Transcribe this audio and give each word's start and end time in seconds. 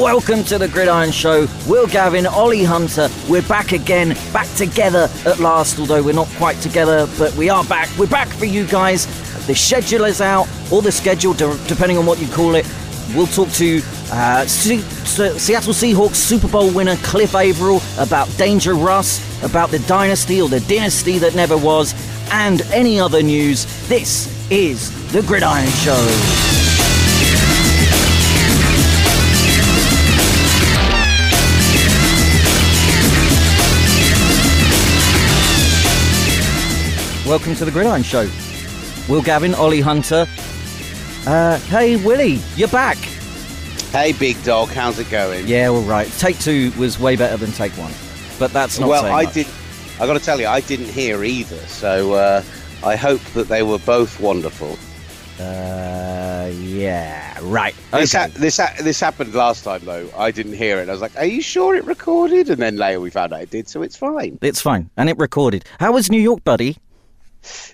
welcome 0.00 0.42
to 0.44 0.56
the 0.56 0.66
Gridiron 0.66 1.10
Show. 1.12 1.46
Will 1.68 1.86
Gavin, 1.86 2.26
Ollie 2.26 2.64
Hunter, 2.64 3.08
we're 3.28 3.42
back 3.42 3.72
again, 3.72 4.16
back 4.32 4.48
together 4.56 5.10
at 5.26 5.38
last, 5.40 5.78
although 5.78 6.02
we're 6.02 6.14
not 6.14 6.28
quite 6.38 6.56
together, 6.62 7.06
but 7.18 7.34
we 7.34 7.50
are 7.50 7.62
back. 7.64 7.88
We're 7.98 8.06
back 8.06 8.28
for 8.28 8.46
you 8.46 8.66
guys. 8.66 9.06
The 9.46 9.54
schedule 9.54 10.04
is 10.04 10.22
out, 10.22 10.48
or 10.72 10.80
the 10.80 10.90
schedule, 10.90 11.34
de- 11.34 11.58
depending 11.68 11.98
on 11.98 12.06
what 12.06 12.18
you 12.18 12.28
call 12.28 12.54
it. 12.54 12.66
We'll 13.14 13.26
talk 13.26 13.50
to 13.52 13.82
uh, 14.10 14.46
Se- 14.46 14.78
Se- 14.78 15.36
Seattle 15.38 15.74
Seahawks 15.74 16.14
Super 16.14 16.48
Bowl 16.48 16.72
winner 16.72 16.96
Cliff 16.96 17.34
Avril 17.34 17.82
about 17.98 18.34
Danger 18.38 18.74
Russ, 18.74 19.20
about 19.44 19.70
the 19.70 19.80
dynasty 19.80 20.40
or 20.40 20.48
the 20.48 20.60
dynasty 20.60 21.18
that 21.18 21.34
never 21.34 21.58
was, 21.58 21.94
and 22.32 22.62
any 22.72 22.98
other 22.98 23.22
news. 23.22 23.66
This 23.88 24.28
is 24.50 24.90
the 25.12 25.20
Gridiron 25.22 25.66
Show. 25.68 26.49
Welcome 37.30 37.54
to 37.54 37.64
the 37.64 37.70
Gridiron 37.70 38.02
Show. 38.02 38.28
Will 39.08 39.22
Gavin, 39.22 39.54
Ollie 39.54 39.80
Hunter. 39.80 40.26
Uh, 41.24 41.60
hey, 41.60 41.94
Willie, 42.04 42.40
you're 42.56 42.66
back. 42.66 42.96
Hey, 43.92 44.10
big 44.14 44.42
dog, 44.42 44.70
how's 44.70 44.98
it 44.98 45.08
going? 45.10 45.46
Yeah, 45.46 45.68
all 45.68 45.82
right. 45.82 46.10
Take 46.18 46.40
two 46.40 46.72
was 46.76 46.98
way 46.98 47.14
better 47.14 47.36
than 47.36 47.52
take 47.52 47.70
one, 47.78 47.92
but 48.40 48.52
that's 48.52 48.80
not 48.80 48.88
well, 48.88 49.04
I 49.04 49.26
much. 49.26 49.34
did. 49.34 49.46
I 50.00 50.08
got 50.08 50.14
to 50.14 50.18
tell 50.18 50.40
you, 50.40 50.48
I 50.48 50.58
didn't 50.58 50.88
hear 50.88 51.22
either. 51.22 51.58
So 51.68 52.14
uh, 52.14 52.42
I 52.82 52.96
hope 52.96 53.22
that 53.34 53.46
they 53.46 53.62
were 53.62 53.78
both 53.78 54.18
wonderful. 54.18 54.76
Uh, 55.38 56.50
yeah, 56.52 57.38
right. 57.42 57.76
This, 57.92 58.12
Okay. 58.12 58.24
ha- 58.24 58.38
this, 58.38 58.56
ha- 58.56 58.74
this 58.80 58.98
happened 58.98 59.32
last 59.34 59.62
time 59.62 59.82
though. 59.84 60.10
I 60.18 60.32
didn't 60.32 60.54
hear 60.54 60.78
it. 60.78 60.88
I 60.88 60.92
was 60.92 61.00
like, 61.00 61.16
"Are 61.16 61.24
you 61.26 61.42
sure 61.42 61.76
it 61.76 61.84
recorded?" 61.84 62.50
And 62.50 62.60
then 62.60 62.76
later 62.76 62.98
we 63.00 63.10
found 63.10 63.32
out 63.32 63.42
it 63.42 63.50
did, 63.50 63.68
so 63.68 63.82
it's 63.82 63.96
fine. 63.96 64.36
It's 64.42 64.60
fine, 64.60 64.90
and 64.96 65.08
it 65.08 65.16
recorded. 65.16 65.64
How 65.78 65.92
was 65.92 66.10
New 66.10 66.20
York, 66.20 66.42
buddy? 66.42 66.76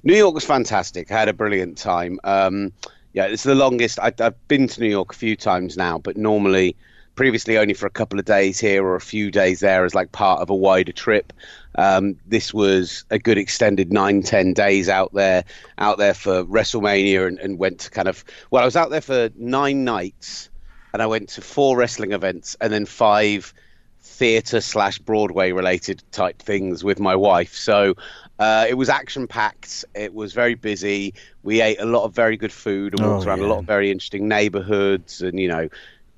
New 0.03 0.17
York 0.17 0.34
was 0.34 0.45
fantastic. 0.45 1.11
I 1.11 1.19
had 1.19 1.28
a 1.28 1.33
brilliant 1.33 1.78
time. 1.78 2.20
Um, 2.25 2.72
yeah, 3.12 3.27
it's 3.27 3.42
the 3.45 3.55
longest. 3.55 3.98
I, 3.98 4.12
I've 4.20 4.48
been 4.48 4.69
to 4.69 4.81
New 4.81 4.89
York 4.89 5.12
a 5.12 5.17
few 5.17 5.36
times 5.36 5.77
now, 5.77 5.98
but 5.98 6.17
normally, 6.17 6.77
previously 7.14 7.56
only 7.56 7.75
for 7.75 7.87
a 7.87 7.91
couple 7.91 8.19
of 8.19 8.27
days 8.27 8.61
here 8.61 8.84
or 8.84 8.94
a 8.94 9.00
few 9.00 9.31
days 9.31 9.61
there 9.61 9.84
as 9.84 9.94
like 9.94 10.12
part 10.12 10.41
of 10.42 10.50
a 10.50 10.55
wider 10.55 10.92
trip. 10.92 11.33
Um, 11.77 12.17
this 12.27 12.53
was 12.53 13.05
a 13.11 13.19
good 13.19 13.39
extended 13.39 13.92
nine, 13.92 14.22
ten 14.22 14.53
days 14.53 14.89
out 14.89 15.12
there, 15.14 15.44
out 15.78 15.98
there 15.98 16.14
for 16.14 16.44
WrestleMania, 16.44 17.27
and, 17.27 17.39
and 17.39 17.59
went 17.59 17.81
to 17.81 17.91
kind 17.91 18.06
of. 18.06 18.25
Well, 18.50 18.62
I 18.62 18.67
was 18.67 18.77
out 18.77 18.91
there 18.91 19.00
for 19.00 19.31
nine 19.37 19.84
nights, 19.84 20.50
and 20.92 21.03
I 21.03 21.06
went 21.06 21.31
to 21.31 21.41
four 21.41 21.77
wrestling 21.77 22.12
events, 22.12 22.56
and 22.61 22.72
then 22.72 22.87
five 22.87 23.53
theatre 24.00 24.61
slash 24.61 24.98
Broadway 24.98 25.53
related 25.53 26.03
type 26.12 26.41
things 26.41 26.84
with 26.84 27.00
my 27.00 27.17
wife. 27.17 27.55
So 27.55 27.94
uh, 28.39 28.67
it 28.69 28.75
was 28.75 28.89
action 28.89 29.27
packed. 29.27 29.84
It 29.95 30.15
was 30.15 30.33
very 30.33 30.55
busy. 30.55 31.15
We 31.42 31.61
ate 31.61 31.81
a 31.81 31.87
lot 31.87 32.05
of 32.05 32.15
very 32.15 32.37
good 32.37 32.53
food 32.53 32.98
and 32.98 33.09
walked 33.09 33.25
Oh, 33.27 33.28
around 33.31 33.41
a 33.41 33.47
lot 33.47 33.59
of 33.61 33.65
very 33.65 33.91
interesting 33.91 34.28
neighborhoods 34.28 35.23
and, 35.23 35.39
you 35.41 35.48
know, 35.48 35.69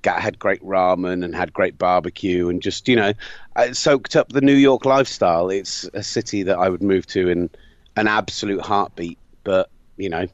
got, 0.03 0.21
had 0.21 0.39
great 0.39 0.63
ramen 0.63 1.25
and 1.25 1.35
had 1.35 1.53
great 1.53 1.79
barbecue 1.79 2.49
and 2.49 2.61
just, 2.63 2.89
you 2.89 2.97
know, 2.97 3.13
I 3.57 3.73
soaked 3.73 4.17
up 4.17 4.31
the 4.31 4.41
New 4.41 4.55
York 4.55 4.85
lifestyle. 4.85 5.51
It's 5.51 5.85
a 5.95 6.03
city 6.03 6.43
that 6.45 6.59
I 6.59 6.69
would 6.69 6.83
move 6.83 7.07
to 7.09 7.29
in 7.29 7.51
an 7.97 8.07
absolute 8.09 8.61
heartbeat. 8.61 9.19
But, 9.45 9.71
you 9.97 10.09
know, 10.09 10.27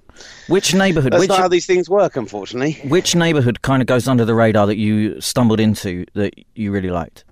Which 0.49 0.75
neighborhood? 0.75 1.13
that's 1.13 1.21
Which 1.21 1.29
not 1.29 1.39
how 1.39 1.49
these 1.49 1.67
things 1.67 1.89
work, 1.89 2.17
unfortunately. 2.17 2.73
which 2.89 3.15
neighborhood 3.15 3.63
kind 3.63 3.81
of 3.83 3.87
goes 3.87 4.09
under 4.09 4.25
the 4.25 4.35
radar 4.35 4.67
that 4.67 4.77
you 4.77 5.21
stumbled 5.21 5.61
into 5.61 6.05
that 6.15 6.35
you 6.55 6.73
really 6.73 6.91
liked? 6.91 7.25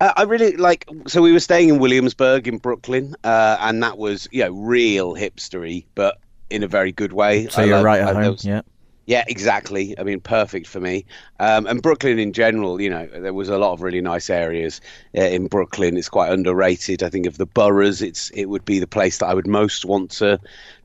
Uh, 0.00 0.12
I 0.16 0.22
really 0.22 0.56
like. 0.56 0.86
So 1.06 1.22
we 1.22 1.32
were 1.32 1.40
staying 1.40 1.68
in 1.68 1.78
Williamsburg 1.78 2.46
in 2.48 2.58
Brooklyn, 2.58 3.14
uh, 3.24 3.56
and 3.60 3.82
that 3.82 3.98
was 3.98 4.28
you 4.32 4.44
know 4.44 4.52
real 4.52 5.14
hipstery, 5.14 5.84
but 5.94 6.18
in 6.50 6.62
a 6.62 6.68
very 6.68 6.92
good 6.92 7.12
way. 7.12 7.46
So 7.48 7.62
I 7.62 7.64
you're 7.66 7.76
love- 7.76 7.84
right 7.84 8.00
I- 8.02 8.08
at 8.10 8.14
there 8.14 8.22
home. 8.22 8.32
was- 8.32 8.44
Yeah. 8.44 8.62
yeah, 9.06 9.24
exactly. 9.28 9.94
I 9.98 10.02
mean, 10.02 10.20
perfect 10.20 10.66
for 10.66 10.80
me. 10.80 11.04
Um, 11.40 11.66
and 11.66 11.82
Brooklyn 11.82 12.18
in 12.18 12.32
general, 12.32 12.80
you 12.80 12.88
know, 12.90 13.06
there 13.06 13.34
was 13.34 13.48
a 13.48 13.58
lot 13.58 13.72
of 13.72 13.82
really 13.82 14.00
nice 14.00 14.30
areas 14.30 14.80
uh, 15.16 15.22
in 15.22 15.46
Brooklyn. 15.46 15.96
It's 15.96 16.08
quite 16.08 16.30
underrated. 16.32 17.02
I 17.02 17.08
think 17.10 17.26
of 17.26 17.36
the 17.38 17.46
boroughs, 17.46 18.00
it's 18.02 18.30
it 18.30 18.46
would 18.46 18.64
be 18.64 18.78
the 18.78 18.86
place 18.86 19.18
that 19.18 19.26
I 19.26 19.34
would 19.34 19.46
most 19.46 19.84
want 19.84 20.10
to 20.12 20.38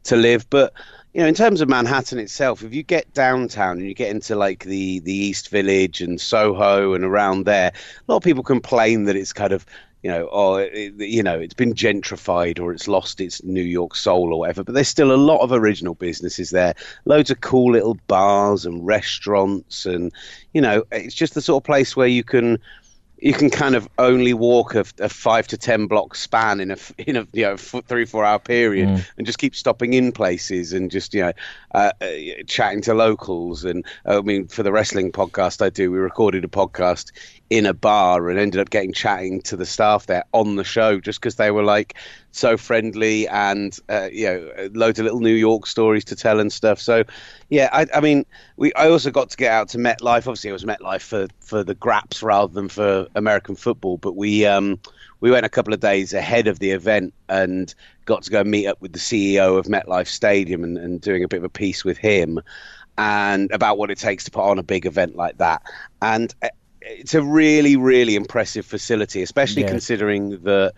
to 0.04 0.16
live. 0.18 0.50
But 0.50 0.74
you 1.14 1.22
know, 1.22 1.28
in 1.28 1.36
terms 1.36 1.62
of 1.62 1.70
Manhattan 1.70 2.18
itself, 2.18 2.64
if 2.64 2.74
you 2.74 2.82
get 2.82 3.14
downtown 3.14 3.78
and 3.78 3.88
you 3.88 3.94
get 3.94 4.10
into 4.10 4.36
like 4.36 4.64
the 4.64 5.00
the 5.00 5.14
East 5.14 5.50
Village 5.50 6.02
and 6.02 6.20
Soho 6.20 6.94
and 6.94 7.04
around 7.04 7.46
there, 7.46 7.72
a 7.72 8.12
lot 8.12 8.18
of 8.18 8.24
people 8.24 8.44
complain 8.44 9.04
that 9.06 9.16
it's 9.16 9.34
kind 9.34 9.54
of 9.54 9.66
you 10.04 10.12
know, 10.12 10.28
oh, 10.34 10.56
it, 10.56 10.94
you 10.98 11.24
know, 11.24 11.40
it's 11.40 11.54
been 11.54 11.74
gentrified 11.74 12.60
or 12.60 12.74
it's 12.74 12.90
lost 12.90 13.22
its 13.22 13.42
New 13.42 13.64
York 13.64 13.96
soul 13.96 14.34
or 14.34 14.40
whatever. 14.40 14.62
But 14.62 14.76
there's 14.76 14.90
still 14.90 15.14
a 15.14 15.16
lot 15.16 15.40
of 15.40 15.54
original 15.54 15.94
businesses 15.94 16.50
there, 16.50 16.76
loads 17.06 17.32
of 17.32 17.40
cool 17.40 17.72
little 17.72 17.98
bars 18.08 18.66
and 18.66 18.86
restaurants, 18.86 19.86
and 19.86 20.12
you 20.54 20.60
know, 20.60 20.84
it's 20.92 21.16
just 21.16 21.36
the 21.36 21.42
sort 21.42 21.62
of 21.62 21.66
place 21.66 21.96
where 21.96 22.08
you 22.08 22.24
can 22.24 22.60
you 23.24 23.32
can 23.34 23.50
kind 23.50 23.74
of 23.74 23.88
only 23.98 24.34
walk 24.34 24.76
a, 24.76 24.84
a 25.00 25.08
five 25.08 25.48
to 25.48 25.58
ten 25.58 25.88
block 25.88 26.14
span 26.14 26.60
in 26.60 26.72
a 26.72 26.78
in 26.98 27.16
a 27.16 27.26
you 27.32 27.44
know 27.44 27.54
f- 27.54 27.86
three 27.88 28.04
four 28.04 28.26
hour 28.26 28.38
period 28.38 28.90
and 29.18 29.26
just 29.26 29.38
keep 29.38 29.56
stopping 29.56 29.94
in 29.94 30.12
places 30.12 30.74
and 30.74 30.92
just 30.92 31.14
you 31.14 31.22
know 31.22 31.32
uh, 31.74 31.92
uh, 32.02 32.08
chatting 32.48 32.82
to 32.82 32.94
locals. 32.94 33.64
And 33.64 33.86
uh, 34.06 34.18
I 34.18 34.22
mean 34.22 34.48
for 34.48 34.62
the 34.62 34.74
wrestling 34.74 35.14
podcast 35.14 35.62
I 35.66 35.70
do 35.70 35.90
we 35.90 36.00
recorded 36.00 36.44
a 36.44 36.50
podcast 36.50 37.14
in 37.50 37.66
a 37.66 37.74
bar 37.74 38.30
and 38.30 38.38
ended 38.38 38.60
up 38.60 38.70
getting 38.70 38.92
chatting 38.92 39.42
to 39.44 39.56
the 39.56 39.66
staff 39.66 40.08
there 40.08 40.26
on 40.34 40.58
the 40.58 40.64
show 40.66 41.00
just 41.00 41.22
because 41.22 41.36
they 41.36 41.52
were 41.52 41.64
like 41.64 41.96
so 42.32 42.58
friendly 42.58 43.28
and 43.30 43.78
uh, 43.90 44.10
you 44.12 44.26
know 44.26 44.70
loads 44.74 45.00
of 45.00 45.06
little 45.06 45.22
New 45.22 45.36
York 45.36 45.66
stories 45.66 46.04
to 46.06 46.16
tell 46.16 46.42
and 46.42 46.52
stuff. 46.52 46.82
So 46.82 47.06
yeah 47.54 47.70
I, 47.72 47.86
I 47.94 48.00
mean 48.02 48.26
we 48.58 48.74
I 48.74 48.90
also 48.90 49.12
got 49.12 49.30
to 49.30 49.38
get 49.38 49.52
out 49.52 49.70
to 49.70 49.78
MetLife 49.78 50.28
obviously 50.28 50.50
it 50.50 50.54
was 50.54 50.66
MetLife 50.66 51.02
for 51.04 51.28
for 51.40 51.64
the 51.64 51.76
graps 51.76 52.24
rather 52.24 52.52
than 52.52 52.68
for 52.68 53.08
American 53.16 53.56
football 53.56 53.98
but 53.98 54.16
we 54.16 54.46
um 54.46 54.80
we 55.20 55.30
went 55.30 55.46
a 55.46 55.50
couple 55.50 55.74
of 55.74 55.80
days 55.80 56.14
ahead 56.14 56.48
of 56.48 56.58
the 56.60 56.72
event 56.72 57.14
and 57.30 57.76
got 58.06 58.24
to 58.24 58.32
go 58.32 58.44
meet 58.44 58.66
up 58.68 58.82
with 58.82 58.92
the 58.94 59.00
CEO 59.00 59.58
of 59.58 59.68
MetLife 59.68 60.08
Stadium 60.08 60.64
and, 60.64 60.78
and 60.78 61.00
doing 61.00 61.24
a 61.24 61.28
bit 61.28 61.38
of 61.38 61.44
a 61.44 61.50
piece 61.50 61.86
with 61.86 61.98
him 61.98 62.42
and 62.98 63.52
about 63.52 63.78
what 63.78 63.92
it 63.92 63.98
takes 64.00 64.24
to 64.24 64.32
put 64.32 64.44
on 64.44 64.58
a 64.60 64.64
big 64.64 64.86
event 64.86 65.16
like 65.16 65.38
that 65.38 65.62
and 66.02 66.34
uh, 66.42 66.50
it's 66.82 67.14
a 67.14 67.22
really 67.22 67.76
really 67.78 68.16
impressive 68.16 68.66
facility 68.66 69.22
especially 69.22 69.62
Yeah. 69.62 69.70
considering 69.70 70.42
that 70.44 70.74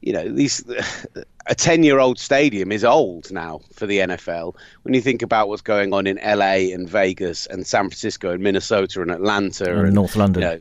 you 0.00 0.12
know 0.12 0.28
these 0.28 0.64
a 1.46 1.54
10 1.54 1.82
year 1.82 1.98
old 1.98 2.18
stadium 2.18 2.72
is 2.72 2.84
old 2.84 3.30
now 3.32 3.60
for 3.72 3.86
the 3.86 3.98
NFL 3.98 4.54
when 4.82 4.94
you 4.94 5.00
think 5.00 5.22
about 5.22 5.48
what's 5.48 5.62
going 5.62 5.92
on 5.92 6.06
in 6.06 6.16
LA 6.16 6.72
and 6.72 6.88
Vegas 6.88 7.46
and 7.46 7.66
San 7.66 7.84
Francisco 7.84 8.30
and 8.32 8.42
Minnesota 8.42 9.02
and 9.02 9.10
Atlanta 9.10 9.64
And 9.84 9.94
North 9.94 10.16
London. 10.16 10.42
you 10.42 10.48
know, 10.48 10.60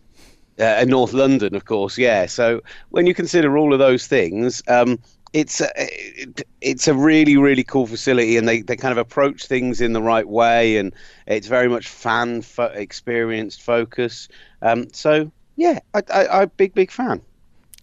uh, 0.59 0.79
and 0.79 0.89
North 0.89 1.13
London, 1.13 1.55
of 1.55 1.65
course, 1.65 1.97
yeah. 1.97 2.25
So 2.25 2.61
when 2.89 3.07
you 3.07 3.13
consider 3.13 3.57
all 3.57 3.71
of 3.71 3.79
those 3.79 4.07
things, 4.07 4.61
um, 4.67 4.99
it's 5.31 5.61
a, 5.61 5.69
it, 5.77 6.41
it's 6.59 6.87
a 6.87 6.93
really 6.93 7.37
really 7.37 7.63
cool 7.63 7.87
facility, 7.87 8.35
and 8.35 8.47
they, 8.47 8.61
they 8.61 8.75
kind 8.75 8.91
of 8.91 8.97
approach 8.97 9.45
things 9.45 9.79
in 9.79 9.93
the 9.93 10.01
right 10.01 10.27
way, 10.27 10.77
and 10.77 10.93
it's 11.27 11.47
very 11.47 11.69
much 11.69 11.87
fan 11.87 12.41
fo- 12.41 12.65
experienced 12.65 13.61
focus. 13.61 14.27
Um, 14.61 14.87
so 14.91 15.31
yeah, 15.55 15.79
I, 15.93 16.01
I, 16.13 16.27
I'm 16.27 16.43
a 16.43 16.47
big 16.47 16.73
big 16.73 16.91
fan. 16.91 17.21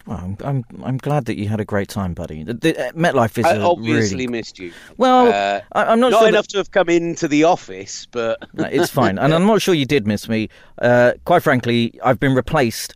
Well, 0.07 0.17
I'm, 0.17 0.37
I'm 0.43 0.65
I'm 0.83 0.97
glad 0.97 1.25
that 1.25 1.37
you 1.37 1.49
had 1.49 1.59
a 1.59 1.65
great 1.65 1.89
time, 1.89 2.13
buddy. 2.13 2.41
The, 2.43 2.53
the, 2.53 2.87
uh, 2.87 2.91
MetLife 2.93 3.37
is 3.37 3.45
I 3.45 3.59
obviously 3.59 4.15
really 4.19 4.27
missed 4.27 4.57
you. 4.57 4.71
well. 4.97 5.27
Uh, 5.27 5.61
I, 5.73 5.83
I'm 5.91 5.99
not, 5.99 6.11
Not 6.11 6.19
sure 6.19 6.21
that- 6.23 6.29
enough 6.29 6.47
to 6.49 6.57
have 6.59 6.71
come 6.71 6.87
into 6.89 7.27
the 7.27 7.43
office, 7.43 8.07
but 8.11 8.39
No, 8.53 8.63
it's 8.65 8.89
fine, 8.89 9.17
and 9.19 9.33
I'm 9.33 9.45
not 9.45 9.61
sure 9.61 9.73
you 9.73 9.85
did 9.85 10.07
miss 10.07 10.29
me. 10.29 10.47
Uh, 10.81 11.13
quite 11.25 11.43
frankly, 11.43 11.93
I've 12.03 12.19
been 12.19 12.33
replaced 12.35 12.95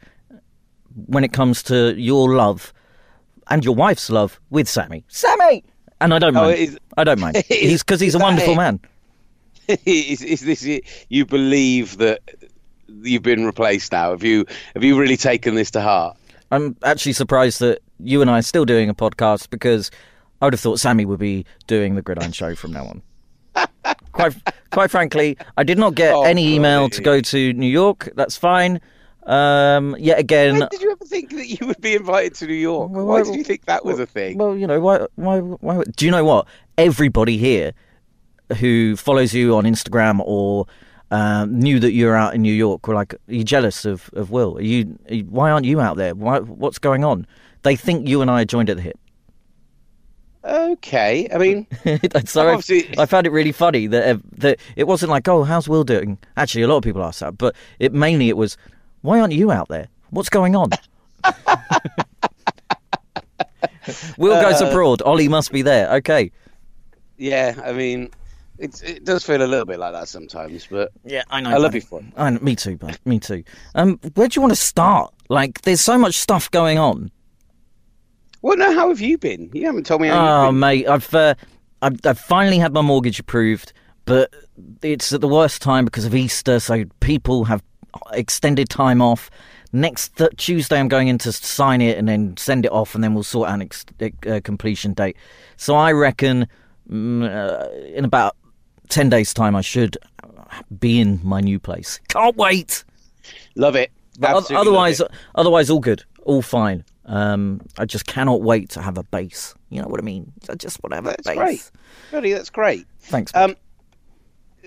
when 1.08 1.24
it 1.26 1.34
comes 1.34 1.62
to 1.64 1.94
your 2.00 2.34
love 2.36 2.74
and 3.50 3.66
your 3.66 3.76
wife's 3.76 4.10
love 4.10 4.40
with 4.50 4.70
Sammy. 4.70 5.04
Sammy, 5.10 5.64
and 6.00 6.14
I 6.14 6.20
don't 6.20 6.36
Oh, 6.38 6.44
mind. 6.44 6.80
I 6.98 7.04
don't 7.04 7.20
mind. 7.20 7.44
He's 7.50 7.84
because 7.84 8.00
he's 8.00 8.16
a 8.16 8.20
wonderful 8.20 8.54
it? 8.54 8.58
man. 8.58 8.80
is, 9.86 10.22
is 10.22 10.42
this 10.42 10.64
it? 10.64 10.84
you 11.10 11.26
believe 11.26 11.98
that 11.98 12.20
you've 12.88 13.24
been 13.24 13.46
replaced 13.46 13.92
now? 13.92 14.12
Have 14.12 14.24
you 14.24 14.46
have 14.76 14.84
you 14.84 14.98
really 15.00 15.18
taken 15.18 15.56
this 15.56 15.72
to 15.72 15.82
heart? 15.82 16.18
I'm 16.52 16.76
actually 16.84 17.14
surprised 17.14 17.60
that 17.62 17.82
you 18.00 18.22
and 18.22 18.30
I 18.30 18.40
are 18.40 18.44
still 18.44 18.66
doing 18.66 18.90
a 18.90 18.94
podcast 18.94 19.50
because 19.50 19.90
I 20.42 20.46
would 20.46 20.54
have 20.54 20.60
thought 20.60 20.80
Sammy 20.80 21.06
would 21.06 21.20
be 21.20 21.46
doing 21.68 21.96
the 21.96 22.02
Gridiron 22.02 22.32
Show 22.32 22.56
from 22.56 22.74
now 22.74 22.86
on. 22.86 23.02
quite, 24.12 24.36
quite 24.72 24.92
frankly, 24.92 25.38
I 25.58 25.64
did 25.64 25.78
not 25.78 25.96
get 25.96 26.14
Oh, 26.14 26.24
any 26.24 26.56
email 26.56 26.90
to 26.90 27.02
go 27.02 27.22
to 27.22 27.54
New 27.54 27.68
York. 27.68 28.10
That's 28.16 28.38
fine. 28.38 28.82
Um, 29.24 29.96
yet 30.00 30.18
again, 30.18 30.68
did 30.72 30.82
you 30.82 30.92
ever 30.92 31.06
think 31.06 31.30
that 31.30 31.46
you 31.48 31.68
would 31.68 31.80
be 31.80 31.96
invited 31.96 32.34
to 32.36 32.48
New 32.48 32.56
York? 32.56 32.92
Well, 32.92 33.06
Why 33.06 33.22
well, 33.22 33.26
did 33.26 33.36
you 33.36 33.44
think 33.44 33.66
that 33.66 33.86
was 33.86 34.00
a 34.00 34.08
thing? 34.08 34.38
Well, 34.38 34.58
you 34.58 34.66
know, 34.66 34.80
why, 34.80 35.06
why, 35.16 35.40
why? 35.40 35.84
Do 35.96 36.06
you 36.06 36.12
know 36.12 36.26
what? 36.26 36.48
Everybody 36.78 37.38
here 37.38 37.72
who 38.60 38.96
follows 38.96 39.34
you 39.34 39.56
on 39.56 39.66
Instagram 39.66 40.22
or 40.26 40.66
um, 41.12 41.60
knew 41.60 41.80
that 41.80 41.92
you 41.92 42.08
were 42.08 42.16
out 42.16 42.34
in 42.34 42.42
New 42.42 42.54
York 42.54 42.88
were 42.88 42.96
like, 42.96 43.14
"Are 43.14 43.20
you 43.28 43.44
jealous 43.44 43.86
of, 43.86 44.10
of 44.14 44.32
Will? 44.32 44.58
Are 44.58 44.62
you, 44.62 44.98
are 45.10 45.16
you, 45.16 45.24
why 45.26 45.52
aren't 45.52 45.66
you 45.66 45.80
out 45.80 45.98
there? 45.98 46.16
Why, 46.16 46.40
what's 46.40 46.80
going 46.80 47.04
on?" 47.04 47.28
They 47.64 47.76
think 47.76 48.08
you 48.08 48.22
and 48.22 48.32
I 48.32 48.46
joined 48.46 48.70
at 48.70 48.78
the 48.78 48.82
hip. 48.82 48.98
Okay, 50.44 51.28
I 51.32 51.38
mean, 51.38 51.68
so 52.26 52.50
I, 52.50 52.56
I, 52.98 53.06
found 53.06 53.28
it 53.28 53.32
really 53.32 53.52
funny 53.52 53.86
that 53.88 54.16
uh, 54.16 54.20
that 54.38 54.60
it 54.76 54.88
wasn't 54.88 55.12
like, 55.12 55.28
"Oh, 55.28 55.44
how's 55.44 55.70
Will 55.70 55.84
doing?" 55.84 56.18
Actually, 56.38 56.64
a 56.64 56.68
lot 56.68 56.78
of 56.78 56.84
people 56.84 57.04
asked 57.04 57.20
that, 57.20 57.38
but 57.38 57.56
it 57.78 57.94
mainly 57.94 58.30
it 58.30 58.38
was, 58.38 58.58
"Why 59.02 59.20
aren't 59.20 59.34
you 59.34 59.52
out 59.52 59.68
there? 59.68 59.88
What's 60.10 60.30
going 60.30 60.56
on?" 60.56 60.70
Will 64.18 64.42
goes 64.42 64.62
uh, 64.62 64.68
abroad. 64.68 65.02
Ollie 65.02 65.28
must 65.28 65.52
be 65.52 65.62
there. 65.62 65.92
Okay. 65.96 66.32
Yeah, 67.18 67.60
I 67.64 67.74
mean, 67.74 68.10
it's, 68.62 68.82
it 68.82 69.04
does 69.04 69.26
feel 69.26 69.42
a 69.42 69.46
little 69.48 69.66
bit 69.66 69.80
like 69.80 69.94
that 69.94 70.08
sometimes, 70.08 70.68
but 70.68 70.92
yeah, 71.04 71.24
I 71.30 71.42
know. 71.42 71.50
I 71.50 71.58
love 71.58 71.74
you 71.74 71.82
for 71.82 72.00
it. 72.00 72.06
I 72.16 72.30
know, 72.30 72.40
me 72.40 72.56
too, 72.56 72.78
but 72.78 73.00
me 73.06 73.20
too. 73.20 73.44
Um, 73.76 74.00
where 74.14 74.28
do 74.28 74.38
you 74.38 74.42
want 74.42 74.52
to 74.52 74.62
start? 74.62 75.14
Like, 75.30 75.62
there's 75.62 75.82
so 75.82 75.98
much 75.98 76.20
stuff 76.20 76.50
going 76.52 76.78
on. 76.78 77.12
Well, 78.44 78.58
no, 78.58 78.72
how 78.74 78.90
have 78.90 79.02
you 79.02 79.18
been? 79.18 79.50
You 79.54 79.66
haven't 79.66 79.86
told 79.86 80.02
me. 80.02 80.10
How 80.10 80.48
oh, 80.48 80.52
mate, 80.52 80.88
I've, 80.88 81.14
uh, 81.14 81.36
I've 81.82 82.00
I've 82.06 82.20
finally 82.20 82.60
had 82.60 82.72
my 82.74 82.82
mortgage 82.82 83.20
approved, 83.20 83.74
but 84.06 84.34
it's 84.84 85.12
at 85.12 85.22
the 85.22 85.28
worst 85.28 85.62
time 85.62 85.86
because 85.86 86.06
of 86.06 86.14
Easter, 86.14 86.60
so 86.60 86.86
people 87.00 87.46
have 87.46 87.64
extended 88.14 88.70
time 88.70 89.02
off. 89.02 89.32
Next 89.74 90.18
th- 90.18 90.36
Tuesday, 90.38 90.80
I'm 90.80 90.88
going 90.88 91.08
in 91.08 91.18
to 91.20 91.32
sign 91.32 91.82
it 91.82 91.98
and 91.98 92.08
then 92.08 92.36
send 92.38 92.66
it 92.66 92.72
off, 92.72 92.94
and 92.94 93.04
then 93.04 93.14
we'll 93.14 93.24
sort 93.24 93.50
out 93.50 93.56
an 93.56 93.62
ex- 93.64 93.86
uh, 94.28 94.40
completion 94.44 94.94
date. 94.94 95.18
So 95.58 95.76
I 95.76 95.92
reckon 95.94 96.48
mm, 96.90 97.24
uh, 97.24 97.70
in 97.96 98.06
about 98.06 98.36
10 98.92 99.10
days' 99.10 99.34
time, 99.34 99.56
I 99.56 99.62
should 99.62 99.98
be 100.80 101.00
in 101.00 101.20
my 101.24 101.42
new 101.42 101.60
place. 101.60 102.00
Can't 102.10 102.36
wait. 102.36 102.84
Love 103.56 103.76
it. 103.76 103.92
otherwise, 104.22 105.00
love 105.00 105.10
it. 105.12 105.18
otherwise, 105.36 105.70
all 105.70 105.80
good, 105.80 106.04
all 106.24 106.42
fine. 106.42 106.84
Um, 107.06 107.62
I 107.78 107.86
just 107.86 108.06
cannot 108.06 108.42
wait 108.42 108.70
to 108.72 108.82
have 108.82 108.98
a 108.98 109.04
base. 109.04 109.56
You 109.70 109.82
know 109.82 109.88
what 109.88 110.00
I 110.00 110.04
mean? 110.04 110.32
I 110.50 110.56
just 110.56 110.82
want 110.84 110.92
to 110.92 110.96
have 110.98 111.06
that's 111.06 111.28
a 111.28 111.32
base. 111.32 111.38
Great. 111.38 111.72
Really, 112.12 112.34
that's 112.34 112.50
great. 112.50 112.86
Thanks. 113.00 113.34
Um, 113.34 113.56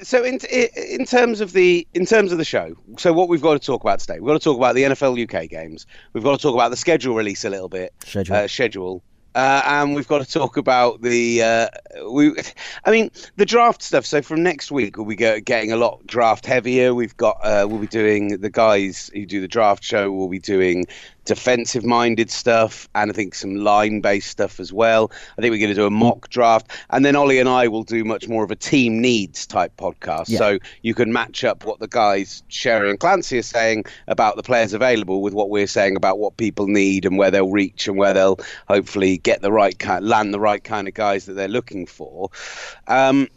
so 0.02 0.24
in 0.24 0.38
in 0.76 1.04
terms 1.04 1.40
of 1.40 1.52
the 1.52 1.86
in 1.94 2.04
terms 2.04 2.32
of 2.32 2.38
the 2.38 2.44
show, 2.44 2.74
so 2.98 3.12
what 3.12 3.28
we've 3.28 3.42
got 3.42 3.52
to 3.52 3.64
talk 3.64 3.82
about 3.82 4.00
today, 4.00 4.18
we've 4.18 4.26
got 4.26 4.40
to 4.40 4.44
talk 4.44 4.56
about 4.56 4.74
the 4.74 4.82
NFL 4.82 5.22
UK 5.22 5.48
games. 5.48 5.86
We've 6.12 6.24
got 6.24 6.36
to 6.36 6.42
talk 6.42 6.54
about 6.54 6.70
the 6.70 6.76
schedule 6.76 7.14
release 7.14 7.44
a 7.44 7.50
little 7.50 7.68
bit. 7.68 7.92
Schedule. 8.04 8.34
Uh, 8.36 8.48
schedule. 8.48 9.02
Uh, 9.34 9.62
and 9.64 9.94
we've 9.94 10.06
got 10.06 10.24
to 10.24 10.30
talk 10.30 10.56
about 10.56 11.02
the 11.02 11.42
uh, 11.42 11.68
we. 12.08 12.34
I 12.84 12.90
mean 12.90 13.10
the 13.36 13.46
draft 13.46 13.82
stuff. 13.82 14.06
So 14.06 14.22
from 14.22 14.42
next 14.42 14.70
week 14.70 14.96
we'll 14.96 15.06
be 15.06 15.16
getting 15.16 15.72
a 15.72 15.76
lot 15.76 16.06
draft 16.06 16.46
heavier. 16.46 16.94
We've 16.94 17.16
got 17.16 17.38
uh, 17.42 17.66
we'll 17.68 17.80
be 17.80 17.86
doing 17.86 18.40
the 18.40 18.50
guys 18.50 19.10
who 19.12 19.26
do 19.26 19.40
the 19.40 19.48
draft 19.48 19.82
show. 19.82 20.12
We'll 20.12 20.28
be 20.28 20.38
doing 20.38 20.86
defensive 21.24 21.84
minded 21.84 22.30
stuff 22.30 22.88
and 22.94 23.10
I 23.10 23.14
think 23.14 23.34
some 23.34 23.56
line 23.56 24.00
based 24.00 24.30
stuff 24.30 24.60
as 24.60 24.72
well. 24.72 25.10
I 25.36 25.40
think 25.40 25.52
we're 25.52 25.58
going 25.58 25.70
to 25.70 25.74
do 25.74 25.86
a 25.86 25.90
mock 25.90 26.28
draft. 26.28 26.70
And 26.90 27.04
then 27.04 27.16
Ollie 27.16 27.38
and 27.38 27.48
I 27.48 27.68
will 27.68 27.84
do 27.84 28.04
much 28.04 28.28
more 28.28 28.44
of 28.44 28.50
a 28.50 28.56
team 28.56 29.00
needs 29.00 29.46
type 29.46 29.76
podcast. 29.76 30.28
Yeah. 30.28 30.38
So 30.38 30.58
you 30.82 30.94
can 30.94 31.12
match 31.12 31.44
up 31.44 31.64
what 31.64 31.80
the 31.80 31.88
guys, 31.88 32.42
Sherry 32.48 32.90
and 32.90 33.00
Clancy, 33.00 33.38
are 33.38 33.42
saying 33.42 33.84
about 34.06 34.36
the 34.36 34.42
players 34.42 34.72
available 34.72 35.22
with 35.22 35.34
what 35.34 35.50
we're 35.50 35.66
saying 35.66 35.96
about 35.96 36.18
what 36.18 36.36
people 36.36 36.66
need 36.66 37.04
and 37.04 37.18
where 37.18 37.30
they'll 37.30 37.50
reach 37.50 37.88
and 37.88 37.96
where 37.96 38.14
they'll 38.14 38.38
hopefully 38.68 39.18
get 39.18 39.42
the 39.42 39.52
right 39.52 39.78
kind, 39.78 40.06
land 40.06 40.34
the 40.34 40.40
right 40.40 40.62
kind 40.62 40.88
of 40.88 40.94
guys 40.94 41.26
that 41.26 41.34
they're 41.34 41.48
looking 41.48 41.86
for. 41.86 42.30
Um, 42.86 43.28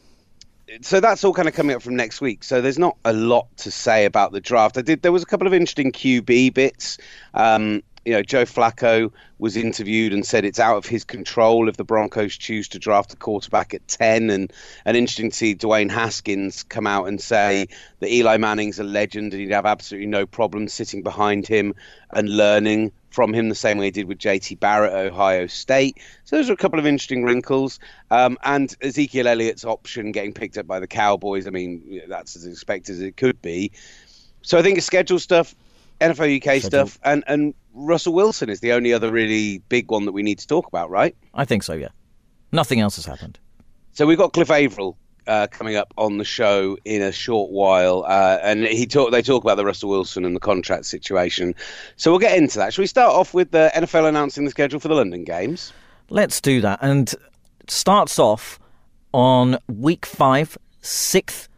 so 0.81 0.99
that's 0.99 1.23
all 1.23 1.33
kind 1.33 1.47
of 1.47 1.53
coming 1.53 1.75
up 1.75 1.81
from 1.81 1.95
next 1.95 2.21
week. 2.21 2.43
So 2.43 2.61
there's 2.61 2.79
not 2.79 2.97
a 3.05 3.13
lot 3.13 3.47
to 3.57 3.71
say 3.71 4.05
about 4.05 4.31
the 4.31 4.41
draft. 4.41 4.77
I 4.77 4.81
did. 4.81 5.01
There 5.01 5.11
was 5.11 5.23
a 5.23 5.25
couple 5.25 5.47
of 5.47 5.53
interesting 5.53 5.91
QB 5.91 6.53
bits. 6.53 6.97
Um, 7.33 7.83
you 8.05 8.13
know, 8.13 8.23
Joe 8.23 8.43
Flacco 8.43 9.11
was 9.37 9.57
interviewed 9.57 10.13
and 10.13 10.25
said 10.25 10.45
it's 10.45 10.61
out 10.61 10.77
of 10.77 10.85
his 10.85 11.03
control 11.03 11.67
if 11.67 11.75
the 11.75 11.83
Broncos 11.83 12.37
choose 12.37 12.69
to 12.69 12.79
draft 12.79 13.11
a 13.13 13.17
quarterback 13.17 13.73
at 13.73 13.85
10. 13.89 14.29
And, 14.29 14.53
and 14.85 14.95
interesting 14.95 15.29
to 15.29 15.35
see 15.35 15.55
Dwayne 15.55 15.91
Haskins 15.91 16.63
come 16.63 16.87
out 16.87 17.09
and 17.09 17.19
say 17.19 17.67
that 17.99 18.09
Eli 18.09 18.37
Manning's 18.37 18.79
a 18.79 18.85
legend 18.85 19.33
and 19.33 19.41
he'd 19.41 19.51
have 19.51 19.65
absolutely 19.65 20.07
no 20.07 20.25
problem 20.25 20.69
sitting 20.69 21.03
behind 21.03 21.47
him 21.47 21.75
and 22.11 22.29
learning 22.29 22.93
from 23.17 23.33
him 23.33 23.49
the 23.49 23.55
same 23.55 23.79
way 23.79 23.85
he 23.85 23.91
did 23.91 24.07
with 24.07 24.19
JT 24.19 24.59
Barrett 24.59 24.93
at 24.93 25.07
Ohio 25.07 25.47
State. 25.47 25.97
So 26.23 26.35
those 26.35 26.51
are 26.51 26.53
a 26.53 26.57
couple 26.57 26.77
of 26.77 26.85
interesting 26.85 27.23
wrinkles. 27.23 27.79
Um, 28.11 28.37
and 28.43 28.75
Ezekiel 28.79 29.27
Elliott's 29.27 29.65
option 29.65 30.11
getting 30.11 30.33
picked 30.33 30.55
up 30.55 30.67
by 30.67 30.79
the 30.79 30.85
Cowboys, 30.85 31.47
I 31.47 31.49
mean, 31.49 32.03
that's 32.07 32.35
as 32.35 32.45
expected 32.45 32.91
as 32.91 33.01
it 33.01 33.17
could 33.17 33.41
be. 33.41 33.71
So 34.43 34.59
I 34.59 34.61
think 34.61 34.77
it's 34.77 34.85
schedule 34.85 35.17
stuff, 35.17 35.55
NFL 35.99 36.37
UK 36.37 36.43
schedule. 36.43 36.69
stuff, 36.69 36.99
and, 37.03 37.23
and 37.25 37.55
Russell 37.73 38.13
Wilson 38.13 38.51
is 38.51 38.59
the 38.59 38.73
only 38.73 38.93
other 38.93 39.11
really 39.11 39.63
big 39.67 39.89
one 39.89 40.05
that 40.05 40.11
we 40.11 40.21
need 40.21 40.37
to 40.37 40.45
talk 40.45 40.67
about, 40.67 40.91
right? 40.91 41.15
I 41.33 41.43
think 41.43 41.63
so, 41.63 41.73
yeah. 41.73 41.89
Nothing 42.51 42.81
else 42.81 42.97
has 42.97 43.05
happened. 43.07 43.39
So 43.93 44.05
we've 44.05 44.19
got 44.19 44.33
Cliff 44.33 44.51
Avril 44.51 44.95
uh, 45.27 45.47
coming 45.47 45.75
up 45.75 45.93
on 45.97 46.17
the 46.17 46.23
show 46.23 46.77
in 46.85 47.01
a 47.01 47.11
short 47.11 47.51
while, 47.51 48.05
uh, 48.07 48.39
and 48.41 48.63
he 48.65 48.85
talk. 48.85 49.11
They 49.11 49.21
talk 49.21 49.43
about 49.43 49.55
the 49.55 49.65
Russell 49.65 49.89
Wilson 49.89 50.25
and 50.25 50.35
the 50.35 50.39
contract 50.39 50.85
situation. 50.85 51.53
So 51.95 52.11
we'll 52.11 52.19
get 52.19 52.37
into 52.37 52.57
that. 52.59 52.73
Shall 52.73 52.83
we 52.83 52.87
start 52.87 53.13
off 53.13 53.33
with 53.33 53.51
the 53.51 53.71
NFL 53.75 54.07
announcing 54.07 54.45
the 54.45 54.51
schedule 54.51 54.79
for 54.79 54.87
the 54.87 54.95
London 54.95 55.23
Games? 55.23 55.73
Let's 56.09 56.39
do 56.39 56.61
that, 56.61 56.79
and 56.81 57.13
starts 57.67 58.17
off 58.17 58.59
on 59.13 59.57
week 59.67 60.05
five, 60.05 60.57
sixth 60.81 61.49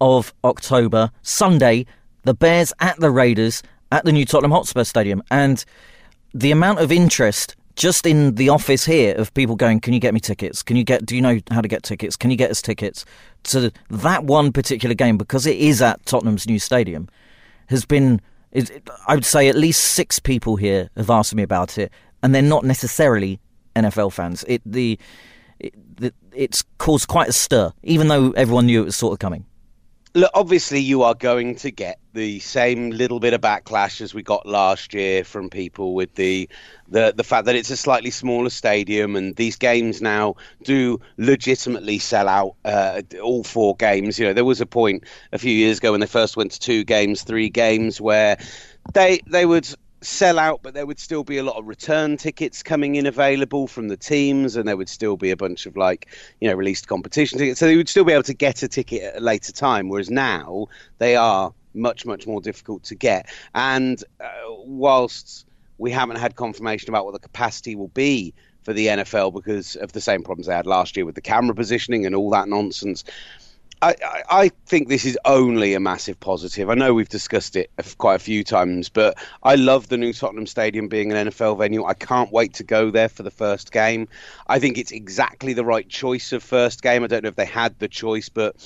of 0.00 0.32
October, 0.44 1.10
Sunday. 1.22 1.86
The 2.22 2.34
Bears 2.34 2.72
at 2.80 2.98
the 2.98 3.10
Raiders 3.10 3.62
at 3.92 4.04
the 4.04 4.12
new 4.12 4.24
Tottenham 4.24 4.50
Hotspur 4.50 4.84
Stadium, 4.84 5.22
and 5.30 5.64
the 6.34 6.50
amount 6.50 6.80
of 6.80 6.92
interest 6.92 7.55
just 7.76 8.06
in 8.06 8.34
the 8.34 8.48
office 8.48 8.84
here 8.84 9.14
of 9.14 9.32
people 9.34 9.54
going, 9.54 9.80
"Can 9.80 9.92
you 9.92 10.00
get 10.00 10.14
me 10.14 10.20
tickets? 10.20 10.62
Can 10.62 10.76
you 10.76 10.84
get? 10.84 11.06
Do 11.06 11.14
you 11.14 11.22
know 11.22 11.38
how 11.50 11.60
to 11.60 11.68
get 11.68 11.82
tickets? 11.82 12.16
Can 12.16 12.30
you 12.30 12.36
get 12.36 12.50
us 12.50 12.60
tickets?" 12.60 13.04
To 13.44 13.70
that 13.90 14.24
one 14.24 14.50
particular 14.52 14.94
game 14.94 15.16
because 15.16 15.46
it 15.46 15.56
is 15.56 15.80
at 15.82 16.04
Tottenham's 16.06 16.46
new 16.46 16.58
stadium, 16.58 17.08
has 17.68 17.84
been. 17.84 18.20
I 19.06 19.14
would 19.14 19.26
say 19.26 19.48
at 19.48 19.56
least 19.56 19.82
six 19.82 20.18
people 20.18 20.56
here 20.56 20.88
have 20.96 21.10
asked 21.10 21.34
me 21.34 21.42
about 21.42 21.76
it, 21.76 21.92
and 22.22 22.34
they're 22.34 22.40
not 22.40 22.64
necessarily 22.64 23.38
NFL 23.74 24.12
fans. 24.12 24.44
It 24.48 24.62
the 24.64 24.98
it, 25.60 25.74
it's 26.32 26.64
caused 26.78 27.08
quite 27.08 27.28
a 27.28 27.32
stir, 27.32 27.72
even 27.82 28.08
though 28.08 28.30
everyone 28.32 28.66
knew 28.66 28.82
it 28.82 28.86
was 28.86 28.96
sort 28.96 29.12
of 29.12 29.18
coming. 29.18 29.44
Look, 30.16 30.30
obviously, 30.32 30.80
you 30.80 31.02
are 31.02 31.14
going 31.14 31.56
to 31.56 31.70
get 31.70 31.98
the 32.14 32.40
same 32.40 32.88
little 32.88 33.20
bit 33.20 33.34
of 33.34 33.42
backlash 33.42 34.00
as 34.00 34.14
we 34.14 34.22
got 34.22 34.46
last 34.46 34.94
year 34.94 35.22
from 35.24 35.50
people 35.50 35.94
with 35.94 36.14
the 36.14 36.48
the 36.88 37.12
the 37.14 37.22
fact 37.22 37.44
that 37.44 37.54
it's 37.54 37.68
a 37.68 37.76
slightly 37.76 38.10
smaller 38.10 38.48
stadium 38.48 39.14
and 39.14 39.36
these 39.36 39.56
games 39.56 40.00
now 40.00 40.36
do 40.62 40.98
legitimately 41.18 41.98
sell 41.98 42.28
out 42.28 42.54
uh, 42.64 43.02
all 43.22 43.44
four 43.44 43.76
games. 43.76 44.18
You 44.18 44.28
know, 44.28 44.32
there 44.32 44.46
was 44.46 44.62
a 44.62 44.64
point 44.64 45.04
a 45.32 45.38
few 45.38 45.52
years 45.52 45.76
ago 45.76 45.90
when 45.90 46.00
they 46.00 46.06
first 46.06 46.34
went 46.34 46.52
to 46.52 46.60
two 46.60 46.82
games, 46.82 47.22
three 47.22 47.50
games, 47.50 48.00
where 48.00 48.38
they 48.94 49.20
they 49.26 49.44
would 49.44 49.68
sell 50.06 50.38
out, 50.38 50.60
but 50.62 50.74
there 50.74 50.86
would 50.86 50.98
still 50.98 51.24
be 51.24 51.38
a 51.38 51.42
lot 51.42 51.56
of 51.56 51.66
return 51.66 52.16
tickets 52.16 52.62
coming 52.62 52.94
in 52.94 53.06
available 53.06 53.66
from 53.66 53.88
the 53.88 53.96
teams, 53.96 54.56
and 54.56 54.66
there 54.66 54.76
would 54.76 54.88
still 54.88 55.16
be 55.16 55.30
a 55.30 55.36
bunch 55.36 55.66
of 55.66 55.76
like 55.76 56.08
you 56.40 56.48
know 56.48 56.54
released 56.54 56.88
competition 56.88 57.38
tickets. 57.38 57.60
So 57.60 57.66
they 57.66 57.76
would 57.76 57.88
still 57.88 58.04
be 58.04 58.12
able 58.12 58.22
to 58.24 58.34
get 58.34 58.62
a 58.62 58.68
ticket 58.68 59.02
at 59.02 59.16
a 59.16 59.20
later 59.20 59.52
time. 59.52 59.88
Whereas 59.88 60.10
now 60.10 60.68
they 60.98 61.16
are 61.16 61.52
much 61.74 62.06
much 62.06 62.26
more 62.26 62.40
difficult 62.40 62.82
to 62.84 62.94
get. 62.94 63.28
And 63.54 64.02
uh, 64.20 64.28
whilst 64.64 65.46
we 65.78 65.90
haven't 65.90 66.16
had 66.16 66.36
confirmation 66.36 66.88
about 66.88 67.04
what 67.04 67.12
the 67.12 67.20
capacity 67.20 67.76
will 67.76 67.88
be 67.88 68.32
for 68.62 68.72
the 68.72 68.86
NFL 68.86 69.32
because 69.32 69.76
of 69.76 69.92
the 69.92 70.00
same 70.00 70.22
problems 70.22 70.46
they 70.46 70.54
had 70.54 70.66
last 70.66 70.96
year 70.96 71.06
with 71.06 71.14
the 71.14 71.20
camera 71.20 71.54
positioning 71.54 72.06
and 72.06 72.14
all 72.14 72.30
that 72.30 72.48
nonsense. 72.48 73.04
I, 73.82 73.94
I, 74.30 74.50
think 74.66 74.88
this 74.88 75.04
is 75.04 75.18
only 75.26 75.74
a 75.74 75.80
massive 75.80 76.18
positive. 76.18 76.70
I 76.70 76.74
know 76.74 76.94
we've 76.94 77.08
discussed 77.08 77.56
it 77.56 77.70
quite 77.98 78.14
a 78.14 78.18
few 78.18 78.42
times, 78.42 78.88
but 78.88 79.18
I 79.42 79.54
love 79.54 79.88
the 79.88 79.98
new 79.98 80.14
Tottenham 80.14 80.46
Stadium 80.46 80.88
being 80.88 81.12
an 81.12 81.28
NFL 81.28 81.58
venue. 81.58 81.84
I 81.84 81.92
can't 81.92 82.32
wait 82.32 82.54
to 82.54 82.64
go 82.64 82.90
there 82.90 83.10
for 83.10 83.22
the 83.22 83.30
first 83.30 83.72
game. 83.72 84.08
I 84.46 84.58
think 84.58 84.78
it's 84.78 84.92
exactly 84.92 85.52
the 85.52 85.64
right 85.64 85.86
choice 85.88 86.32
of 86.32 86.42
first 86.42 86.82
game. 86.82 87.04
I 87.04 87.06
don't 87.06 87.22
know 87.22 87.28
if 87.28 87.36
they 87.36 87.44
had 87.44 87.78
the 87.78 87.88
choice, 87.88 88.30
but 88.30 88.56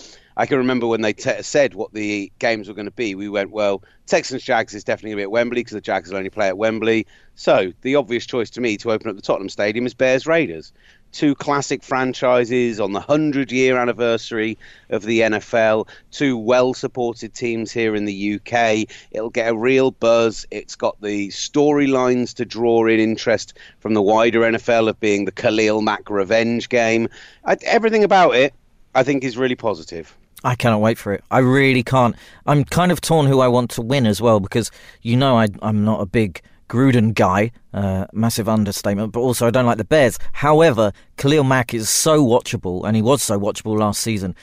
I 0.41 0.47
can 0.47 0.57
remember 0.57 0.87
when 0.87 1.03
they 1.03 1.13
te- 1.13 1.43
said 1.43 1.75
what 1.75 1.93
the 1.93 2.33
games 2.39 2.67
were 2.67 2.73
going 2.73 2.87
to 2.87 2.91
be. 2.91 3.15
We 3.15 3.29
went, 3.29 3.51
well, 3.51 3.83
Texans 4.07 4.43
Jags 4.43 4.73
is 4.73 4.85
definitely 4.85 5.11
going 5.11 5.19
to 5.19 5.21
be 5.21 5.25
at 5.25 5.31
Wembley 5.31 5.61
because 5.61 5.75
the 5.75 5.83
Jags 5.83 6.09
will 6.09 6.17
only 6.17 6.31
play 6.31 6.49
at 6.49 6.57
Wembley. 6.57 7.07
So 7.35 7.75
the 7.83 7.97
obvious 7.97 8.25
choice 8.25 8.49
to 8.51 8.63
me 8.63 8.79
to 8.79 8.91
open 8.91 9.11
up 9.11 9.17
the 9.17 9.23
Tottenham 9.23 9.51
Stadium 9.51 9.85
is 9.85 9.93
Bears 9.93 10.27
Raiders 10.27 10.73
two 11.13 11.35
classic 11.35 11.83
franchises 11.83 12.81
on 12.81 12.93
the 12.93 13.01
100 13.01 13.51
year 13.53 13.77
anniversary 13.77 14.57
of 14.91 15.03
the 15.03 15.21
NFL, 15.21 15.89
two 16.11 16.37
well 16.37 16.75
supported 16.75 17.35
teams 17.35 17.71
here 17.71 17.95
in 17.95 18.05
the 18.05 18.35
UK. 18.35 18.89
It'll 19.11 19.31
get 19.31 19.51
a 19.51 19.55
real 19.55 19.91
buzz. 19.91 20.47
It's 20.51 20.77
got 20.77 21.01
the 21.01 21.29
storylines 21.29 22.35
to 22.37 22.45
draw 22.45 22.87
in 22.87 23.01
interest 23.01 23.59
from 23.81 23.95
the 23.95 24.03
wider 24.03 24.41
NFL 24.41 24.89
of 24.89 25.01
being 25.01 25.25
the 25.25 25.33
Khalil 25.33 25.83
Mack 25.83 26.09
revenge 26.09 26.69
game. 26.69 27.09
I, 27.45 27.57
everything 27.63 28.05
about 28.05 28.35
it, 28.35 28.55
I 28.95 29.03
think, 29.03 29.25
is 29.25 29.37
really 29.37 29.57
positive. 29.57 30.17
I 30.45 30.55
cannot 30.55 30.81
wait 30.81 30.99
for 30.99 31.13
it. 31.13 31.23
I 31.31 31.39
really 31.39 31.83
can't. 31.83 32.17
I'm 32.47 32.65
kind 32.65 32.91
of 32.91 33.01
torn 33.01 33.27
who 33.27 33.41
I 33.41 33.49
want 33.49 33.71
to 33.73 33.83
win 33.83 34.07
as 34.07 34.21
well 34.21 34.41
because 34.41 34.71
you 35.03 35.17
know 35.17 35.37
I, 35.39 35.49
I'm 35.63 35.85
not 35.85 36.01
a 36.01 36.07
big 36.07 36.41
Gruden 36.69 37.15
guy, 37.15 37.51
uh, 37.75 38.07
massive 38.13 38.49
understatement, 38.49 39.13
but 39.13 39.21
also 39.21 39.47
I 39.47 39.51
don't 39.51 39.67
like 39.67 39.79
the 39.79 39.85
Bears. 39.85 40.19
However, 40.33 40.93
Khalil 41.17 41.45
Mack 41.45 41.75
is 41.75 41.91
so 41.91 42.25
watchable, 42.25 42.85
and 42.85 42.95
he 42.95 43.03
was 43.03 43.23
so 43.23 43.39
watchable 43.39 43.79
last 43.79 44.01
season. 44.01 44.35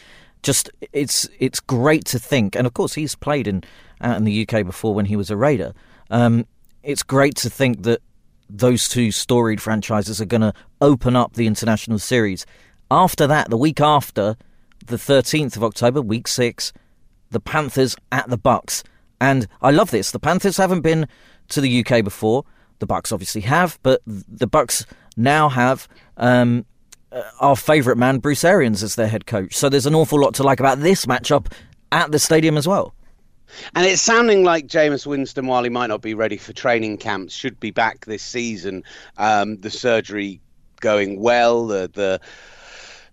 Just 0.44 0.70
it's 0.94 1.28
it's 1.40 1.60
great 1.60 2.06
to 2.06 2.20
think, 2.20 2.56
and 2.56 2.68
of 2.68 2.74
course 2.74 2.94
he's 2.94 3.16
played 3.16 3.48
in 3.48 3.64
out 4.02 4.18
in 4.18 4.26
the 4.26 4.48
UK 4.48 4.66
before 4.66 4.94
when 4.94 5.06
he 5.06 5.16
was 5.16 5.32
a 5.32 5.38
Raider. 5.38 5.74
Um, 6.10 6.46
it's 6.84 7.02
great 7.02 7.36
to 7.38 7.50
think 7.50 7.84
that 7.84 8.02
those 8.50 8.88
two 8.88 9.12
storied 9.12 9.62
franchises 9.62 10.22
are 10.22 10.26
going 10.26 10.42
to 10.42 10.54
open 10.80 11.16
up 11.16 11.34
the 11.34 11.48
international 11.48 12.00
series. 12.00 12.46
After 12.90 13.28
that, 13.28 13.50
the 13.50 13.58
week 13.58 13.82
after, 13.82 14.38
the 14.88 14.98
13th 14.98 15.56
of 15.56 15.64
October, 15.64 16.02
week 16.02 16.28
six, 16.28 16.74
the 17.32 17.40
Panthers 17.40 17.96
at 18.12 18.30
the 18.30 18.38
Bucs. 18.38 18.84
And 19.20 19.48
I 19.62 19.72
love 19.72 19.92
this. 19.92 20.12
The 20.12 20.20
Panthers 20.20 20.58
haven't 20.58 20.82
been 20.82 21.08
to 21.50 21.62
the 21.62 21.86
UK 21.86 22.04
before. 22.04 22.44
The 22.80 22.88
Bucs 22.88 23.12
obviously 23.12 23.42
have, 23.42 23.80
but 23.84 24.02
the 24.06 24.48
Bucs 24.48 24.86
now 25.16 25.50
have 25.50 25.88
um, 26.18 26.66
uh, 27.12 27.24
our 27.40 27.56
favourite 27.56 27.98
man, 27.98 28.20
Bruce 28.20 28.44
Arians, 28.44 28.84
as 28.84 28.96
their 28.96 29.08
head 29.08 29.26
coach. 29.26 29.56
So 29.56 29.70
there's 29.70 29.86
an 29.86 29.96
awful 29.96 30.20
lot 30.20 30.36
to 30.36 30.44
like 30.44 30.60
about 30.60 30.80
this 30.80 31.06
matchup 31.06 31.52
at 31.92 32.12
the 32.12 32.20
stadium 32.20 32.58
as 32.58 32.68
well. 32.68 32.94
And 33.76 33.86
it's 33.86 34.02
sounding 34.02 34.44
like 34.44 34.68
Jameis 34.68 35.06
Winston, 35.08 35.48
while 35.48 35.64
he 35.64 35.70
might 35.70 35.88
not 35.88 36.02
be 36.02 36.14
ready 36.14 36.38
for 36.38 36.54
training 36.54 36.98
camps, 36.98 37.34
should 37.34 37.60
be 37.60 37.72
back 37.72 38.06
this 38.06 38.22
season. 38.22 38.84
Um, 39.18 39.58
the 39.58 39.70
surgery 39.70 40.42
going 40.82 41.20
well, 41.20 41.66
the 41.66 41.90
the 41.94 42.22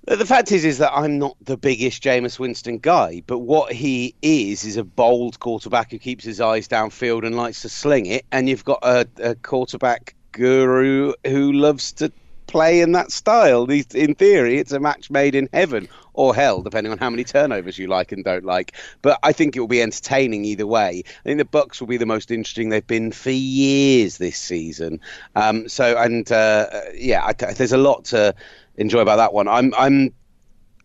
the 0.07 0.27
fact 0.27 0.53
is, 0.53 0.65
is 0.65 0.79
that 0.79 0.93
I'm 0.93 1.19
not 1.19 1.37
the 1.41 1.57
biggest 1.57 2.03
Jameis 2.03 2.39
Winston 2.39 2.79
guy, 2.79 3.23
but 3.27 3.39
what 3.39 3.73
he 3.73 4.15
is 4.23 4.65
is 4.65 4.77
a 4.77 4.85
bold 4.85 5.41
quarterback 5.41 5.91
who 5.91 5.99
keeps 5.99 6.25
his 6.25 6.41
eyes 6.41 6.69
downfield 6.69 7.27
and 7.27 7.37
likes 7.37 7.63
to 7.63 7.69
sling 7.69 8.07
it. 8.07 8.27
And 8.31 8.49
you've 8.49 8.65
got 8.65 8.81
a, 8.83 9.07
a 9.19 9.35
quarterback 9.35 10.15
guru 10.33 11.15
who 11.27 11.53
loves 11.53 11.93
to 11.93 12.13
play 12.55 12.81
in 12.81 12.93
that 12.93 13.11
style. 13.11 13.69
In 13.69 14.15
theory, 14.15 14.59
it's 14.59 14.71
a 14.71 14.79
match 14.79 15.11
made 15.11 15.35
in 15.35 15.49
heaven 15.53 15.89
or 16.13 16.33
hell, 16.33 16.63
depending 16.63 16.93
on 16.93 16.99
how 16.99 17.11
many 17.11 17.25
turnovers 17.25 17.77
you 17.77 17.89
like 17.89 18.13
and 18.13 18.23
don't 18.23 18.45
like. 18.45 18.75
But 19.03 19.19
I 19.25 19.33
think 19.33 19.57
it 19.57 19.61
will 19.61 19.67
be 19.67 19.83
entertaining 19.83 20.45
either 20.45 20.65
way. 20.65 21.03
I 21.05 21.23
think 21.25 21.39
the 21.39 21.45
Bucs 21.45 21.81
will 21.81 21.89
be 21.89 21.97
the 21.97 22.07
most 22.07 22.31
interesting 22.31 22.69
they've 22.69 22.87
been 22.87 23.11
for 23.11 23.31
years 23.31 24.19
this 24.19 24.39
season. 24.39 25.01
Um, 25.35 25.69
so, 25.69 25.99
and 25.99 26.31
uh, 26.31 26.67
yeah, 26.95 27.25
I, 27.25 27.33
there's 27.33 27.73
a 27.73 27.77
lot 27.77 28.05
to 28.07 28.33
enjoy 28.77 29.01
about 29.01 29.17
that 29.17 29.33
one. 29.33 29.49
I'm 29.49 29.75
I'm 29.77 30.15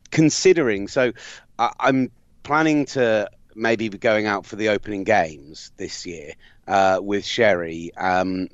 considering. 0.09 0.87
So 0.87 1.13
I, 1.59 1.71
I'm 1.79 2.09
planning 2.41 2.87
to 2.87 3.29
maybe 3.53 3.89
be 3.89 3.99
going 3.99 4.25
out 4.25 4.43
for 4.43 4.55
the 4.55 4.69
opening 4.69 5.03
games 5.03 5.71
this 5.77 6.03
year 6.07 6.33
uh, 6.67 6.99
with 6.99 7.23
Sherry. 7.23 7.93
Um, 7.95 8.47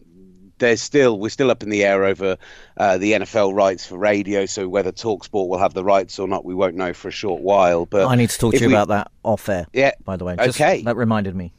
there's 0.58 0.82
still 0.82 1.20
we're 1.20 1.30
still 1.30 1.52
up 1.52 1.64
in 1.64 1.70
the 1.70 1.84
air 1.84 2.04
over 2.04 2.38
uh, 2.78 2.98
the 2.98 3.14
NFL 3.14 3.54
rights 3.54 3.86
for 3.86 3.98
radio. 3.98 4.46
So 4.46 4.68
whether 4.68 4.92
Talksport 4.92 5.48
will 5.48 5.58
have 5.58 5.74
the 5.74 5.84
rights 5.84 6.20
or 6.20 6.28
not, 6.28 6.46
we 6.46 6.56
won't 6.56 6.76
know 6.76 6.94
for 6.94 7.10
a 7.10 7.12
short 7.12 7.42
while. 7.42 7.86
But 7.86 8.08
I 8.08 8.16
need 8.16 8.30
to 8.30 8.38
talk 8.38 8.54
to 8.54 8.60
you 8.60 8.68
we, 8.68 8.74
about 8.74 8.88
that 8.90 9.12
off 9.24 9.50
air. 9.50 9.68
Yeah. 9.74 9.92
By 10.04 10.18
the 10.18 10.26
way. 10.26 10.36
Just, 10.38 10.60
okay. 10.60 10.82
That 10.84 10.96
reminded 10.96 11.36
me. 11.36 11.52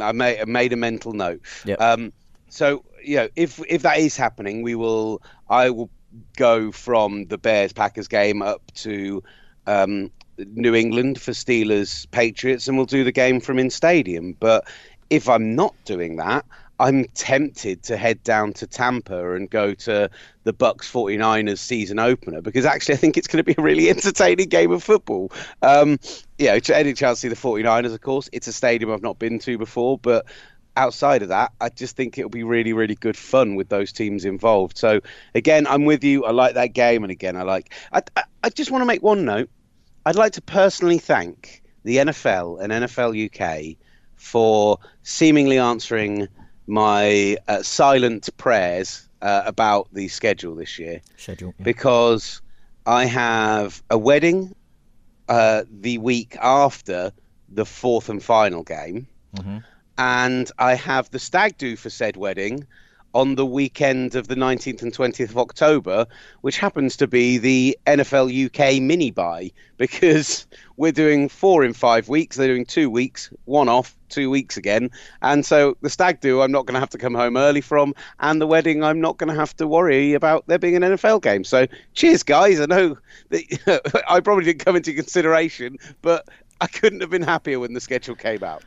I 0.00 0.12
made, 0.12 0.40
I 0.40 0.44
made 0.44 0.72
a 0.72 0.76
mental 0.76 1.12
note. 1.12 1.40
Yeah. 1.64 1.74
Um, 1.74 2.12
so 2.48 2.84
you 3.02 3.16
know, 3.16 3.28
if 3.36 3.60
if 3.68 3.82
that 3.82 3.98
is 3.98 4.16
happening, 4.16 4.62
we 4.62 4.74
will. 4.74 5.22
I 5.48 5.70
will 5.70 5.90
go 6.36 6.70
from 6.72 7.26
the 7.26 7.38
Bears 7.38 7.72
Packers 7.72 8.08
game 8.08 8.42
up 8.42 8.62
to 8.74 9.22
um, 9.66 10.10
New 10.38 10.74
England 10.74 11.20
for 11.20 11.32
Steelers 11.32 12.10
Patriots, 12.10 12.68
and 12.68 12.76
we'll 12.76 12.86
do 12.86 13.04
the 13.04 13.12
game 13.12 13.40
from 13.40 13.58
in 13.58 13.70
stadium. 13.70 14.36
But 14.38 14.66
if 15.10 15.28
I'm 15.28 15.54
not 15.54 15.74
doing 15.84 16.16
that, 16.16 16.44
I'm 16.82 17.04
tempted 17.14 17.84
to 17.84 17.96
head 17.96 18.24
down 18.24 18.54
to 18.54 18.66
Tampa 18.66 19.34
and 19.34 19.48
go 19.48 19.72
to 19.72 20.10
the 20.42 20.52
Bucs 20.52 20.90
49ers 20.90 21.58
season 21.58 22.00
opener 22.00 22.40
because 22.40 22.66
actually 22.66 22.96
I 22.96 22.98
think 22.98 23.16
it's 23.16 23.28
going 23.28 23.38
to 23.38 23.44
be 23.44 23.54
a 23.56 23.62
really 23.62 23.88
entertaining 23.96 24.48
game 24.48 24.72
of 24.72 24.82
football. 24.82 25.30
Um, 25.62 26.00
yeah, 26.38 26.58
any 26.74 26.92
chance 26.92 27.20
to 27.20 27.22
see 27.22 27.28
the 27.28 27.36
49ers, 27.36 27.94
of 27.94 28.00
course. 28.00 28.28
It's 28.32 28.48
a 28.48 28.52
stadium 28.52 28.90
I've 28.90 29.00
not 29.00 29.20
been 29.20 29.38
to 29.38 29.56
before, 29.58 29.96
but 29.96 30.26
outside 30.76 31.22
of 31.22 31.28
that, 31.28 31.52
I 31.60 31.68
just 31.68 31.94
think 31.94 32.18
it'll 32.18 32.30
be 32.30 32.42
really, 32.42 32.72
really 32.72 32.96
good 32.96 33.16
fun 33.16 33.54
with 33.54 33.68
those 33.68 33.92
teams 33.92 34.24
involved. 34.24 34.76
So 34.76 35.00
again, 35.36 35.68
I'm 35.68 35.84
with 35.84 36.02
you. 36.02 36.24
I 36.24 36.32
like 36.32 36.54
that 36.54 36.72
game, 36.72 37.04
and 37.04 37.12
again, 37.12 37.36
I 37.36 37.42
like. 37.42 37.72
I, 37.92 38.02
I, 38.16 38.24
I 38.42 38.48
just 38.48 38.72
want 38.72 38.82
to 38.82 38.86
make 38.86 39.04
one 39.04 39.24
note. 39.24 39.50
I'd 40.04 40.16
like 40.16 40.32
to 40.32 40.42
personally 40.42 40.98
thank 40.98 41.62
the 41.84 41.98
NFL 41.98 42.60
and 42.60 42.72
NFL 42.72 43.14
UK 43.26 43.76
for 44.16 44.78
seemingly 45.04 45.58
answering 45.58 46.26
my 46.66 47.36
uh, 47.48 47.62
silent 47.62 48.28
prayers 48.36 49.08
uh, 49.20 49.42
about 49.46 49.88
the 49.92 50.08
schedule 50.08 50.54
this 50.54 50.78
year. 50.78 51.00
Schedule, 51.16 51.54
yeah. 51.58 51.64
because 51.64 52.42
I 52.86 53.06
have 53.06 53.82
a 53.90 53.98
wedding 53.98 54.54
uh, 55.28 55.64
the 55.70 55.98
week 55.98 56.36
after 56.40 57.12
the 57.48 57.64
fourth 57.64 58.08
and 58.08 58.22
final 58.22 58.62
game. 58.62 59.06
Mm-hmm 59.36 59.58
and 59.98 60.50
I 60.58 60.74
have 60.74 61.10
the 61.10 61.18
stag 61.18 61.58
do 61.58 61.76
for 61.76 61.90
said 61.90 62.16
wedding 62.16 62.66
on 63.14 63.34
the 63.34 63.46
weekend 63.46 64.14
of 64.14 64.28
the 64.28 64.34
19th 64.34 64.82
and 64.82 64.92
20th 64.92 65.30
of 65.30 65.38
October, 65.38 66.06
which 66.40 66.58
happens 66.58 66.96
to 66.96 67.06
be 67.06 67.38
the 67.38 67.78
NFL 67.86 68.46
UK 68.46 68.80
mini 68.82 69.10
bye 69.10 69.50
because 69.76 70.46
we're 70.76 70.92
doing 70.92 71.28
four 71.28 71.64
in 71.64 71.72
five 71.72 72.08
weeks. 72.08 72.36
They're 72.36 72.48
doing 72.48 72.64
two 72.64 72.88
weeks, 72.88 73.30
one 73.44 73.68
off, 73.68 73.96
two 74.08 74.30
weeks 74.30 74.56
again. 74.56 74.90
And 75.20 75.44
so 75.44 75.76
the 75.82 75.90
stag 75.90 76.20
do, 76.20 76.40
I'm 76.40 76.52
not 76.52 76.66
going 76.66 76.74
to 76.74 76.80
have 76.80 76.90
to 76.90 76.98
come 76.98 77.14
home 77.14 77.36
early 77.36 77.60
from, 77.60 77.94
and 78.20 78.40
the 78.40 78.46
wedding, 78.46 78.82
I'm 78.82 79.00
not 79.00 79.18
going 79.18 79.32
to 79.32 79.38
have 79.38 79.56
to 79.56 79.66
worry 79.66 80.14
about 80.14 80.46
there 80.46 80.58
being 80.58 80.76
an 80.76 80.82
NFL 80.82 81.22
game. 81.22 81.44
So 81.44 81.66
cheers, 81.94 82.22
guys. 82.22 82.60
I 82.60 82.66
know 82.66 82.96
that 83.30 84.02
I 84.08 84.20
probably 84.20 84.44
didn't 84.44 84.64
come 84.64 84.76
into 84.76 84.92
consideration, 84.94 85.78
but 86.00 86.26
I 86.60 86.66
couldn't 86.66 87.00
have 87.00 87.10
been 87.10 87.22
happier 87.22 87.58
when 87.58 87.74
the 87.74 87.80
schedule 87.80 88.14
came 88.14 88.44
out 88.44 88.62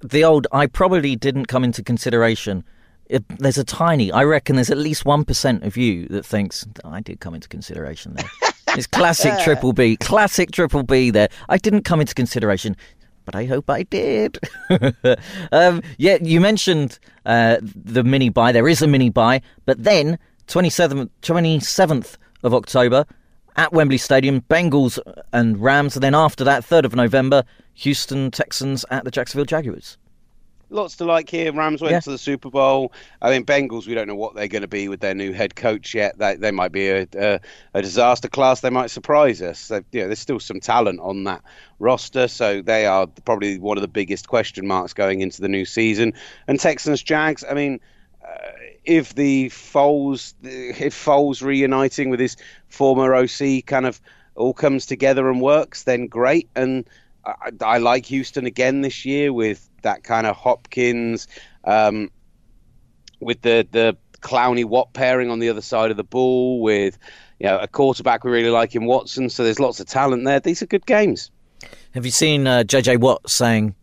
the 0.00 0.24
old 0.24 0.46
I 0.52 0.66
probably 0.66 1.16
didn't 1.16 1.46
come 1.46 1.64
into 1.64 1.82
consideration. 1.82 2.64
It, 3.08 3.24
there's 3.38 3.58
a 3.58 3.64
tiny, 3.64 4.10
I 4.10 4.24
reckon 4.24 4.56
there's 4.56 4.70
at 4.70 4.78
least 4.78 5.04
1% 5.04 5.64
of 5.64 5.76
you 5.76 6.06
that 6.08 6.26
thinks, 6.26 6.66
I 6.84 7.00
did 7.00 7.20
come 7.20 7.34
into 7.34 7.48
consideration 7.48 8.14
there. 8.14 8.30
it's 8.76 8.86
classic 8.86 9.32
triple 9.44 9.72
B, 9.72 9.96
classic 9.96 10.50
triple 10.50 10.82
B 10.82 11.10
there. 11.10 11.28
I 11.48 11.58
didn't 11.58 11.82
come 11.82 12.00
into 12.00 12.14
consideration, 12.14 12.76
but 13.24 13.36
I 13.36 13.44
hope 13.44 13.70
I 13.70 13.84
did. 13.84 14.38
um, 15.52 15.82
yeah, 15.98 16.18
you 16.20 16.40
mentioned 16.40 16.98
uh, 17.24 17.58
the 17.62 18.02
mini 18.02 18.28
bye. 18.28 18.52
There 18.52 18.68
is 18.68 18.82
a 18.82 18.86
mini 18.86 19.10
bye, 19.10 19.40
but 19.66 19.82
then 19.82 20.18
27th, 20.48 21.10
27th 21.22 22.16
of 22.42 22.54
October 22.54 23.06
at 23.56 23.72
Wembley 23.72 23.98
Stadium, 23.98 24.42
Bengals 24.42 24.98
and 25.32 25.58
Rams. 25.58 25.96
And 25.96 26.02
then 26.02 26.14
after 26.14 26.44
that, 26.44 26.62
3rd 26.62 26.84
of 26.84 26.94
November, 26.94 27.44
Houston 27.74 28.30
Texans 28.30 28.84
at 28.90 29.04
the 29.04 29.10
Jacksonville 29.10 29.44
Jaguars. 29.44 29.96
Lots 30.68 30.96
to 30.96 31.04
like 31.04 31.30
here. 31.30 31.52
Rams 31.52 31.80
went 31.80 31.92
yeah. 31.92 32.00
to 32.00 32.10
the 32.10 32.18
Super 32.18 32.50
Bowl. 32.50 32.92
I 33.22 33.30
mean, 33.30 33.44
Bengals, 33.44 33.86
we 33.86 33.94
don't 33.94 34.08
know 34.08 34.16
what 34.16 34.34
they're 34.34 34.48
going 34.48 34.62
to 34.62 34.68
be 34.68 34.88
with 34.88 34.98
their 34.98 35.14
new 35.14 35.32
head 35.32 35.54
coach 35.54 35.94
yet. 35.94 36.18
They, 36.18 36.34
they 36.34 36.50
might 36.50 36.72
be 36.72 36.88
a, 36.88 37.06
a, 37.14 37.40
a 37.74 37.82
disaster 37.82 38.28
class. 38.28 38.62
They 38.62 38.70
might 38.70 38.90
surprise 38.90 39.40
us. 39.40 39.68
They, 39.68 39.82
you 39.92 40.00
know, 40.00 40.06
there's 40.06 40.18
still 40.18 40.40
some 40.40 40.58
talent 40.58 40.98
on 41.00 41.22
that 41.24 41.42
roster, 41.78 42.26
so 42.26 42.62
they 42.62 42.86
are 42.86 43.06
probably 43.06 43.58
one 43.58 43.76
of 43.76 43.82
the 43.82 43.88
biggest 43.88 44.26
question 44.26 44.66
marks 44.66 44.92
going 44.92 45.20
into 45.20 45.40
the 45.40 45.48
new 45.48 45.64
season. 45.64 46.14
And 46.48 46.58
Texans 46.58 47.00
Jags, 47.00 47.44
I 47.48 47.54
mean, 47.54 47.78
uh, 48.26 48.50
if 48.84 49.14
the 49.14 49.50
Foles, 49.50 50.34
if 50.42 50.94
Foles 50.94 51.42
reuniting 51.42 52.10
with 52.10 52.18
his 52.18 52.36
former 52.68 53.14
OC 53.14 53.66
kind 53.66 53.86
of 53.86 54.00
all 54.34 54.52
comes 54.52 54.86
together 54.86 55.30
and 55.30 55.40
works, 55.40 55.84
then 55.84 56.08
great. 56.08 56.48
And 56.56 56.88
I, 57.26 57.50
I, 57.60 57.78
like 57.78 58.06
Houston 58.06 58.46
again 58.46 58.82
this 58.82 59.04
year 59.04 59.32
with 59.32 59.68
that 59.82 60.04
kind 60.04 60.26
of 60.26 60.36
Hopkins, 60.36 61.26
um, 61.64 62.10
with 63.20 63.42
the 63.42 63.66
the 63.70 63.96
Clowney 64.20 64.64
Watt 64.64 64.92
pairing 64.92 65.30
on 65.30 65.38
the 65.38 65.48
other 65.48 65.62
side 65.62 65.90
of 65.90 65.96
the 65.96 66.04
ball, 66.04 66.60
with 66.60 66.98
you 67.38 67.46
know 67.46 67.58
a 67.58 67.68
quarterback 67.68 68.24
we 68.24 68.30
really 68.30 68.50
like 68.50 68.74
in 68.74 68.84
Watson. 68.86 69.28
So 69.28 69.44
there's 69.44 69.60
lots 69.60 69.80
of 69.80 69.86
talent 69.86 70.24
there. 70.24 70.40
These 70.40 70.62
are 70.62 70.66
good 70.66 70.86
games. 70.86 71.30
Have 71.92 72.04
you 72.04 72.12
seen 72.12 72.46
uh, 72.46 72.62
JJ 72.64 73.00
Watt 73.00 73.28
saying 73.28 73.74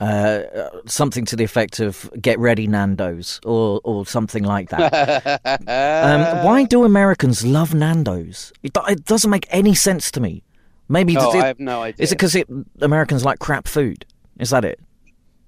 uh, 0.00 0.42
something 0.86 1.24
to 1.26 1.36
the 1.36 1.44
effect 1.44 1.80
of 1.80 2.10
"Get 2.20 2.38
ready, 2.38 2.66
Nando's" 2.66 3.40
or 3.44 3.80
or 3.84 4.06
something 4.06 4.44
like 4.44 4.70
that? 4.70 5.40
um, 5.66 6.44
why 6.44 6.64
do 6.64 6.84
Americans 6.84 7.44
love 7.44 7.74
Nando's? 7.74 8.52
It, 8.62 8.72
it 8.88 9.04
doesn't 9.04 9.30
make 9.30 9.46
any 9.50 9.74
sense 9.74 10.10
to 10.12 10.20
me. 10.20 10.44
Maybe 10.88 11.16
oh, 11.16 11.36
it, 11.36 11.42
I 11.42 11.46
have 11.46 11.60
no 11.60 11.82
idea. 11.82 12.02
Is 12.02 12.12
it 12.12 12.16
because 12.16 12.36
Americans 12.80 13.24
like 13.24 13.38
crap 13.38 13.66
food? 13.66 14.06
Is 14.38 14.50
that 14.50 14.64
it? 14.64 14.80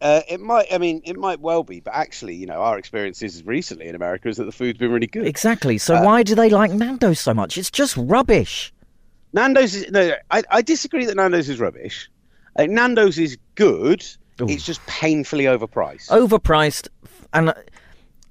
Uh, 0.01 0.23
it 0.29 0.41
might. 0.41 0.67
I 0.73 0.79
mean, 0.79 1.03
it 1.05 1.17
might 1.17 1.41
well 1.41 1.65
be, 1.65 1.81
but 1.81 1.95
actually, 1.95 2.35
you 2.35 2.47
know, 2.47 2.61
our 2.61 2.79
experiences 2.79 3.45
recently 3.45 3.89
in 3.89 3.95
America 3.95 4.29
is 4.29 4.37
that 4.37 4.45
the 4.45 4.53
food's 4.53 4.79
been 4.79 4.93
really 4.93 5.09
good. 5.09 5.27
Exactly. 5.27 5.79
So 5.79 5.97
uh, 5.97 6.05
why 6.05 6.23
do 6.23 6.35
they 6.35 6.51
like 6.51 6.71
Nando's 6.71 7.21
so 7.21 7.35
much? 7.35 7.59
It's 7.59 7.71
just 7.71 7.97
rubbish. 7.97 8.73
Nando's 9.33 9.75
is 9.75 9.91
no. 9.91 10.15
I, 10.31 10.43
I 10.51 10.63
disagree 10.63 11.05
that 11.05 11.17
Nando's 11.17 11.49
is 11.49 11.59
rubbish. 11.59 12.09
Uh, 12.57 12.67
Nando's 12.67 13.19
is 13.19 13.39
good. 13.57 14.05
Ooh. 14.41 14.49
It's 14.49 14.65
just 14.65 14.85
painfully 14.87 15.45
overpriced. 15.45 16.09
Overpriced, 16.11 16.89
and 17.33 17.53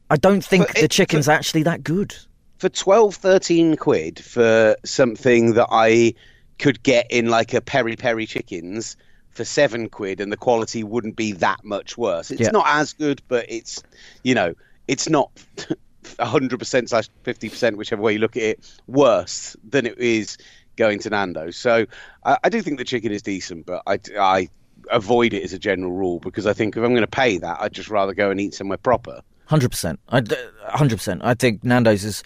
I 0.09 0.15
don't 0.15 0.43
think 0.43 0.73
the 0.73 0.87
chicken's 0.87 1.25
for, 1.25 1.31
actually 1.31 1.63
that 1.63 1.83
good. 1.83 2.15
For 2.59 2.69
12, 2.69 3.15
13 3.15 3.75
quid 3.75 4.19
for 4.23 4.77
something 4.85 5.53
that 5.53 5.67
I 5.69 6.13
could 6.59 6.81
get 6.83 7.07
in 7.09 7.29
like 7.29 7.53
a 7.53 7.61
peri 7.61 7.95
peri 7.95 8.25
chickens 8.25 8.97
for 9.31 9.45
seven 9.45 9.89
quid, 9.89 10.19
and 10.19 10.31
the 10.31 10.37
quality 10.37 10.83
wouldn't 10.83 11.15
be 11.15 11.33
that 11.33 11.63
much 11.63 11.97
worse. 11.97 12.31
It's 12.31 12.41
yeah. 12.41 12.49
not 12.51 12.65
as 12.67 12.93
good, 12.93 13.21
but 13.27 13.45
it's 13.49 13.83
you 14.23 14.35
know 14.35 14.53
it's 14.87 15.09
not. 15.09 15.31
100% 16.19 16.87
slash 16.87 17.09
50%, 17.25 17.75
whichever 17.75 18.01
way 18.01 18.13
you 18.13 18.19
look 18.19 18.37
at 18.37 18.43
it, 18.43 18.79
worse 18.87 19.57
than 19.69 19.85
it 19.85 19.97
is 19.97 20.37
going 20.77 20.99
to 20.99 21.09
Nando's. 21.09 21.57
So 21.57 21.85
I, 22.23 22.37
I 22.45 22.49
do 22.49 22.61
think 22.61 22.77
the 22.77 22.85
chicken 22.85 23.11
is 23.11 23.21
decent, 23.21 23.65
but 23.65 23.83
I, 23.85 23.99
I 24.17 24.49
avoid 24.89 25.33
it 25.33 25.43
as 25.43 25.53
a 25.53 25.59
general 25.59 25.91
rule 25.91 26.19
because 26.19 26.47
I 26.47 26.53
think 26.53 26.77
if 26.77 26.83
I'm 26.83 26.91
going 26.91 27.01
to 27.01 27.07
pay 27.07 27.37
that, 27.39 27.57
I'd 27.59 27.73
just 27.73 27.89
rather 27.89 28.13
go 28.13 28.31
and 28.31 28.39
eat 28.39 28.53
somewhere 28.53 28.77
proper. 28.77 29.21
Hundred 29.45 29.69
percent. 29.69 29.99
Hundred 30.09 30.97
percent. 30.97 31.21
I 31.23 31.33
think 31.33 31.63
Nando's 31.63 32.03
is 32.03 32.23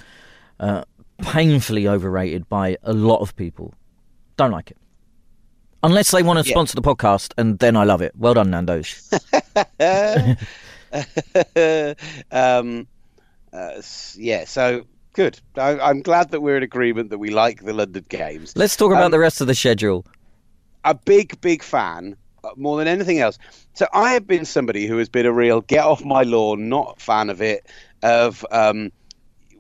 uh, 0.60 0.84
painfully 1.22 1.88
overrated 1.88 2.50
by 2.50 2.78
a 2.84 2.94
lot 2.94 3.20
of 3.20 3.36
people. 3.36 3.74
Don't 4.42 4.50
like 4.50 4.72
it. 4.72 4.78
Unless 5.84 6.10
they 6.10 6.24
want 6.24 6.40
to 6.40 6.44
sponsor 6.44 6.74
yeah. 6.76 6.82
the 6.82 6.96
podcast, 6.96 7.32
and 7.38 7.60
then 7.60 7.78
I 7.78 7.84
love 7.84 8.02
it. 8.02 8.12
Well 8.18 8.34
done, 8.34 8.50
Nando's. 8.50 9.08
um, 12.32 12.88
uh, 13.54 13.82
yeah, 14.16 14.46
so 14.46 14.88
good. 15.14 15.40
I, 15.58 15.92
am 15.92 16.02
glad 16.02 16.32
that 16.32 16.42
we're 16.42 16.58
in 16.58 16.64
agreement 16.64 17.12
that 17.12 17.20
we 17.20 17.30
like 17.30 17.64
the 17.64 17.72
London 17.72 18.04
Games. 18.10 18.58
Let's 18.58 18.76
talk 18.76 18.92
about 18.92 19.04
um, 19.04 19.12
the 19.12 19.20
rest 19.20 19.42
of 19.42 19.48
the 19.48 19.54
schedule. 19.54 20.08
A 20.86 20.96
big, 20.96 21.40
big 21.42 21.62
fan 21.62 22.16
uh, 22.44 22.50
more 22.56 22.80
than 22.80 22.88
anything 22.88 23.20
else. 23.20 23.38
So 23.76 23.86
I 23.94 24.14
have 24.14 24.26
been 24.26 24.46
somebody 24.46 24.88
who 24.88 24.98
has 24.98 25.08
been 25.08 25.28
a 25.28 25.32
real 25.32 25.62
get 25.62 25.86
off 25.86 26.04
my 26.04 26.24
lawn, 26.24 26.68
not 26.68 27.00
fan 27.00 27.30
of 27.30 27.44
it, 27.44 27.68
of 28.02 28.44
um, 28.50 28.92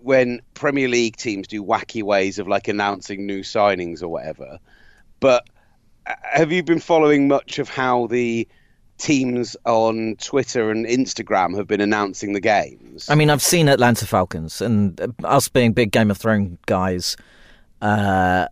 when 0.01 0.41
Premier 0.53 0.87
League 0.87 1.15
teams 1.15 1.47
do 1.47 1.63
wacky 1.63 2.03
ways 2.03 2.39
of 2.39 2.47
like 2.47 2.67
announcing 2.67 3.25
new 3.25 3.41
signings 3.41 4.01
or 4.01 4.07
whatever. 4.07 4.59
But 5.19 5.47
uh, 6.07 6.15
have 6.23 6.51
you 6.51 6.63
been 6.63 6.79
following 6.79 7.27
much 7.27 7.59
of 7.59 7.69
how 7.69 8.07
the 8.07 8.47
teams 8.97 9.57
on 9.65 10.15
Twitter 10.17 10.71
and 10.71 10.85
Instagram 10.85 11.55
have 11.57 11.67
been 11.67 11.81
announcing 11.81 12.33
the 12.33 12.39
games? 12.39 13.09
I 13.09 13.15
mean, 13.15 13.29
I've 13.29 13.41
seen 13.41 13.67
Atlanta 13.67 14.05
Falcons, 14.05 14.61
and 14.61 14.99
uh, 14.99 15.07
us 15.23 15.47
being 15.47 15.73
big 15.73 15.91
Game 15.91 16.11
of 16.11 16.17
Thrones 16.17 16.57
guys, 16.65 17.17
uh, 17.81 18.47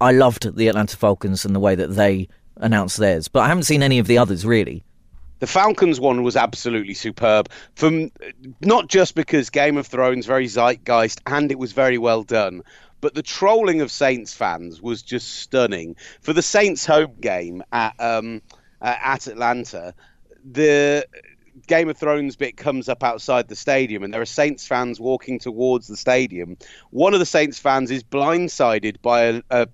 I 0.00 0.12
loved 0.12 0.56
the 0.56 0.68
Atlanta 0.68 0.96
Falcons 0.96 1.44
and 1.44 1.54
the 1.54 1.60
way 1.60 1.74
that 1.74 1.88
they 1.88 2.28
announced 2.56 2.96
theirs, 2.96 3.28
but 3.28 3.40
I 3.40 3.48
haven't 3.48 3.64
seen 3.64 3.82
any 3.82 3.98
of 3.98 4.06
the 4.06 4.18
others 4.18 4.46
really. 4.46 4.84
The 5.38 5.46
Falcons 5.46 6.00
one 6.00 6.22
was 6.22 6.36
absolutely 6.36 6.94
superb. 6.94 7.50
From 7.74 8.10
not 8.60 8.88
just 8.88 9.14
because 9.14 9.50
Game 9.50 9.76
of 9.76 9.86
Thrones 9.86 10.26
very 10.26 10.46
zeitgeist 10.46 11.20
and 11.26 11.50
it 11.50 11.58
was 11.58 11.72
very 11.72 11.98
well 11.98 12.22
done, 12.22 12.62
but 13.00 13.14
the 13.14 13.22
trolling 13.22 13.82
of 13.82 13.90
Saints 13.90 14.32
fans 14.32 14.80
was 14.80 15.02
just 15.02 15.28
stunning. 15.40 15.96
For 16.20 16.32
the 16.32 16.42
Saints 16.42 16.86
home 16.86 17.14
game 17.20 17.62
at 17.70 17.94
um, 17.98 18.40
at 18.80 19.26
Atlanta, 19.26 19.94
the 20.50 21.06
Game 21.66 21.88
of 21.88 21.96
Thrones 21.96 22.36
bit 22.36 22.56
comes 22.56 22.88
up 22.88 23.02
outside 23.02 23.48
the 23.48 23.56
stadium, 23.56 24.02
and 24.02 24.14
there 24.14 24.20
are 24.20 24.26
Saints 24.26 24.66
fans 24.66 25.00
walking 25.00 25.38
towards 25.38 25.86
the 25.86 25.96
stadium. 25.96 26.56
One 26.90 27.14
of 27.14 27.20
the 27.20 27.26
Saints 27.26 27.58
fans 27.58 27.90
is 27.90 28.02
blindsided 28.02 29.02
by 29.02 29.22
a, 29.22 29.42
a, 29.50 29.68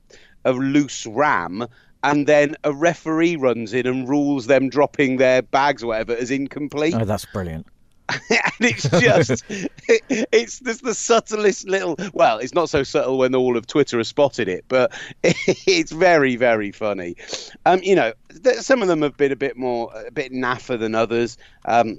a 0.44 0.52
loose 0.52 1.06
ram 1.06 1.66
and 2.02 2.26
then 2.26 2.56
a 2.64 2.72
referee 2.72 3.36
runs 3.36 3.72
in 3.72 3.86
and 3.86 4.08
rules 4.08 4.46
them 4.46 4.68
dropping 4.68 5.16
their 5.16 5.42
bags 5.42 5.82
or 5.82 5.88
whatever 5.88 6.14
as 6.16 6.30
incomplete. 6.30 6.94
Oh, 6.94 7.04
that's 7.04 7.26
brilliant. 7.26 7.66
and 8.30 8.52
it's 8.60 8.88
just 8.90 9.44
it, 9.48 10.02
it's 10.32 10.58
the 10.58 10.94
subtlest 10.94 11.68
little 11.68 11.96
well 12.12 12.38
it's 12.38 12.52
not 12.52 12.68
so 12.68 12.82
subtle 12.82 13.16
when 13.16 13.34
all 13.34 13.56
of 13.56 13.66
twitter 13.66 13.96
has 13.96 14.08
spotted 14.08 14.48
it 14.48 14.64
but 14.68 14.92
it, 15.22 15.36
it's 15.66 15.92
very 15.92 16.36
very 16.36 16.72
funny 16.72 17.14
um 17.64 17.80
you 17.82 17.94
know 17.94 18.12
th- 18.42 18.56
some 18.56 18.82
of 18.82 18.88
them 18.88 19.02
have 19.02 19.16
been 19.16 19.32
a 19.32 19.36
bit 19.36 19.56
more 19.56 19.90
a 20.06 20.10
bit 20.10 20.32
naffer 20.32 20.78
than 20.78 20.94
others 20.94 21.38
um 21.64 21.98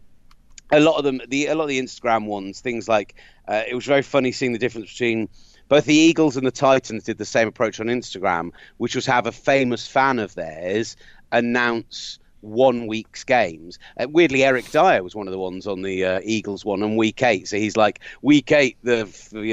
a 0.71 0.79
lot 0.79 0.97
of 0.97 1.03
them 1.03 1.21
the 1.29 1.47
a 1.47 1.55
lot 1.55 1.63
of 1.63 1.69
the 1.69 1.79
instagram 1.79 2.25
ones 2.25 2.59
things 2.59 2.87
like 2.87 3.15
uh, 3.47 3.63
it 3.67 3.73
was 3.73 3.85
very 3.85 4.01
funny 4.01 4.31
seeing 4.31 4.53
the 4.53 4.59
difference 4.59 4.91
between 4.91 5.29
both 5.69 5.85
the 5.85 5.95
Eagles 5.95 6.37
and 6.37 6.45
the 6.45 6.51
Titans 6.51 7.03
did 7.03 7.17
the 7.17 7.25
same 7.25 7.47
approach 7.47 7.79
on 7.79 7.87
Instagram, 7.87 8.51
which 8.77 8.95
was 8.95 9.05
have 9.05 9.27
a 9.27 9.31
famous 9.31 9.87
fan 9.87 10.19
of 10.19 10.35
theirs 10.35 10.95
announce 11.31 12.19
one 12.41 12.87
week's 12.87 13.23
games. 13.23 13.79
Uh, 13.97 14.07
weirdly, 14.09 14.43
Eric 14.43 14.69
Dyer 14.71 15.01
was 15.01 15.15
one 15.15 15.27
of 15.27 15.31
the 15.31 15.39
ones 15.39 15.65
on 15.65 15.81
the 15.81 16.03
uh, 16.03 16.19
Eagles 16.23 16.65
one 16.65 16.83
on 16.83 16.97
week 16.97 17.23
eight. 17.23 17.47
So 17.47 17.57
he's 17.57 17.77
like, 17.77 18.01
week 18.21 18.51
eight, 18.51 18.77
the 18.83 19.03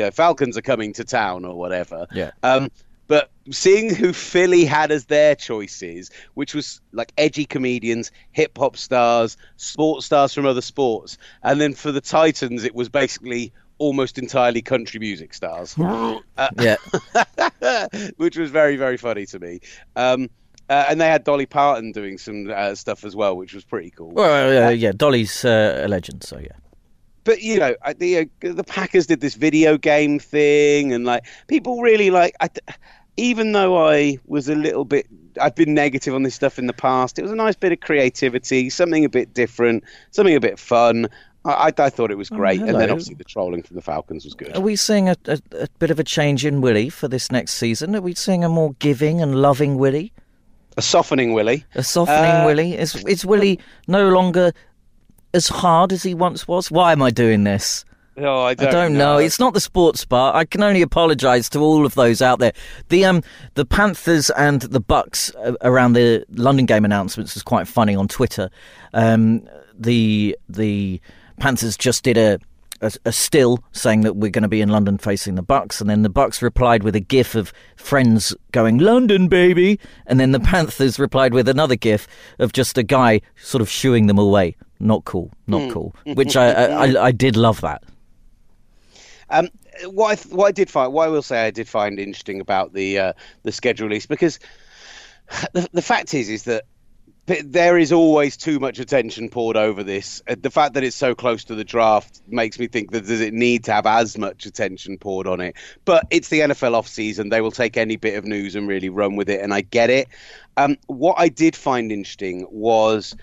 uh, 0.07 0.11
Falcons 0.11 0.59
are 0.59 0.63
coming 0.63 0.93
to 0.95 1.05
town 1.05 1.45
or 1.45 1.55
whatever. 1.55 2.07
Yeah. 2.13 2.33
Um, 2.43 2.71
but 3.07 3.31
seeing 3.51 3.93
who 3.93 4.13
Philly 4.13 4.65
had 4.65 4.93
as 4.93 5.07
their 5.07 5.35
choices, 5.35 6.11
which 6.35 6.55
was 6.55 6.81
like 6.93 7.13
edgy 7.19 7.45
comedians, 7.45 8.13
hip 8.31 8.57
hop 8.57 8.77
stars, 8.77 9.37
sports 9.57 10.07
stars 10.07 10.33
from 10.33 10.47
other 10.47 10.61
sports, 10.61 11.19
and 11.43 11.61
then 11.61 11.75
for 11.75 11.91
the 11.91 12.01
Titans, 12.01 12.63
it 12.63 12.75
was 12.75 12.89
basically 12.89 13.53
almost 13.81 14.19
entirely 14.19 14.63
country 14.63 15.01
music 15.01 15.35
stars. 15.35 15.77
uh, 16.37 16.49
yeah, 16.61 16.77
which 18.17 18.37
was 18.37 18.51
very 18.51 18.77
very 18.77 18.97
funny 18.97 19.27
to 19.27 19.41
me. 19.41 19.61
Um, 19.97 20.31
uh, 20.69 20.87
and 20.89 21.01
they 21.01 21.09
had 21.09 21.25
Dolly 21.25 21.47
Parton 21.47 21.91
doing 21.91 22.17
some 22.17 22.49
uh, 22.49 22.77
stuff 22.77 23.05
as 23.05 23.17
well, 23.17 23.37
which 23.37 23.53
was 23.53 23.65
pretty 23.65 23.91
cool. 23.91 24.11
Well, 24.11 24.69
uh, 24.69 24.71
yeah, 24.71 24.93
Dolly's 24.93 25.45
uh, 25.45 25.83
a 25.85 25.89
legend, 25.89 26.23
so 26.23 26.39
yeah. 26.39 26.53
But 27.25 27.43
you 27.43 27.59
know, 27.59 27.75
the 27.99 28.19
uh, 28.19 28.25
the 28.41 28.63
Packers 28.63 29.09
did 29.09 29.21
this 29.21 29.35
video 29.35 29.77
game 29.77 30.21
thing, 30.21 30.93
and 30.93 31.05
like 31.05 31.25
people 31.49 31.81
really 31.81 32.11
like. 32.11 32.37
I, 32.41 32.51
even 33.17 33.53
though 33.53 33.77
I 33.77 34.19
was 34.27 34.49
a 34.49 34.55
little 34.55 34.85
bit 34.85 35.07
I've 35.41 35.55
been 35.55 35.75
negative 35.75 36.15
on 36.15 36.23
this 36.23 36.35
stuff 36.35 36.59
in 36.59 36.67
the 36.67 36.73
past. 36.73 37.19
It 37.19 37.23
was 37.23 37.31
a 37.31 37.37
nice 37.37 37.57
bit 37.57 37.73
of 37.73 37.81
creativity, 37.81 38.71
something 38.71 39.05
a 39.05 39.09
bit 39.09 39.35
different, 39.35 39.85
something 40.11 40.35
a 40.35 40.41
bit 40.41 40.59
fun. 40.59 41.09
I, 41.45 41.73
I 41.79 41.91
thought 41.91 42.11
it 42.11 42.19
was 42.19 42.31
oh, 42.31 42.37
great, 42.37 42.61
oh, 42.61 42.67
and 42.67 42.79
then 42.79 42.91
obviously 42.91 43.15
the 43.15 43.25
trolling 43.25 43.63
from 43.63 43.77
the 43.77 43.83
Falcons 43.83 44.25
was 44.25 44.35
good. 44.35 44.55
Are 44.55 44.61
we 44.61 44.77
seeing 44.77 45.09
a, 45.09 45.17
a, 45.27 45.39
a, 45.53 45.69
bit 45.79 45.91
of 45.91 45.99
a 45.99 46.05
change 46.05 46.45
in 46.45 46.61
Willie 46.61 46.91
for 46.91 47.09
this 47.09 47.33
next 47.33 47.55
season? 47.55 47.97
Are 47.97 48.03
we 48.03 48.15
seeing 48.15 48.45
a 48.45 48.49
more 48.49 48.75
giving 48.79 49.23
and 49.23 49.41
loving 49.41 49.79
Willie? 49.79 50.13
A 50.77 50.83
softening 50.83 51.33
Willie. 51.33 51.65
A 51.75 51.83
softening 51.83 52.43
uh, 52.43 52.45
Willie. 52.45 52.77
Is 52.77 52.95
is 53.07 53.25
Willie 53.25 53.59
no 53.89 54.09
longer 54.11 54.53
as 55.33 55.49
hard 55.49 55.93
as 55.93 56.03
he 56.03 56.15
once 56.15 56.47
was? 56.47 56.71
Why 56.71 56.93
am 56.93 57.03
I 57.03 57.11
doing 57.11 57.45
this? 57.45 57.85
Oh, 58.17 58.43
I 58.43 58.55
don't, 58.55 58.69
I 58.69 58.71
don't 58.71 58.93
know. 58.93 59.15
know. 59.15 59.19
It's 59.19 59.39
not 59.39 59.55
the 59.55 59.61
sports 59.61 60.05
bar. 60.05 60.35
I 60.35 60.45
can 60.45 60.63
only 60.63 60.83
apologise 60.83 61.49
to 61.51 61.61
all 61.61 61.87
of 61.87 61.95
those 61.95 62.21
out 62.21 62.39
there. 62.39 62.53
The 62.89 63.05
um 63.05 63.23
the 63.55 63.65
Panthers 63.65 64.31
and 64.31 64.63
the 64.63 64.81
Bucs 64.81 65.35
uh, 65.37 65.57
around 65.63 65.95
the 65.95 66.25
London 66.35 66.67
game 66.67 66.85
announcements 66.85 67.35
was 67.35 67.43
quite 67.43 67.67
funny 67.67 67.95
on 67.95 68.09
Twitter. 68.09 68.51
Um, 68.93 69.49
the 69.79 70.37
the 70.49 71.01
Panthers 71.41 71.77
just 71.77 72.05
did 72.05 72.17
a, 72.17 72.39
a, 72.81 72.93
a 73.07 73.13
still 73.13 73.65
saying 73.73 74.03
that 74.03 74.15
we're 74.15 74.31
going 74.31 74.43
to 74.43 74.49
be 74.49 74.61
in 74.61 74.69
London 74.69 74.99
facing 74.99 75.35
the 75.35 75.43
Bucs, 75.43 75.81
and 75.81 75.91
then 75.91 76.03
the 76.03 76.11
Bucs 76.11 76.43
replied 76.43 76.85
with 76.85 76.95
a 76.95 77.01
GIF 77.01 77.35
of 77.35 77.53
friends 77.77 78.35
going 78.53 78.79
"London, 78.79 79.27
baby," 79.27 79.81
and 80.07 80.21
then 80.21 80.33
the 80.33 80.41
Panthers 80.41 80.99
replied 80.99 81.35
with 81.35 81.49
another 81.49 81.75
GIF 81.75 82.07
of 82.39 82.53
just 82.53 82.79
a 82.79 82.83
guy 82.83 83.21
sort 83.37 83.63
of 83.63 83.69
shooing 83.69 84.07
them 84.07 84.19
away. 84.19 84.55
Not 84.79 85.05
cool, 85.05 85.33
not 85.47 85.63
mm. 85.63 85.73
cool. 85.73 85.95
Which 86.15 86.37
I, 86.37 86.53
I, 86.53 87.07
I 87.07 87.13
did 87.13 87.37
love 87.37 87.61
that. 87.63 87.83
Um, 89.29 89.49
what 89.87 90.19
I, 90.19 90.35
what 90.35 90.47
I 90.47 90.53
did 90.53 90.71
find, 90.71 90.93
what 90.93 91.07
I 91.07 91.09
will 91.09 91.23
say, 91.23 91.47
I 91.47 91.51
did 91.51 91.69
find 91.69 91.99
interesting 91.99 92.41
about 92.41 92.73
the 92.75 92.99
uh, 92.99 93.13
the 93.43 93.53
schedule 93.53 93.89
release 93.89 94.07
because 94.07 94.39
the 95.53 95.69
the 95.73 95.83
fact 95.83 96.15
is 96.15 96.29
is 96.29 96.45
that 96.45 96.65
there 97.45 97.79
is 97.79 97.93
always 97.93 98.37
too 98.37 98.59
much 98.59 98.79
attention 98.79 99.29
poured 99.29 99.57
over 99.57 99.83
this. 99.83 100.23
Uh, 100.29 100.37
the 100.41 100.51
fact 100.51 100.75
that 100.75 100.85
it's 100.85 100.97
so 100.97 101.15
close 101.15 101.45
to 101.45 101.55
the 101.55 101.65
draft 101.65 102.21
makes 102.29 102.59
me 102.59 102.67
think 102.67 102.91
that 102.91 103.07
does 103.07 103.21
it 103.21 103.33
need 103.33 103.65
to 103.65 103.73
have 103.73 103.87
as 103.87 104.19
much 104.19 104.47
attention 104.47 104.99
poured 104.99 105.27
on 105.27 105.41
it? 105.41 105.55
But 105.85 106.07
it's 106.11 106.29
the 106.29 106.41
NFL 106.41 106.75
off 106.75 106.89
season; 106.89 107.29
they 107.29 107.41
will 107.41 107.51
take 107.51 107.77
any 107.77 107.97
bit 107.97 108.17
of 108.17 108.25
news 108.25 108.57
and 108.57 108.69
really 108.69 108.89
run 108.89 109.17
with 109.17 109.29
it, 109.29 109.41
and 109.41 109.55
I 109.55 109.61
get 109.61 109.91
it. 109.91 110.09
Um, 110.57 110.77
what 110.87 111.17
I 111.19 111.29
did 111.29 111.55
find 111.55 111.93
interesting 111.93 112.47
was 112.51 113.15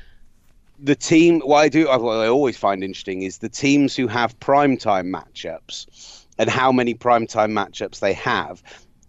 the 0.80 0.96
team. 0.96 1.42
What 1.42 1.60
I 1.60 1.70
do, 1.70 1.88
what 1.88 2.18
I 2.18 2.28
always 2.28 2.58
find 2.58 2.84
interesting 2.84 3.24
is 3.24 3.40
the 3.40 3.50
teams 3.50 3.96
who 3.96 4.08
have 4.08 4.40
primetime 4.40 5.14
matchups 5.14 6.26
and 6.38 6.50
how 6.50 6.72
many 6.72 6.94
primetime 6.94 7.52
matchups 7.52 8.00
they 8.00 8.14
have, 8.14 8.64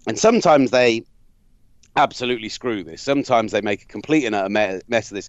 and 0.07 0.19
sometimes 0.19 0.71
they 0.71 1.05
absolutely 1.97 2.49
screw 2.49 2.85
this. 2.85 3.03
Sometimes 3.03 3.53
they 3.53 3.61
make 3.61 3.83
a 3.83 3.87
complete 3.87 4.25
and 4.25 4.35
utter 4.35 4.49
mess 4.49 5.11
of 5.11 5.15
this. 5.15 5.29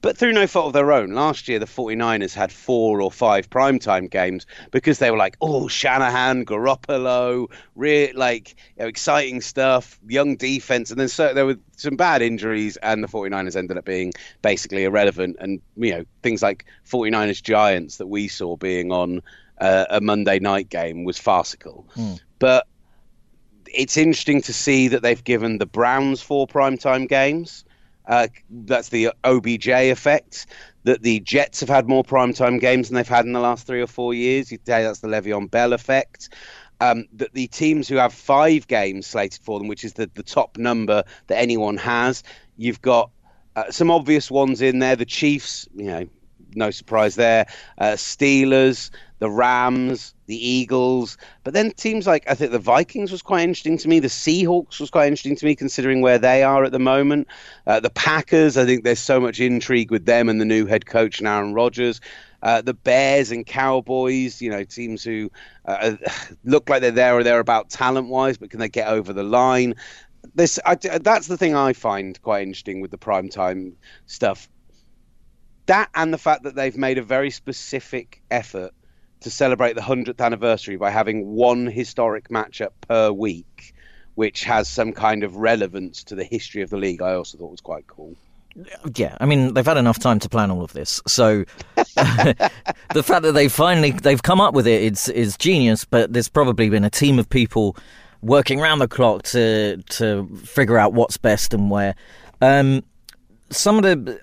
but 0.00 0.16
through 0.16 0.32
no 0.32 0.46
fault 0.46 0.68
of 0.68 0.72
their 0.74 0.92
own. 0.92 1.10
Last 1.12 1.48
year, 1.48 1.58
the 1.58 1.66
49ers 1.66 2.34
had 2.34 2.52
four 2.52 3.02
or 3.02 3.10
five 3.10 3.50
primetime 3.50 4.08
games 4.10 4.46
because 4.70 4.98
they 4.98 5.10
were 5.10 5.16
like, 5.16 5.36
oh, 5.40 5.66
Shanahan, 5.66 6.44
Garoppolo, 6.44 7.48
re- 7.74 8.12
like 8.12 8.50
you 8.76 8.84
know, 8.84 8.88
exciting 8.88 9.40
stuff, 9.40 9.98
young 10.06 10.36
defense. 10.36 10.90
And 10.90 11.00
then 11.00 11.08
so, 11.08 11.34
there 11.34 11.46
were 11.46 11.58
some 11.76 11.96
bad 11.96 12.22
injuries, 12.22 12.76
and 12.78 13.02
the 13.02 13.08
49ers 13.08 13.56
ended 13.56 13.76
up 13.76 13.84
being 13.84 14.12
basically 14.42 14.84
irrelevant. 14.84 15.36
And, 15.40 15.60
you 15.76 15.90
know, 15.90 16.04
things 16.22 16.42
like 16.42 16.64
49ers 16.88 17.42
Giants 17.42 17.96
that 17.96 18.06
we 18.06 18.28
saw 18.28 18.56
being 18.56 18.92
on 18.92 19.20
uh, 19.60 19.86
a 19.90 20.00
Monday 20.00 20.38
night 20.38 20.68
game 20.68 21.02
was 21.04 21.18
farcical. 21.18 21.86
Mm. 21.96 22.20
But 22.38 22.68
it's 23.74 23.96
interesting 23.96 24.42
to 24.42 24.52
see 24.52 24.88
that 24.88 25.02
they've 25.02 25.22
given 25.22 25.58
the 25.58 25.66
Browns 25.66 26.20
four 26.20 26.46
primetime 26.46 27.08
games 27.08 27.64
uh, 28.08 28.28
that's 28.50 28.88
the 28.88 29.12
OBJ 29.24 29.68
effect. 29.68 30.46
That 30.84 31.02
the 31.02 31.20
Jets 31.20 31.60
have 31.60 31.68
had 31.68 31.88
more 31.88 32.02
primetime 32.02 32.58
games 32.58 32.88
than 32.88 32.96
they've 32.96 33.06
had 33.06 33.26
in 33.26 33.32
the 33.32 33.40
last 33.40 33.66
three 33.66 33.82
or 33.82 33.86
four 33.86 34.14
years. 34.14 34.50
You'd 34.50 34.64
say 34.66 34.82
that's 34.82 35.00
the 35.00 35.08
Le'Veon 35.08 35.50
Bell 35.50 35.74
effect. 35.74 36.30
Um, 36.80 37.06
that 37.14 37.34
the 37.34 37.48
teams 37.48 37.88
who 37.88 37.96
have 37.96 38.14
five 38.14 38.66
games 38.66 39.06
slated 39.06 39.42
for 39.42 39.58
them, 39.58 39.68
which 39.68 39.84
is 39.84 39.94
the, 39.94 40.10
the 40.14 40.22
top 40.22 40.56
number 40.56 41.02
that 41.26 41.36
anyone 41.36 41.76
has, 41.76 42.22
you've 42.56 42.80
got 42.80 43.10
uh, 43.56 43.70
some 43.70 43.90
obvious 43.90 44.30
ones 44.30 44.62
in 44.62 44.78
there. 44.78 44.96
The 44.96 45.04
Chiefs, 45.04 45.68
you 45.74 45.86
know, 45.86 46.08
no 46.54 46.70
surprise 46.70 47.16
there. 47.16 47.46
Uh, 47.76 47.92
Steelers, 47.92 48.90
the 49.18 49.30
Rams, 49.30 50.14
the 50.26 50.36
Eagles, 50.36 51.18
but 51.42 51.54
then 51.54 51.72
teams 51.72 52.06
like 52.06 52.28
I 52.30 52.34
think 52.34 52.52
the 52.52 52.58
Vikings 52.58 53.10
was 53.10 53.22
quite 53.22 53.42
interesting 53.42 53.78
to 53.78 53.88
me. 53.88 53.98
The 53.98 54.08
Seahawks 54.08 54.80
was 54.80 54.90
quite 54.90 55.08
interesting 55.08 55.36
to 55.36 55.44
me 55.44 55.56
considering 55.56 56.00
where 56.00 56.18
they 56.18 56.42
are 56.42 56.64
at 56.64 56.72
the 56.72 56.78
moment. 56.78 57.28
Uh, 57.66 57.80
the 57.80 57.90
Packers, 57.90 58.56
I 58.56 58.64
think 58.64 58.84
there's 58.84 59.00
so 59.00 59.20
much 59.20 59.40
intrigue 59.40 59.90
with 59.90 60.06
them 60.06 60.28
and 60.28 60.40
the 60.40 60.44
new 60.44 60.66
head 60.66 60.86
coach 60.86 61.18
and 61.18 61.28
Aaron 61.28 61.54
Rodgers. 61.54 62.00
Uh, 62.40 62.62
the 62.62 62.74
Bears 62.74 63.32
and 63.32 63.44
Cowboys, 63.44 64.40
you 64.40 64.50
know, 64.50 64.62
teams 64.62 65.02
who 65.02 65.30
uh, 65.64 65.96
look 66.44 66.68
like 66.68 66.82
they're 66.82 66.90
there 66.92 67.14
or 67.16 67.24
they're 67.24 67.34
thereabout 67.34 67.70
talent 67.70 68.08
wise, 68.08 68.38
but 68.38 68.50
can 68.50 68.60
they 68.60 68.68
get 68.68 68.88
over 68.88 69.12
the 69.12 69.24
line? 69.24 69.74
This 70.34 70.60
I, 70.64 70.76
that's 70.76 71.26
the 71.26 71.36
thing 71.36 71.56
I 71.56 71.72
find 71.72 72.20
quite 72.22 72.42
interesting 72.42 72.80
with 72.80 72.90
the 72.90 72.98
primetime 72.98 73.74
stuff. 74.06 74.48
That 75.66 75.90
and 75.94 76.12
the 76.12 76.18
fact 76.18 76.44
that 76.44 76.54
they've 76.54 76.76
made 76.76 76.98
a 76.98 77.02
very 77.02 77.30
specific 77.30 78.22
effort 78.30 78.72
to 79.20 79.30
celebrate 79.30 79.74
the 79.74 79.80
100th 79.80 80.20
anniversary 80.20 80.76
by 80.76 80.90
having 80.90 81.26
one 81.26 81.66
historic 81.66 82.28
matchup 82.28 82.70
per 82.86 83.10
week, 83.10 83.74
which 84.14 84.44
has 84.44 84.68
some 84.68 84.92
kind 84.92 85.24
of 85.24 85.36
relevance 85.36 86.04
to 86.04 86.14
the 86.14 86.24
history 86.24 86.62
of 86.62 86.70
the 86.70 86.76
league, 86.76 87.02
I 87.02 87.14
also 87.14 87.38
thought 87.38 87.50
was 87.50 87.60
quite 87.60 87.86
cool. 87.86 88.14
Yeah, 88.96 89.16
I 89.20 89.26
mean 89.26 89.54
they've 89.54 89.64
had 89.64 89.76
enough 89.76 90.00
time 90.00 90.18
to 90.20 90.28
plan 90.28 90.50
all 90.50 90.64
of 90.64 90.72
this, 90.72 91.00
so 91.06 91.44
the 91.76 93.02
fact 93.04 93.22
that 93.22 93.32
they 93.32 93.46
finally 93.46 93.92
they've 93.92 94.22
come 94.22 94.40
up 94.40 94.52
with 94.52 94.66
it 94.66 94.82
is 94.82 95.08
is 95.10 95.36
genius. 95.36 95.84
But 95.84 96.12
there's 96.12 96.28
probably 96.28 96.68
been 96.68 96.82
a 96.82 96.90
team 96.90 97.20
of 97.20 97.28
people 97.28 97.76
working 98.20 98.60
around 98.60 98.80
the 98.80 98.88
clock 98.88 99.22
to 99.24 99.76
to 99.90 100.26
figure 100.44 100.76
out 100.76 100.92
what's 100.92 101.16
best 101.18 101.54
and 101.54 101.70
where. 101.70 101.94
Um, 102.40 102.82
some 103.50 103.78
of 103.78 103.82
the, 103.82 104.20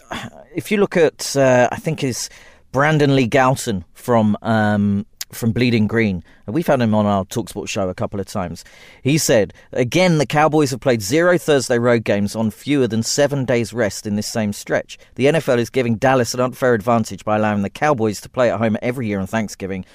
if 0.56 0.72
you 0.72 0.78
look 0.78 0.98
at, 0.98 1.36
uh, 1.36 1.68
I 1.72 1.78
think 1.78 2.04
is 2.04 2.30
Brandon 2.76 3.16
Lee 3.16 3.30
Gowton 3.30 3.86
from 3.94 4.36
um, 4.42 5.06
from 5.32 5.54
Bleeding 5.54 5.88
Green. 5.88 6.26
We've 6.46 6.68
had 6.68 6.82
him 6.82 6.94
on 6.94 7.06
our 7.06 7.24
Talksport 7.24 7.70
show 7.70 7.88
a 7.88 7.94
couple 7.94 8.20
of 8.20 8.26
times. 8.26 8.66
He 9.02 9.18
said, 9.18 9.54
again, 9.72 10.18
the 10.18 10.26
Cowboys 10.26 10.72
have 10.72 10.82
played 10.82 11.02
zero 11.02 11.38
Thursday 11.38 11.80
road 11.80 12.04
games 12.04 12.36
on 12.36 12.52
fewer 12.52 12.86
than 12.86 13.02
seven 13.02 13.46
days 13.46 13.72
rest 13.72 14.06
in 14.06 14.18
this 14.18 14.28
same 14.28 14.52
stretch. 14.52 14.98
The 15.16 15.28
NFL 15.28 15.60
is 15.60 15.70
giving 15.70 15.96
Dallas 15.96 16.34
an 16.34 16.42
unfair 16.42 16.74
advantage 16.74 17.24
by 17.24 17.38
allowing 17.38 17.62
the 17.62 17.70
Cowboys 17.70 18.20
to 18.20 18.30
play 18.30 18.52
at 18.52 18.60
home 18.60 18.76
every 18.82 19.08
year 19.08 19.22
on 19.22 19.28
Thanksgiving. 19.28 19.86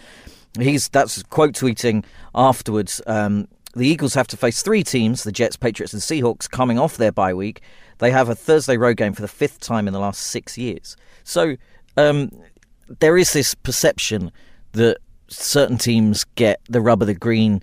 He's 0.58 0.88
that's 0.88 1.22
quote 1.24 1.52
tweeting 1.52 2.02
afterwards. 2.34 3.02
Um, 3.06 3.46
the 3.76 3.88
Eagles 3.88 4.14
have 4.14 4.28
to 4.28 4.38
face 4.38 4.62
three 4.62 4.84
teams: 4.84 5.24
the 5.24 5.32
Jets, 5.32 5.58
Patriots, 5.58 5.92
and 5.92 6.00
Seahawks, 6.00 6.48
coming 6.48 6.78
off 6.78 6.96
their 6.96 7.12
bye 7.12 7.34
week. 7.34 7.60
They 7.98 8.10
have 8.10 8.30
a 8.30 8.34
Thursday 8.34 8.78
road 8.78 8.96
game 8.96 9.12
for 9.12 9.20
the 9.20 9.28
fifth 9.28 9.60
time 9.60 9.86
in 9.86 9.92
the 9.92 10.00
last 10.00 10.22
six 10.22 10.56
years. 10.56 10.96
So 11.24 11.56
um, 11.96 12.30
there 12.98 13.16
is 13.16 13.32
this 13.32 13.54
perception 13.54 14.32
that 14.72 14.98
certain 15.28 15.78
teams 15.78 16.24
get 16.34 16.60
the 16.68 16.80
rub 16.80 17.00
of 17.02 17.06
the 17.06 17.14
green 17.14 17.62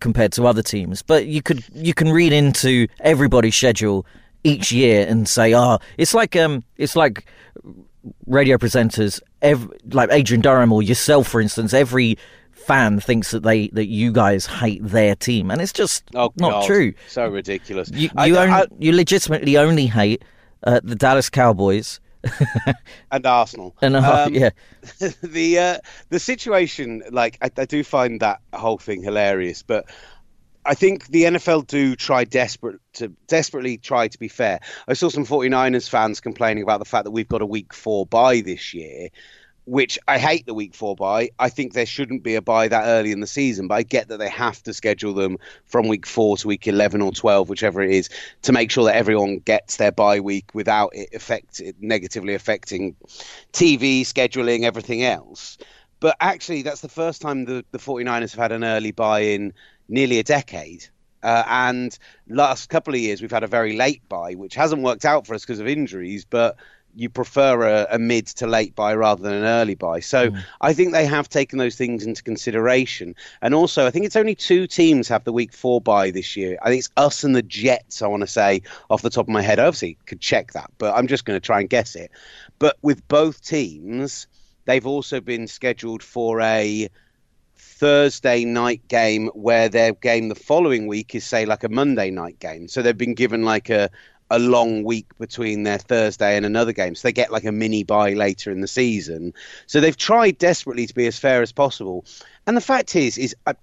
compared 0.00 0.32
to 0.32 0.46
other 0.46 0.62
teams, 0.62 1.02
but 1.02 1.26
you 1.26 1.42
could 1.42 1.64
you 1.72 1.94
can 1.94 2.10
read 2.10 2.32
into 2.32 2.86
everybody's 3.00 3.56
schedule 3.56 4.04
each 4.44 4.72
year 4.72 5.06
and 5.06 5.28
say, 5.28 5.52
"Ah, 5.52 5.78
oh, 5.80 5.84
it's 5.96 6.14
like 6.14 6.36
um, 6.36 6.62
it's 6.76 6.96
like 6.96 7.26
radio 8.26 8.56
presenters, 8.56 9.20
every, 9.42 9.76
like 9.90 10.10
Adrian 10.12 10.40
Durham 10.40 10.72
or 10.72 10.82
yourself, 10.82 11.28
for 11.28 11.40
instance. 11.40 11.72
Every 11.72 12.18
fan 12.52 13.00
thinks 13.00 13.30
that 13.30 13.42
they 13.42 13.68
that 13.68 13.86
you 13.86 14.12
guys 14.12 14.46
hate 14.46 14.84
their 14.84 15.14
team, 15.14 15.50
and 15.50 15.60
it's 15.60 15.72
just 15.72 16.04
oh, 16.14 16.32
not 16.36 16.50
God, 16.50 16.66
true. 16.66 16.92
So 17.08 17.28
ridiculous. 17.28 17.90
You 17.90 18.10
you, 18.24 18.36
I, 18.36 18.62
I, 18.62 18.66
you 18.78 18.92
legitimately 18.92 19.56
only 19.56 19.86
hate 19.86 20.24
uh, 20.64 20.80
the 20.82 20.96
Dallas 20.96 21.30
Cowboys 21.30 22.00
and 23.10 23.26
Arsenal. 23.26 23.76
And 23.80 23.96
uh, 23.96 24.24
um, 24.26 24.34
yeah, 24.34 24.50
the 25.22 25.58
uh, 25.58 25.78
the 26.08 26.18
situation, 26.18 27.02
like 27.10 27.38
I, 27.42 27.50
I 27.56 27.64
do 27.64 27.82
find 27.84 28.20
that 28.20 28.40
whole 28.52 28.78
thing 28.78 29.02
hilarious, 29.02 29.62
but 29.62 29.86
I 30.64 30.74
think 30.74 31.06
the 31.06 31.24
NFL 31.24 31.66
do 31.66 31.94
try 31.94 32.24
desperate 32.24 32.80
to 32.94 33.08
desperately 33.28 33.78
try 33.78 34.08
to 34.08 34.18
be 34.18 34.28
fair. 34.28 34.60
I 34.88 34.94
saw 34.94 35.08
some 35.08 35.24
49ers 35.24 35.88
fans 35.88 36.20
complaining 36.20 36.62
about 36.62 36.80
the 36.80 36.84
fact 36.84 37.04
that 37.04 37.12
we've 37.12 37.28
got 37.28 37.42
a 37.42 37.46
week 37.46 37.72
four 37.72 38.04
bye 38.04 38.40
this 38.40 38.74
year, 38.74 39.08
which 39.66 39.98
I 40.06 40.18
hate 40.18 40.46
the 40.46 40.54
week 40.54 40.74
four 40.74 40.94
bye. 40.94 41.30
I 41.40 41.48
think 41.48 41.72
there 41.72 41.86
shouldn't 41.86 42.22
be 42.22 42.36
a 42.36 42.42
bye 42.42 42.68
that 42.68 42.84
early 42.86 43.10
in 43.10 43.20
the 43.20 43.26
season, 43.26 43.66
but 43.66 43.74
I 43.74 43.82
get 43.82 44.08
that 44.08 44.18
they 44.18 44.28
have 44.28 44.62
to 44.62 44.72
schedule 44.72 45.12
them 45.12 45.38
from 45.66 45.88
week 45.88 46.06
four 46.06 46.36
to 46.36 46.48
week 46.48 46.68
11 46.68 47.02
or 47.02 47.10
12, 47.10 47.48
whichever 47.48 47.82
it 47.82 47.90
is, 47.90 48.08
to 48.42 48.52
make 48.52 48.70
sure 48.70 48.84
that 48.84 48.94
everyone 48.94 49.38
gets 49.38 49.76
their 49.76 49.90
bye 49.90 50.20
week 50.20 50.50
without 50.54 50.90
it, 50.94 51.08
affect, 51.12 51.58
it 51.60 51.74
negatively 51.80 52.34
affecting 52.34 52.94
TV, 53.52 54.02
scheduling, 54.02 54.62
everything 54.62 55.02
else. 55.02 55.58
But 55.98 56.16
actually, 56.20 56.62
that's 56.62 56.80
the 56.80 56.88
first 56.88 57.20
time 57.20 57.44
the, 57.44 57.64
the 57.72 57.78
49ers 57.78 58.30
have 58.30 58.40
had 58.40 58.52
an 58.52 58.62
early 58.62 58.92
bye 58.92 59.20
in 59.20 59.52
nearly 59.88 60.20
a 60.20 60.22
decade. 60.22 60.86
Uh, 61.24 61.42
and 61.48 61.98
last 62.28 62.68
couple 62.68 62.94
of 62.94 63.00
years, 63.00 63.20
we've 63.20 63.32
had 63.32 63.42
a 63.42 63.48
very 63.48 63.76
late 63.76 64.06
buy, 64.08 64.34
which 64.34 64.54
hasn't 64.54 64.82
worked 64.82 65.04
out 65.04 65.26
for 65.26 65.34
us 65.34 65.42
because 65.42 65.58
of 65.58 65.66
injuries, 65.66 66.24
but 66.24 66.56
you 66.96 67.10
prefer 67.10 67.62
a, 67.62 67.86
a, 67.90 67.98
mid 67.98 68.26
to 68.26 68.46
late 68.46 68.74
bye 68.74 68.94
rather 68.94 69.22
than 69.22 69.34
an 69.34 69.44
early 69.44 69.74
bye. 69.74 70.00
So 70.00 70.30
mm. 70.30 70.42
I 70.62 70.72
think 70.72 70.92
they 70.92 71.04
have 71.04 71.28
taken 71.28 71.58
those 71.58 71.76
things 71.76 72.04
into 72.04 72.22
consideration. 72.22 73.14
And 73.42 73.54
also, 73.54 73.86
I 73.86 73.90
think 73.90 74.06
it's 74.06 74.16
only 74.16 74.34
two 74.34 74.66
teams 74.66 75.06
have 75.08 75.24
the 75.24 75.32
week 75.32 75.52
four 75.52 75.80
bye 75.80 76.10
this 76.10 76.36
year. 76.36 76.58
I 76.62 76.70
think 76.70 76.80
it's 76.80 76.90
us 76.96 77.22
and 77.22 77.36
the 77.36 77.42
Jets, 77.42 78.00
I 78.00 78.06
want 78.06 78.22
to 78.22 78.26
say 78.26 78.62
off 78.88 79.02
the 79.02 79.10
top 79.10 79.26
of 79.26 79.32
my 79.32 79.42
head. 79.42 79.58
Obviously, 79.58 79.98
could 80.06 80.20
check 80.20 80.52
that, 80.52 80.70
but 80.78 80.96
I'm 80.96 81.06
just 81.06 81.26
going 81.26 81.36
to 81.36 81.44
try 81.44 81.60
and 81.60 81.68
guess 81.68 81.94
it. 81.94 82.10
But 82.58 82.78
with 82.80 83.06
both 83.08 83.44
teams, 83.44 84.26
they've 84.64 84.86
also 84.86 85.20
been 85.20 85.46
scheduled 85.46 86.02
for 86.02 86.40
a 86.40 86.88
Thursday 87.56 88.46
night 88.46 88.88
game 88.88 89.28
where 89.28 89.68
their 89.68 89.92
game 89.92 90.28
the 90.28 90.34
following 90.34 90.86
week 90.86 91.14
is, 91.14 91.24
say, 91.24 91.44
like 91.44 91.62
a 91.62 91.68
Monday 91.68 92.10
night 92.10 92.38
game. 92.38 92.68
So 92.68 92.80
they've 92.80 92.96
been 92.96 93.14
given 93.14 93.44
like 93.44 93.68
a, 93.68 93.90
a 94.30 94.38
long 94.38 94.82
week 94.82 95.06
between 95.18 95.62
their 95.62 95.78
Thursday 95.78 96.36
and 96.36 96.44
another 96.44 96.72
game. 96.72 96.94
So 96.94 97.06
they 97.06 97.12
get 97.12 97.30
like 97.30 97.44
a 97.44 97.52
mini 97.52 97.84
bye 97.84 98.12
later 98.12 98.50
in 98.50 98.60
the 98.60 98.68
season. 98.68 99.32
So 99.66 99.80
they've 99.80 99.96
tried 99.96 100.38
desperately 100.38 100.86
to 100.86 100.94
be 100.94 101.06
as 101.06 101.18
fair 101.18 101.42
as 101.42 101.52
possible. 101.52 102.04
And 102.46 102.56
the 102.56 102.60
fact 102.60 102.96
is, 102.96 103.18
is 103.18 103.36
uh, 103.46 103.54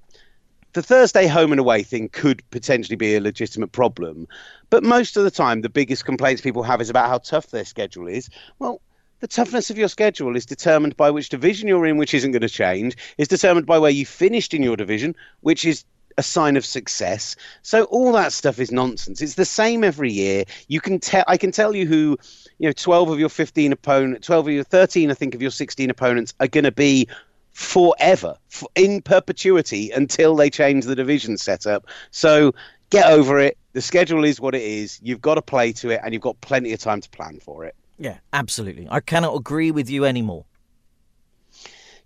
the 0.73 0.82
Thursday 0.82 1.28
home 1.28 1.52
and 1.52 1.60
away 1.60 1.84
thing 1.84 2.10
could 2.10 2.43
potentially 2.49 2.95
be 2.95 3.15
a 3.15 3.21
legitimate 3.21 3.71
problem. 3.71 4.28
But 4.69 4.84
most 4.84 5.17
of 5.17 5.23
the 5.23 5.32
time, 5.32 5.62
the 5.62 5.69
biggest 5.69 6.06
complaints 6.06 6.41
people 6.41 6.63
have 6.63 6.82
is 6.82 6.89
about 6.89 7.10
how 7.10 7.19
tough 7.19 7.47
their 7.47 7.65
schedule 7.65 8.08
is. 8.08 8.30
Well, 8.60 8.82
the 9.19 9.28
toughness 9.28 9.69
of 9.69 9.78
your 9.78 9.88
schedule 9.88 10.36
is 10.36 10.45
determined 10.45 10.97
by 10.97 11.10
which 11.12 11.30
division 11.30 11.67
you're 11.67 11.86
in, 11.86 11.97
which 11.97 12.13
isn't 12.13 12.32
going 12.32 12.41
to 12.41 12.49
change. 12.49 12.97
Is 13.17 13.28
determined 13.28 13.65
by 13.65 13.78
where 13.78 13.91
you 13.91 14.06
finished 14.06 14.54
in 14.54 14.63
your 14.63 14.76
division, 14.76 15.15
which 15.41 15.63
is 15.63 15.86
a 16.17 16.23
sign 16.23 16.58
of 16.58 16.65
success. 16.65 17.36
So 17.62 17.86
all 17.86 18.12
that 18.13 18.34
stuff 18.34 18.60
is 18.60 18.71
nonsense. 18.71 19.21
It's 19.21 19.36
the 19.36 19.45
same 19.45 19.84
every 19.84 20.12
year. 20.12 20.45
You 20.67 20.82
can 20.82 20.99
tell. 20.99 21.23
I 21.28 21.38
can 21.38 21.52
tell 21.52 21.76
you 21.76 21.86
who, 21.86 22.17
you 22.60 22.69
know, 22.69 22.73
twelve 22.73 23.10
of 23.10 23.19
your 23.19 23.30
fifteen 23.30 23.71
opponent, 23.71 24.23
twelve 24.23 24.47
of 24.47 24.54
your 24.54 24.63
thirteen, 24.63 25.12
I 25.12 25.13
think, 25.13 25.36
of 25.36 25.41
your 25.41 25.52
sixteen 25.52 25.89
opponents 25.89 26.34
are 26.39 26.47
going 26.47 26.63
to 26.63 26.71
be 26.71 27.08
forever, 27.52 28.36
in 28.76 29.02
perpetuity, 29.02 29.91
until 29.91 30.36
they 30.36 30.49
change 30.49 30.86
the 30.86 30.95
division 30.95 31.38
setup. 31.38 31.86
So 32.12 32.54
get 32.89 33.06
over 33.08 33.39
it. 33.39 33.58
The 33.73 33.82
schedule 33.82 34.23
is 34.23 34.39
what 34.39 34.56
it 34.56 34.62
is. 34.62 34.99
You've 35.04 35.21
got 35.21 35.36
to 35.36 35.41
play 35.41 35.71
to 35.73 35.89
it, 35.91 36.02
and 36.04 36.13
you've 36.13 36.21
got 36.21 36.39
plenty 36.41 36.73
of 36.73 36.80
time 36.80 37.02
to 37.02 37.10
plan 37.10 37.39
for 37.39 37.65
it. 37.65 37.76
Yeah, 37.99 38.17
absolutely. 38.34 38.88
I 38.89 38.99
cannot 38.99 39.36
agree 39.36 39.71
with 39.71 39.89
you 39.89 40.06
anymore. 40.06 40.45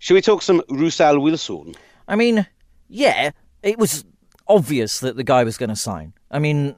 Should 0.00 0.14
we 0.14 0.20
talk 0.20 0.42
some 0.42 0.62
Russell 0.68 1.18
Wilson? 1.18 1.74
I 2.06 2.14
mean, 2.14 2.46
yeah, 2.88 3.30
it 3.62 3.78
was 3.78 4.04
obvious 4.46 5.00
that 5.00 5.16
the 5.16 5.24
guy 5.24 5.44
was 5.44 5.56
going 5.56 5.68
to 5.68 5.76
sign. 5.76 6.12
I 6.30 6.38
mean, 6.38 6.74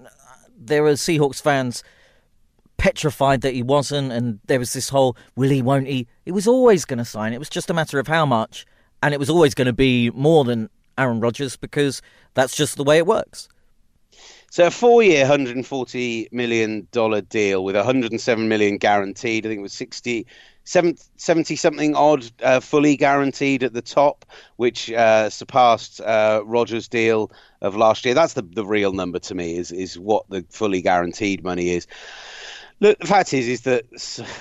there 0.56 0.82
were 0.82 0.92
Seahawks 0.92 1.40
fans 1.40 1.82
petrified 2.76 3.42
that 3.42 3.54
he 3.54 3.62
wasn't, 3.62 4.12
and 4.12 4.40
there 4.46 4.58
was 4.58 4.72
this 4.72 4.88
whole 4.88 5.16
will 5.36 5.50
he, 5.50 5.62
won't 5.62 5.86
he? 5.86 6.06
He 6.24 6.32
was 6.32 6.46
always 6.46 6.84
going 6.84 6.98
to 6.98 7.04
sign. 7.04 7.32
It 7.32 7.38
was 7.38 7.50
just 7.50 7.70
a 7.70 7.74
matter 7.74 7.98
of 7.98 8.08
how 8.08 8.26
much, 8.26 8.66
and 9.02 9.14
it 9.14 9.20
was 9.20 9.30
always 9.30 9.54
going 9.54 9.66
to 9.66 9.72
be 9.72 10.10
more 10.10 10.44
than 10.44 10.70
Aaron 10.96 11.20
Rodgers 11.20 11.56
because 11.56 12.02
that's 12.34 12.56
just 12.56 12.76
the 12.76 12.84
way 12.84 12.98
it 12.98 13.06
works. 13.06 13.48
So 14.50 14.66
a 14.66 14.70
four-year, 14.70 15.26
hundred 15.26 15.56
and 15.56 15.66
forty 15.66 16.28
million 16.32 16.88
dollar 16.90 17.20
deal 17.20 17.62
with 17.62 17.76
hundred 17.76 18.10
and 18.10 18.20
seven 18.20 18.48
million 18.48 18.78
guaranteed. 18.78 19.46
I 19.46 19.48
think 19.48 19.60
it 19.60 19.62
was 19.62 19.72
60, 19.72 20.26
70 20.70 21.56
something 21.56 21.96
odd 21.96 22.30
uh, 22.42 22.60
fully 22.60 22.96
guaranteed 22.96 23.64
at 23.64 23.72
the 23.72 23.82
top, 23.82 24.24
which 24.56 24.90
uh, 24.92 25.28
surpassed 25.28 26.00
uh, 26.00 26.42
Rodgers' 26.44 26.86
deal 26.86 27.32
of 27.60 27.74
last 27.74 28.04
year. 28.04 28.14
That's 28.14 28.34
the 28.34 28.42
the 28.42 28.64
real 28.64 28.92
number 28.92 29.18
to 29.18 29.34
me. 29.34 29.56
Is 29.56 29.72
is 29.72 29.98
what 29.98 30.28
the 30.28 30.44
fully 30.50 30.80
guaranteed 30.80 31.42
money 31.42 31.70
is. 31.70 31.88
Look, 32.78 32.98
the 33.00 33.06
fact 33.06 33.34
is, 33.34 33.48
is 33.48 33.62
that 33.62 33.84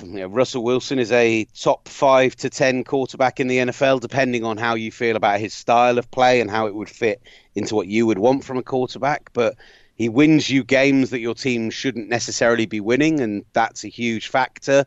you 0.04 0.20
know, 0.20 0.28
Russell 0.28 0.64
Wilson 0.64 1.00
is 1.00 1.12
a 1.12 1.46
top 1.60 1.88
five 1.88 2.36
to 2.38 2.50
ten 2.50 2.84
quarterback 2.84 3.40
in 3.40 3.48
the 3.48 3.58
NFL, 3.58 4.00
depending 4.00 4.46
on 4.46 4.58
how 4.58 4.76
you 4.76 4.92
feel 4.92 5.16
about 5.16 5.40
his 5.40 5.54
style 5.54 5.98
of 5.98 6.12
play 6.12 6.42
and 6.42 6.52
how 6.52 6.68
it 6.68 6.76
would 6.76 6.90
fit 6.90 7.22
into 7.56 7.74
what 7.74 7.88
you 7.88 8.06
would 8.06 8.20
want 8.20 8.44
from 8.44 8.58
a 8.58 8.64
quarterback. 8.64 9.32
But 9.34 9.56
he 9.96 10.10
wins 10.10 10.48
you 10.48 10.64
games 10.64 11.10
that 11.10 11.20
your 11.20 11.34
team 11.34 11.72
shouldn't 11.72 12.08
necessarily 12.08 12.68
be 12.68 12.80
winning, 12.80 13.20
and 13.20 13.44
that's 13.54 13.84
a 13.84 13.90
huge 13.90 14.28
factor. 14.28 14.86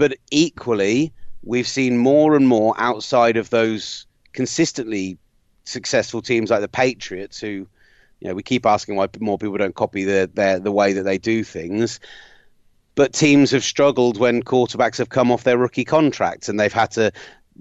But 0.00 0.16
equally, 0.30 1.12
we've 1.42 1.68
seen 1.68 1.98
more 1.98 2.34
and 2.34 2.48
more 2.48 2.74
outside 2.78 3.36
of 3.36 3.50
those 3.50 4.06
consistently 4.32 5.18
successful 5.64 6.22
teams 6.22 6.48
like 6.48 6.62
the 6.62 6.68
Patriots, 6.68 7.38
who, 7.38 7.68
you 8.20 8.28
know, 8.28 8.32
we 8.32 8.42
keep 8.42 8.64
asking 8.64 8.96
why 8.96 9.08
more 9.18 9.36
people 9.36 9.58
don't 9.58 9.74
copy 9.74 10.04
the 10.04 10.30
their, 10.32 10.58
the 10.58 10.72
way 10.72 10.94
that 10.94 11.02
they 11.02 11.18
do 11.18 11.44
things. 11.44 12.00
But 12.94 13.12
teams 13.12 13.50
have 13.50 13.62
struggled 13.62 14.18
when 14.18 14.42
quarterbacks 14.42 14.96
have 14.96 15.10
come 15.10 15.30
off 15.30 15.44
their 15.44 15.58
rookie 15.58 15.84
contracts 15.84 16.48
and 16.48 16.58
they've 16.58 16.72
had 16.72 16.92
to, 16.92 17.12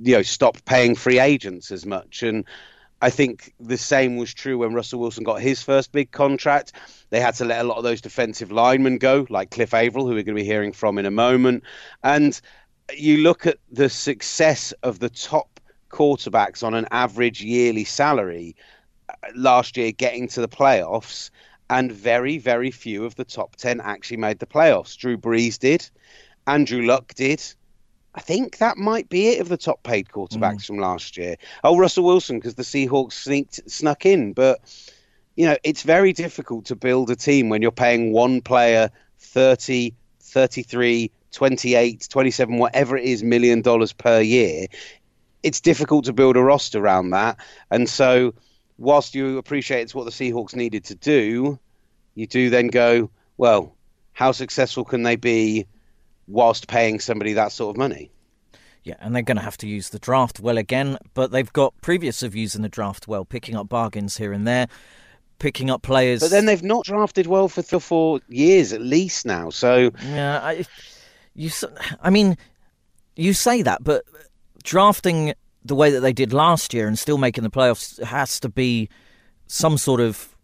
you 0.01 0.15
know, 0.15 0.21
stop 0.21 0.63
paying 0.63 0.95
free 0.95 1.19
agents 1.19 1.71
as 1.71 1.85
much. 1.85 2.23
And 2.23 2.45
I 3.01 3.09
think 3.09 3.53
the 3.59 3.77
same 3.77 4.17
was 4.17 4.33
true 4.33 4.57
when 4.57 4.73
Russell 4.73 4.99
Wilson 4.99 5.23
got 5.23 5.41
his 5.41 5.63
first 5.63 5.91
big 5.91 6.11
contract. 6.11 6.73
They 7.11 7.21
had 7.21 7.35
to 7.35 7.45
let 7.45 7.61
a 7.61 7.67
lot 7.67 7.77
of 7.77 7.83
those 7.83 8.01
defensive 8.01 8.51
linemen 8.51 8.97
go, 8.97 9.25
like 9.29 9.51
Cliff 9.51 9.73
Avril, 9.73 10.05
who 10.05 10.13
we're 10.13 10.23
going 10.23 10.35
to 10.35 10.41
be 10.41 10.43
hearing 10.43 10.73
from 10.73 10.97
in 10.97 11.05
a 11.05 11.11
moment. 11.11 11.63
And 12.03 12.39
you 12.95 13.17
look 13.17 13.45
at 13.45 13.57
the 13.71 13.89
success 13.89 14.73
of 14.83 14.99
the 14.99 15.09
top 15.09 15.59
quarterbacks 15.89 16.63
on 16.63 16.73
an 16.73 16.87
average 16.91 17.41
yearly 17.41 17.83
salary 17.83 18.55
uh, 19.09 19.13
last 19.35 19.77
year 19.77 19.91
getting 19.91 20.27
to 20.29 20.41
the 20.41 20.49
playoffs, 20.49 21.29
and 21.69 21.91
very, 21.91 22.37
very 22.37 22.71
few 22.71 23.05
of 23.05 23.15
the 23.15 23.23
top 23.23 23.55
10 23.55 23.79
actually 23.81 24.17
made 24.17 24.39
the 24.39 24.45
playoffs. 24.45 24.97
Drew 24.97 25.17
Brees 25.17 25.57
did, 25.57 25.89
Andrew 26.47 26.85
Luck 26.85 27.13
did, 27.13 27.43
I 28.15 28.21
think 28.21 28.57
that 28.57 28.77
might 28.77 29.07
be 29.09 29.29
it 29.29 29.41
of 29.41 29.49
the 29.49 29.57
top 29.57 29.83
paid 29.83 30.09
quarterbacks 30.09 30.61
mm. 30.61 30.67
from 30.67 30.79
last 30.79 31.17
year. 31.17 31.35
Oh, 31.63 31.77
Russell 31.77 32.05
Wilson, 32.05 32.37
because 32.37 32.55
the 32.55 32.63
Seahawks 32.63 33.13
sneaked, 33.13 33.61
snuck 33.69 34.05
in. 34.05 34.33
But, 34.33 34.59
you 35.35 35.45
know, 35.45 35.57
it's 35.63 35.83
very 35.83 36.11
difficult 36.13 36.65
to 36.65 36.75
build 36.75 37.11
a 37.11 37.15
team 37.15 37.49
when 37.49 37.61
you're 37.61 37.71
paying 37.71 38.11
one 38.11 38.41
player 38.41 38.89
30, 39.19 39.93
33, 40.21 41.11
28, 41.31 42.07
27, 42.09 42.57
whatever 42.57 42.97
it 42.97 43.05
is, 43.05 43.23
million 43.23 43.61
dollars 43.61 43.93
per 43.93 44.19
year. 44.19 44.65
It's 45.43 45.61
difficult 45.61 46.05
to 46.05 46.13
build 46.13 46.35
a 46.35 46.41
roster 46.41 46.79
around 46.79 47.11
that. 47.11 47.37
And 47.69 47.87
so, 47.87 48.33
whilst 48.77 49.13
you 49.13 49.37
appreciate 49.37 49.81
it's 49.81 49.95
what 49.95 50.05
the 50.05 50.11
Seahawks 50.11 50.55
needed 50.55 50.85
to 50.85 50.95
do, 50.95 51.59
you 52.15 52.27
do 52.27 52.49
then 52.49 52.67
go, 52.67 53.09
well, 53.37 53.75
how 54.13 54.31
successful 54.31 54.83
can 54.83 55.03
they 55.03 55.15
be? 55.15 55.65
Whilst 56.29 56.67
paying 56.67 56.99
somebody 56.99 57.33
that 57.33 57.51
sort 57.51 57.75
of 57.75 57.77
money. 57.77 58.11
Yeah, 58.83 58.95
and 59.01 59.13
they're 59.13 59.21
going 59.21 59.37
to 59.37 59.43
have 59.43 59.57
to 59.57 59.67
use 59.67 59.89
the 59.89 59.99
draft 59.99 60.39
well 60.39 60.57
again, 60.57 60.97
but 61.13 61.31
they've 61.31 61.51
got 61.51 61.73
previous 61.81 62.23
of 62.23 62.35
using 62.35 62.61
the 62.61 62.69
draft 62.69 63.07
well, 63.07 63.25
picking 63.25 63.55
up 63.55 63.67
bargains 63.67 64.17
here 64.17 64.31
and 64.31 64.47
there, 64.47 64.67
picking 65.39 65.69
up 65.69 65.81
players. 65.81 66.21
But 66.21 66.31
then 66.31 66.45
they've 66.45 66.63
not 66.63 66.85
drafted 66.85 67.27
well 67.27 67.49
for 67.49 67.61
three 67.61 67.77
or 67.77 67.81
four 67.81 68.21
years 68.29 68.71
at 68.71 68.81
least 68.81 69.25
now. 69.25 69.49
So 69.49 69.91
yeah, 70.05 70.39
I, 70.41 70.65
you, 71.35 71.49
I 72.01 72.09
mean, 72.09 72.37
you 73.15 73.33
say 73.33 73.61
that, 73.63 73.83
but 73.83 74.05
drafting 74.63 75.33
the 75.65 75.75
way 75.75 75.91
that 75.91 75.99
they 75.99 76.13
did 76.13 76.31
last 76.31 76.73
year 76.73 76.87
and 76.87 76.97
still 76.97 77.17
making 77.17 77.43
the 77.43 77.49
playoffs 77.49 78.01
has 78.01 78.39
to 78.39 78.49
be 78.49 78.89
some 79.47 79.77
sort 79.77 79.99
of, 79.99 80.37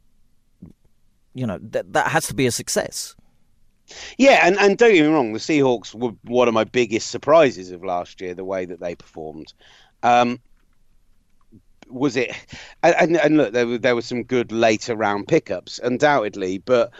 you 1.33 1.47
know, 1.47 1.57
that 1.61 1.93
that 1.93 2.07
has 2.07 2.27
to 2.27 2.33
be 2.33 2.45
a 2.45 2.51
success. 2.51 3.15
Yeah, 4.17 4.45
and, 4.45 4.57
and 4.57 4.77
don't 4.77 4.93
get 4.93 5.03
me 5.03 5.07
wrong, 5.07 5.33
the 5.33 5.39
Seahawks 5.39 5.93
were 5.93 6.11
one 6.23 6.47
of 6.47 6.53
my 6.53 6.63
biggest 6.63 7.09
surprises 7.09 7.71
of 7.71 7.83
last 7.83 8.21
year, 8.21 8.33
the 8.33 8.45
way 8.45 8.65
that 8.65 8.79
they 8.79 8.95
performed. 8.95 9.53
Um, 10.03 10.39
was 11.89 12.15
it? 12.15 12.35
And, 12.81 13.17
and 13.17 13.37
look, 13.37 13.53
there 13.53 13.67
were, 13.67 13.77
there 13.77 13.95
were 13.95 14.01
some 14.01 14.23
good 14.23 14.51
later 14.51 14.95
round 14.95 15.27
pickups, 15.27 15.79
undoubtedly, 15.83 16.57
but 16.59 16.91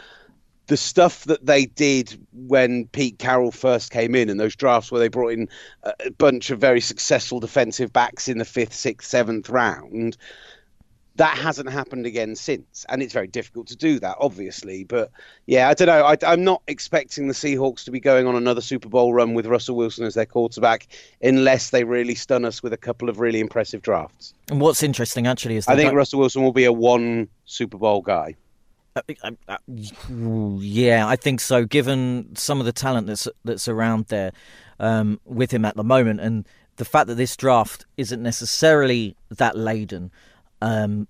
the 0.68 0.76
stuff 0.76 1.24
that 1.24 1.46
they 1.46 1.66
did 1.66 2.18
when 2.32 2.86
Pete 2.88 3.18
Carroll 3.18 3.52
first 3.52 3.92
came 3.92 4.14
in 4.14 4.28
and 4.28 4.38
those 4.38 4.56
drafts 4.56 4.90
where 4.90 5.00
they 5.00 5.08
brought 5.08 5.32
in 5.32 5.48
a 5.84 6.10
bunch 6.18 6.50
of 6.50 6.58
very 6.58 6.80
successful 6.80 7.38
defensive 7.38 7.92
backs 7.92 8.28
in 8.28 8.38
the 8.38 8.44
fifth, 8.44 8.74
sixth, 8.74 9.08
seventh 9.08 9.48
round, 9.48 10.16
that 11.16 11.38
hasn't 11.38 11.70
happened 11.70 12.06
again 12.06 12.36
since, 12.36 12.84
and 12.88 13.02
it's 13.02 13.12
very 13.12 13.26
difficult 13.26 13.66
to 13.68 13.76
do 13.76 13.98
that, 14.00 14.16
obviously. 14.20 14.84
But 14.84 15.10
yeah, 15.46 15.68
I 15.68 15.74
don't 15.74 15.88
know. 15.88 16.04
I, 16.04 16.32
am 16.32 16.44
not 16.44 16.62
expecting 16.66 17.28
the 17.28 17.34
Seahawks 17.34 17.84
to 17.84 17.90
be 17.90 18.00
going 18.00 18.26
on 18.26 18.36
another 18.36 18.60
Super 18.60 18.88
Bowl 18.88 19.14
run 19.14 19.34
with 19.34 19.46
Russell 19.46 19.76
Wilson 19.76 20.04
as 20.04 20.14
their 20.14 20.26
quarterback, 20.26 20.86
unless 21.22 21.70
they 21.70 21.84
really 21.84 22.14
stun 22.14 22.44
us 22.44 22.62
with 22.62 22.72
a 22.72 22.76
couple 22.76 23.08
of 23.08 23.18
really 23.18 23.40
impressive 23.40 23.82
drafts. 23.82 24.34
And 24.48 24.60
what's 24.60 24.82
interesting, 24.82 25.26
actually, 25.26 25.56
is 25.56 25.66
I 25.68 25.76
think 25.76 25.94
Russell 25.94 26.20
Wilson 26.20 26.42
will 26.42 26.52
be 26.52 26.64
a 26.64 26.72
one 26.72 27.28
Super 27.46 27.78
Bowl 27.78 28.02
guy. 28.02 28.34
Uh, 28.94 29.02
uh, 29.22 29.30
uh, 29.48 29.58
yeah, 30.58 31.06
I 31.06 31.16
think 31.16 31.40
so. 31.40 31.64
Given 31.64 32.34
some 32.34 32.60
of 32.60 32.66
the 32.66 32.72
talent 32.72 33.06
that's 33.06 33.28
that's 33.44 33.68
around 33.68 34.06
there 34.06 34.32
um, 34.80 35.20
with 35.24 35.50
him 35.50 35.64
at 35.64 35.76
the 35.76 35.84
moment, 35.84 36.20
and 36.20 36.46
the 36.76 36.84
fact 36.84 37.06
that 37.08 37.14
this 37.14 37.36
draft 37.36 37.86
isn't 37.96 38.22
necessarily 38.22 39.16
that 39.30 39.56
laden 39.56 40.10
um, 40.62 41.08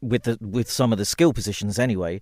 with 0.00 0.24
the 0.24 0.38
with 0.40 0.70
some 0.70 0.92
of 0.92 0.98
the 0.98 1.04
skill 1.04 1.32
positions 1.32 1.78
anyway. 1.78 2.20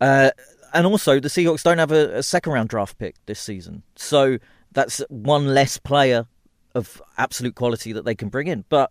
Uh, 0.00 0.30
and 0.74 0.86
also, 0.86 1.20
the 1.20 1.28
Seahawks 1.28 1.62
don't 1.62 1.78
have 1.78 1.92
a, 1.92 2.18
a, 2.18 2.22
second 2.22 2.52
round 2.52 2.70
draft 2.70 2.98
pick 2.98 3.14
this 3.26 3.38
season, 3.38 3.82
so 3.94 4.38
that's 4.72 5.02
one 5.08 5.54
less 5.54 5.78
player 5.78 6.26
of 6.74 7.02
absolute 7.18 7.54
quality 7.54 7.92
that 7.92 8.04
they 8.04 8.14
can 8.14 8.30
bring 8.30 8.46
in. 8.46 8.64
But 8.70 8.90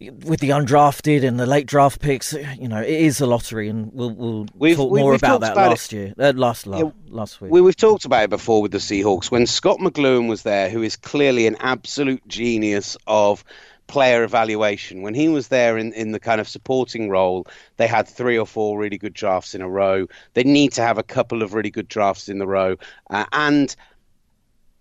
with 0.00 0.40
the 0.40 0.48
undrafted 0.48 1.24
and 1.24 1.38
the 1.38 1.46
late 1.46 1.66
draft 1.66 2.00
picks, 2.00 2.32
you 2.58 2.68
know, 2.68 2.80
it 2.80 2.88
is 2.88 3.20
a 3.20 3.26
lottery, 3.26 3.68
and 3.68 3.92
we'll 3.92 4.10
we'll 4.10 4.46
we've, 4.54 4.76
talk 4.76 4.90
more 4.90 5.10
we've 5.10 5.20
about 5.20 5.42
that 5.42 5.52
about 5.52 5.70
last 5.70 5.92
it. 5.92 5.96
year, 5.96 6.14
uh, 6.18 6.32
last 6.34 6.66
yeah, 6.66 6.90
last 7.08 7.40
week. 7.40 7.52
We, 7.52 7.60
we've 7.60 7.76
talked 7.76 8.04
about 8.04 8.24
it 8.24 8.30
before 8.30 8.62
with 8.62 8.72
the 8.72 8.78
Seahawks 8.78 9.30
when 9.30 9.46
Scot 9.46 9.78
McCloughan 9.78 10.28
was 10.28 10.42
there, 10.42 10.70
who 10.70 10.82
is 10.82 10.96
clearly 10.96 11.46
an 11.46 11.56
absolute 11.60 12.26
genius 12.26 12.96
of 13.06 13.44
player 13.90 14.22
evaluation. 14.22 15.02
When 15.02 15.14
he 15.14 15.28
was 15.28 15.48
there 15.48 15.76
in, 15.76 15.92
in 15.94 16.12
the 16.12 16.20
kind 16.20 16.40
of 16.40 16.48
supporting 16.48 17.10
role, 17.10 17.48
they 17.76 17.88
had 17.88 18.06
three 18.06 18.38
or 18.38 18.46
four 18.46 18.78
really 18.78 18.98
good 18.98 19.14
drafts 19.14 19.52
in 19.52 19.62
a 19.62 19.68
row. 19.68 20.06
They 20.34 20.44
need 20.44 20.72
to 20.74 20.82
have 20.82 20.96
a 20.96 21.02
couple 21.02 21.42
of 21.42 21.54
really 21.54 21.70
good 21.70 21.88
drafts 21.88 22.28
in 22.28 22.38
the 22.38 22.46
row. 22.46 22.76
Uh, 23.10 23.24
and 23.32 23.74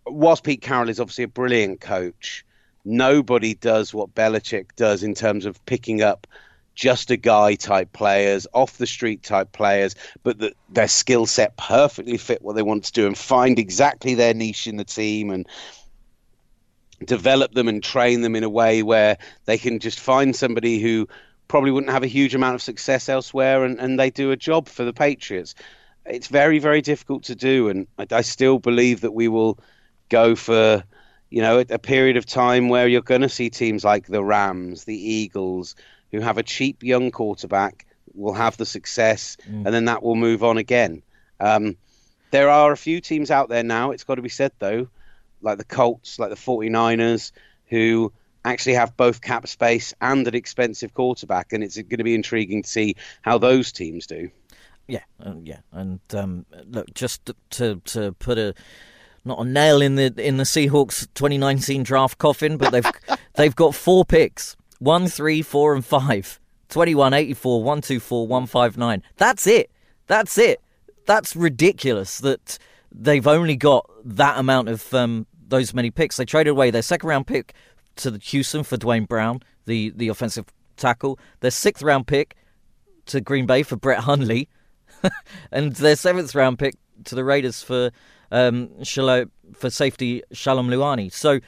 whilst 0.06 0.44
Pete 0.44 0.62
Carroll 0.62 0.90
is 0.90 1.00
obviously 1.00 1.24
a 1.24 1.28
brilliant 1.28 1.82
coach, 1.82 2.46
nobody 2.86 3.56
does 3.56 3.96
what 3.96 4.14
Belichick 4.14 4.76
does 4.76 5.02
in 5.02 5.16
terms 5.16 5.48
of 5.48 5.66
picking 5.66 6.04
up 6.04 6.28
just 6.76 7.10
a 7.10 7.18
guy 7.18 7.56
type 7.56 7.92
players, 7.92 8.46
off 8.54 8.78
the 8.78 8.88
street 8.88 9.24
type 9.24 9.52
players, 9.52 9.96
but 10.22 10.38
that 10.38 10.54
their 10.70 10.88
skill 10.88 11.26
set 11.26 11.58
perfectly 11.58 12.16
fit 12.16 12.44
what 12.44 12.56
they 12.56 12.62
want 12.62 12.86
to 12.86 12.92
do 12.94 13.08
and 13.08 13.18
find 13.18 13.58
exactly 13.58 14.14
their 14.14 14.36
niche 14.36 14.68
in 14.68 14.78
the 14.78 14.86
team 14.86 15.32
and 15.32 15.48
develop 17.06 17.54
them 17.54 17.68
and 17.68 17.84
train 17.84 18.22
them 18.22 18.36
in 18.36 18.44
a 18.44 18.50
way 18.50 18.84
where 18.84 19.18
they 19.46 19.58
can 19.58 19.80
just 19.80 20.00
find 20.00 20.36
somebody 20.36 20.80
who 20.80 21.08
probably 21.48 21.72
wouldn't 21.72 21.92
have 21.92 22.04
a 22.04 22.08
huge 22.08 22.36
amount 22.36 22.56
of 22.56 22.62
success 22.62 23.10
elsewhere 23.10 23.64
and, 23.64 23.80
and 23.80 24.00
they 24.00 24.10
do 24.10 24.32
a 24.32 24.38
job 24.38 24.68
for 24.68 24.84
the 24.84 24.94
Patriots. 24.94 25.56
It's 26.06 26.28
very, 26.28 26.60
very 26.60 26.82
difficult 26.82 27.24
to 27.24 27.36
do. 27.36 27.70
And 27.70 27.88
I, 27.98 28.08
I 28.12 28.22
still 28.22 28.60
believe 28.60 29.02
that 29.02 29.14
we 29.14 29.28
will 29.28 29.60
go 30.10 30.36
for, 30.36 30.84
you 31.30 31.42
know, 31.42 31.60
a, 31.60 31.66
a 31.70 31.80
period 31.80 32.18
of 32.18 32.26
time 32.26 32.70
where 32.70 32.88
you're 32.88 33.02
going 33.02 33.22
to 33.22 33.30
see 33.30 33.50
teams 33.50 33.84
like 33.84 34.08
the 34.08 34.24
Rams, 34.24 34.86
the 34.86 34.98
Eagles, 34.98 35.76
who 36.12 36.20
have 36.20 36.38
a 36.38 36.44
cheap 36.44 36.84
young 36.84 37.12
quarterback, 37.12 37.86
will 38.16 38.34
have 38.34 38.58
the 38.58 38.66
success, 38.66 39.38
mm. 39.48 39.66
and 39.66 39.68
then 39.68 39.86
that 39.86 40.04
will 40.04 40.16
move 40.16 40.44
on 40.44 40.58
again. 40.58 41.02
Um, 41.40 41.78
there 42.32 42.50
are 42.50 42.72
a 42.72 42.78
few 42.78 43.02
teams 43.02 43.32
out 43.32 43.50
there 43.50 43.64
now, 43.64 43.92
it's 43.92 44.04
got 44.04 44.16
to 44.16 44.22
be 44.22 44.30
said, 44.30 44.52
though, 44.60 44.88
like 45.42 45.58
the 45.58 45.64
Colts, 45.64 46.20
like 46.20 46.30
the 46.30 46.36
49ers, 46.36 47.32
who 47.68 48.12
actually 48.46 48.74
have 48.74 48.96
both 48.98 49.22
cap 49.22 49.48
space 49.48 49.94
and 50.02 50.28
an 50.28 50.36
expensive 50.36 50.94
quarterback, 50.94 51.54
and 51.54 51.64
it's 51.64 51.76
going 51.76 51.98
to 51.98 52.04
be 52.04 52.16
intriguing 52.16 52.64
to 52.64 52.70
see 52.70 52.96
how 53.22 53.38
those 53.38 53.72
teams 53.72 54.08
do. 54.08 54.30
Yeah, 54.88 55.04
uh, 55.24 55.36
yeah, 55.44 55.60
and 55.72 56.00
um, 56.14 56.46
look, 56.68 56.94
just 56.94 57.32
to 57.52 57.76
to 57.86 58.14
put 58.14 58.40
a 58.40 58.56
not 59.24 59.40
a 59.40 59.46
nail 59.46 59.82
in 59.82 59.96
the 59.96 60.14
in 60.18 60.38
the 60.38 60.46
Seahawks 60.46 61.08
2019 61.14 61.84
draft 61.84 62.18
coffin, 62.18 62.58
but 62.58 62.72
they've 62.72 62.92
they've 63.36 63.56
got 63.56 63.76
four 63.76 64.04
picks: 64.04 64.56
one, 64.80 65.08
three, 65.08 65.42
four, 65.42 65.76
and 65.76 65.86
five. 65.86 66.40
21, 66.70 67.14
84, 67.14 67.64
124, 67.64 68.28
159. 68.28 69.04
That's 69.18 69.48
it. 69.48 69.72
That's 70.06 70.38
it. 70.38 70.62
That's 71.06 71.36
ridiculous 71.36 72.20
that 72.20 72.60
they've 72.92 73.26
only 73.26 73.56
got 73.56 73.90
that 74.06 74.38
amount 74.38 74.70
of 74.70 74.94
um, 74.94 75.26
those 75.50 75.74
many 75.74 75.92
picks. 75.92 76.18
They 76.18 76.26
traded 76.26 76.52
away 76.52 76.72
their 76.72 76.82
second 76.82 77.10
round 77.10 77.28
pick 77.28 77.54
to 77.98 78.12
the 78.12 78.20
Houston 78.20 78.64
for 78.64 78.78
Duane 78.78 79.06
Brown, 79.06 79.42
the 79.66 79.92
the 79.96 80.08
offensive 80.08 80.46
tackle. 80.78 81.20
Their 81.42 81.52
sixth 81.52 81.84
round 81.84 82.08
pick 82.08 82.36
to 83.08 83.20
Green 83.22 83.46
Bay 83.46 83.64
for 83.64 83.76
Brett 83.76 84.00
Hundley, 84.00 84.48
and 85.52 85.74
their 85.76 85.96
seventh 85.96 86.34
round 86.36 86.60
pick 86.60 86.76
to 87.06 87.16
the 87.16 87.24
Raiders 87.24 87.62
for 87.62 87.92
um, 88.32 88.84
Shalom, 88.84 89.32
for 89.54 89.70
safety 89.70 90.22
Shalom 90.32 90.70
Luani. 90.70 91.12
So 91.12 91.40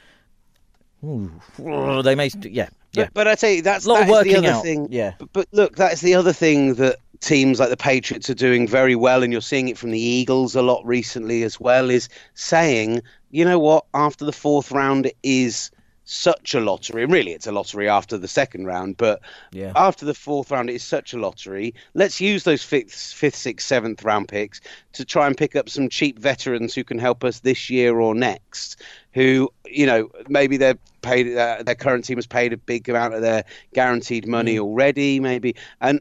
ooh, 1.04 2.02
they 2.02 2.14
may, 2.14 2.30
yeah, 2.42 2.68
yeah. 2.92 3.04
But, 3.04 3.14
but 3.14 3.28
I 3.28 3.34
tell 3.34 3.50
you, 3.50 3.62
that's, 3.62 3.84
A 3.86 3.88
lot 3.88 4.02
of 4.02 4.06
that 4.06 4.06
the 4.06 4.12
working 4.12 4.36
other 4.46 4.56
out, 4.56 4.62
thing. 4.62 4.88
yeah. 4.90 5.14
But, 5.18 5.32
but 5.32 5.48
look, 5.52 5.76
that's 5.76 6.00
the 6.00 6.14
other 6.14 6.32
thing 6.32 6.74
that 6.74 6.96
teams 7.20 7.60
like 7.60 7.70
the 7.70 7.76
Patriots 7.76 8.28
are 8.30 8.34
doing 8.34 8.66
very 8.66 8.96
well, 8.96 9.22
and 9.22 9.32
you're 9.32 9.42
seeing 9.42 9.68
it 9.68 9.78
from 9.78 9.90
the 9.90 10.00
Eagles 10.00 10.54
a 10.56 10.62
lot 10.62 10.84
recently 10.84 11.42
as 11.42 11.60
well, 11.60 11.90
is 11.90 12.08
saying, 12.34 13.02
you 13.32 13.44
know 13.44 13.58
what, 13.58 13.86
after 13.94 14.24
the 14.24 14.32
fourth 14.32 14.70
round 14.70 15.10
is 15.24 15.70
such 16.04 16.54
a 16.54 16.60
lottery. 16.60 17.02
And 17.04 17.12
really, 17.12 17.32
it's 17.32 17.46
a 17.46 17.52
lottery 17.52 17.88
after 17.88 18.18
the 18.18 18.28
second 18.28 18.66
round, 18.66 18.96
but 18.96 19.20
Yeah. 19.52 19.72
after 19.74 20.04
the 20.04 20.14
fourth 20.14 20.50
round, 20.50 20.68
it 20.68 20.74
is 20.74 20.84
such 20.84 21.14
a 21.14 21.18
lottery. 21.18 21.74
Let's 21.94 22.20
use 22.20 22.44
those 22.44 22.62
fifth, 22.62 22.92
fifth, 22.92 23.36
sixth, 23.36 23.66
seventh 23.66 24.04
round 24.04 24.28
picks 24.28 24.60
to 24.92 25.04
try 25.04 25.26
and 25.26 25.36
pick 25.36 25.56
up 25.56 25.68
some 25.68 25.88
cheap 25.88 26.18
veterans 26.18 26.74
who 26.74 26.84
can 26.84 26.98
help 26.98 27.24
us 27.24 27.40
this 27.40 27.70
year 27.70 27.98
or 27.98 28.14
next. 28.14 28.76
Who, 29.14 29.50
you 29.66 29.86
know, 29.86 30.10
maybe 30.28 30.56
they're 30.56 30.78
paid, 31.00 31.36
uh, 31.36 31.62
their 31.62 31.74
current 31.74 32.04
team 32.04 32.18
has 32.18 32.26
paid 32.26 32.52
a 32.52 32.58
big 32.58 32.88
amount 32.88 33.14
of 33.14 33.22
their 33.22 33.44
guaranteed 33.72 34.26
money 34.26 34.58
already, 34.58 35.20
maybe. 35.20 35.54
And 35.80 36.00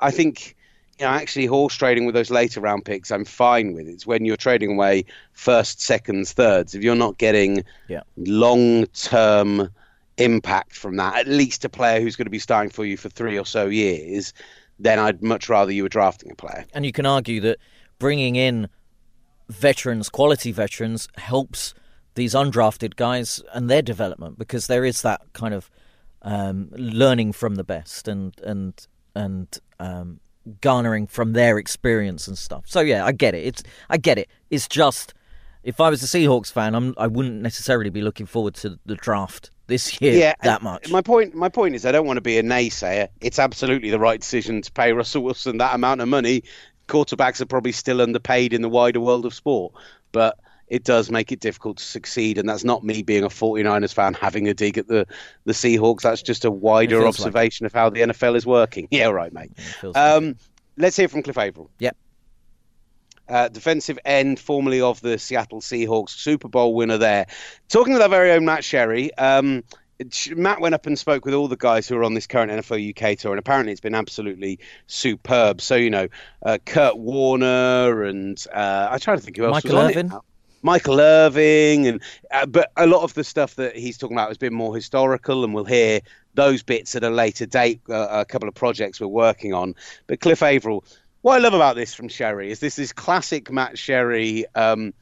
I 0.00 0.10
think 0.10 0.56
you 0.98 1.06
know, 1.06 1.12
actually 1.12 1.46
horse 1.46 1.74
trading 1.74 2.06
with 2.06 2.14
those 2.14 2.30
later 2.30 2.60
round 2.60 2.84
picks, 2.84 3.10
I'm 3.10 3.24
fine 3.24 3.72
with. 3.72 3.88
It's 3.88 4.06
when 4.06 4.24
you're 4.24 4.36
trading 4.36 4.72
away 4.72 5.04
first, 5.32 5.80
seconds, 5.80 6.32
thirds. 6.32 6.74
If 6.74 6.82
you're 6.82 6.94
not 6.94 7.18
getting 7.18 7.64
Yeah. 7.88 8.02
long 8.16 8.86
term 8.86 9.70
impact 10.18 10.76
from 10.76 10.96
that, 10.96 11.16
at 11.16 11.26
least 11.26 11.64
a 11.64 11.68
player 11.68 12.00
who's 12.00 12.16
going 12.16 12.26
to 12.26 12.30
be 12.30 12.38
starting 12.38 12.70
for 12.70 12.84
you 12.84 12.96
for 12.96 13.08
three 13.08 13.38
or 13.38 13.46
so 13.46 13.66
years, 13.66 14.32
then 14.78 14.98
I'd 14.98 15.22
much 15.22 15.48
rather 15.48 15.72
you 15.72 15.82
were 15.82 15.88
drafting 15.88 16.30
a 16.30 16.34
player. 16.36 16.64
And 16.74 16.84
you 16.84 16.92
can 16.92 17.06
argue 17.06 17.40
that 17.40 17.58
bringing 17.98 18.36
in 18.36 18.68
veterans, 19.48 20.08
quality 20.08 20.52
veterans, 20.52 21.08
helps 21.16 21.74
these 22.14 22.34
undrafted 22.34 22.96
guys 22.96 23.42
and 23.54 23.70
their 23.70 23.82
development 23.82 24.38
because 24.38 24.66
there 24.66 24.84
is 24.84 25.02
that 25.02 25.20
kind 25.32 25.54
of 25.54 25.70
um, 26.22 26.68
learning 26.72 27.32
from 27.32 27.54
the 27.56 27.64
best 27.64 28.06
and 28.06 28.38
and 28.40 28.86
and 29.14 29.58
um, 29.80 30.20
garnering 30.60 31.06
from 31.06 31.32
their 31.32 31.58
experience 31.58 32.26
and 32.28 32.36
stuff. 32.36 32.64
So 32.66 32.80
yeah, 32.80 33.04
I 33.04 33.12
get 33.12 33.34
it. 33.34 33.46
It's 33.46 33.62
I 33.88 33.96
get 33.96 34.18
it. 34.18 34.28
It's 34.50 34.68
just 34.68 35.14
if 35.62 35.80
I 35.80 35.90
was 35.90 36.02
a 36.02 36.06
Seahawks 36.06 36.50
fan, 36.50 36.74
I'm 36.74 36.94
I 36.98 37.06
wouldn't 37.06 37.40
necessarily 37.42 37.90
be 37.90 38.02
looking 38.02 38.26
forward 38.26 38.54
to 38.56 38.78
the 38.86 38.96
draft 38.96 39.50
this 39.66 40.00
year 40.00 40.14
Yeah, 40.14 40.34
that 40.42 40.62
much. 40.62 40.90
My 40.90 41.00
point, 41.00 41.34
my 41.34 41.48
point 41.48 41.74
is, 41.74 41.86
I 41.86 41.92
don't 41.92 42.06
want 42.06 42.16
to 42.16 42.22
be 42.22 42.38
a 42.38 42.42
naysayer. 42.42 43.08
It's 43.20 43.38
absolutely 43.38 43.90
the 43.90 43.98
right 43.98 44.20
decision 44.20 44.62
to 44.62 44.72
pay 44.72 44.92
Russell 44.92 45.22
Wilson 45.22 45.58
that 45.58 45.74
amount 45.74 46.00
of 46.00 46.08
money. 46.08 46.42
Quarterbacks 46.88 47.40
are 47.40 47.46
probably 47.46 47.72
still 47.72 48.00
underpaid 48.00 48.52
in 48.52 48.60
the 48.60 48.68
wider 48.68 49.00
world 49.00 49.24
of 49.24 49.32
sport, 49.32 49.72
but 50.10 50.38
it 50.72 50.84
does 50.84 51.10
make 51.10 51.30
it 51.30 51.38
difficult 51.38 51.76
to 51.76 51.84
succeed. 51.84 52.38
And 52.38 52.48
that's 52.48 52.64
not 52.64 52.82
me 52.82 53.02
being 53.02 53.24
a 53.24 53.28
49ers 53.28 53.92
fan 53.92 54.14
having 54.14 54.48
a 54.48 54.54
dig 54.54 54.78
at 54.78 54.88
the, 54.88 55.06
the 55.44 55.52
Seahawks. 55.52 56.00
That's 56.00 56.22
just 56.22 56.46
a 56.46 56.50
wider 56.50 57.00
feels 57.00 57.02
like 57.02 57.08
observation 57.08 57.66
of 57.66 57.74
how 57.74 57.90
the 57.90 58.00
NFL 58.00 58.36
is 58.36 58.46
working. 58.46 58.88
Yeah, 58.90 59.08
right, 59.08 59.32
mate. 59.34 59.52
feels 59.58 59.94
like 59.94 60.02
Um, 60.02 60.36
let's 60.78 60.96
hear 60.96 61.08
from 61.08 61.22
Cliff 61.22 61.36
Avril. 61.36 61.70
Yep. 61.78 61.96
Uh, 63.28 63.48
defensive 63.48 63.98
end, 64.06 64.40
formerly 64.40 64.80
of 64.80 64.98
the 65.02 65.18
Seattle 65.18 65.60
Seahawks, 65.60 66.10
Super 66.10 66.48
Bowl 66.48 66.74
winner 66.74 66.96
there. 66.96 67.26
Talking 67.68 67.92
with 67.92 68.00
our 68.00 68.08
very 68.08 68.32
own 68.32 68.46
Matt 68.46 68.64
Sherry, 68.64 69.14
um, 69.16 69.64
Matt 70.34 70.60
went 70.60 70.74
up 70.74 70.86
and 70.86 70.98
spoke 70.98 71.26
with 71.26 71.34
all 71.34 71.48
the 71.48 71.56
guys 71.56 71.86
who 71.86 71.96
are 71.96 72.04
on 72.04 72.14
this 72.14 72.26
current 72.26 72.50
NFL 72.50 72.90
UK 72.90 73.18
tour, 73.18 73.32
and 73.32 73.38
apparently 73.38 73.72
it's 73.72 73.80
been 73.80 73.94
absolutely 73.94 74.58
superb. 74.86 75.60
So, 75.60 75.74
you 75.76 75.90
know, 75.90 76.08
uh, 76.44 76.58
Kurt 76.64 76.96
Warner 76.96 78.04
and 78.04 78.42
uh, 78.54 78.88
I 78.90 78.98
try 78.98 79.14
to 79.16 79.20
think 79.20 79.36
who 79.36 79.44
else 79.44 79.64
Michael 79.64 79.76
was 79.76 79.84
on 79.84 79.90
Irvin? 79.90 80.06
it. 80.06 80.31
Michael 80.62 81.00
Irvin, 81.00 81.86
and 81.86 82.02
uh, 82.30 82.46
but 82.46 82.70
a 82.76 82.86
lot 82.86 83.02
of 83.02 83.14
the 83.14 83.24
stuff 83.24 83.56
that 83.56 83.76
he's 83.76 83.98
talking 83.98 84.16
about 84.16 84.28
has 84.28 84.38
been 84.38 84.54
more 84.54 84.74
historical, 84.74 85.44
and 85.44 85.52
we'll 85.52 85.64
hear 85.64 86.00
those 86.34 86.62
bits 86.62 86.94
at 86.94 87.02
a 87.02 87.10
later 87.10 87.46
date. 87.46 87.80
Uh, 87.88 88.06
a 88.10 88.24
couple 88.24 88.48
of 88.48 88.54
projects 88.54 89.00
we're 89.00 89.08
working 89.08 89.52
on. 89.52 89.74
But 90.06 90.20
Cliff 90.20 90.42
Avril, 90.42 90.84
what 91.22 91.34
I 91.34 91.38
love 91.38 91.54
about 91.54 91.74
this 91.76 91.92
from 91.92 92.08
Sherry 92.08 92.50
is 92.50 92.60
this 92.60 92.78
is 92.78 92.92
classic 92.92 93.50
Matt 93.50 93.76
Sherry, 93.76 94.46
um, 94.54 94.94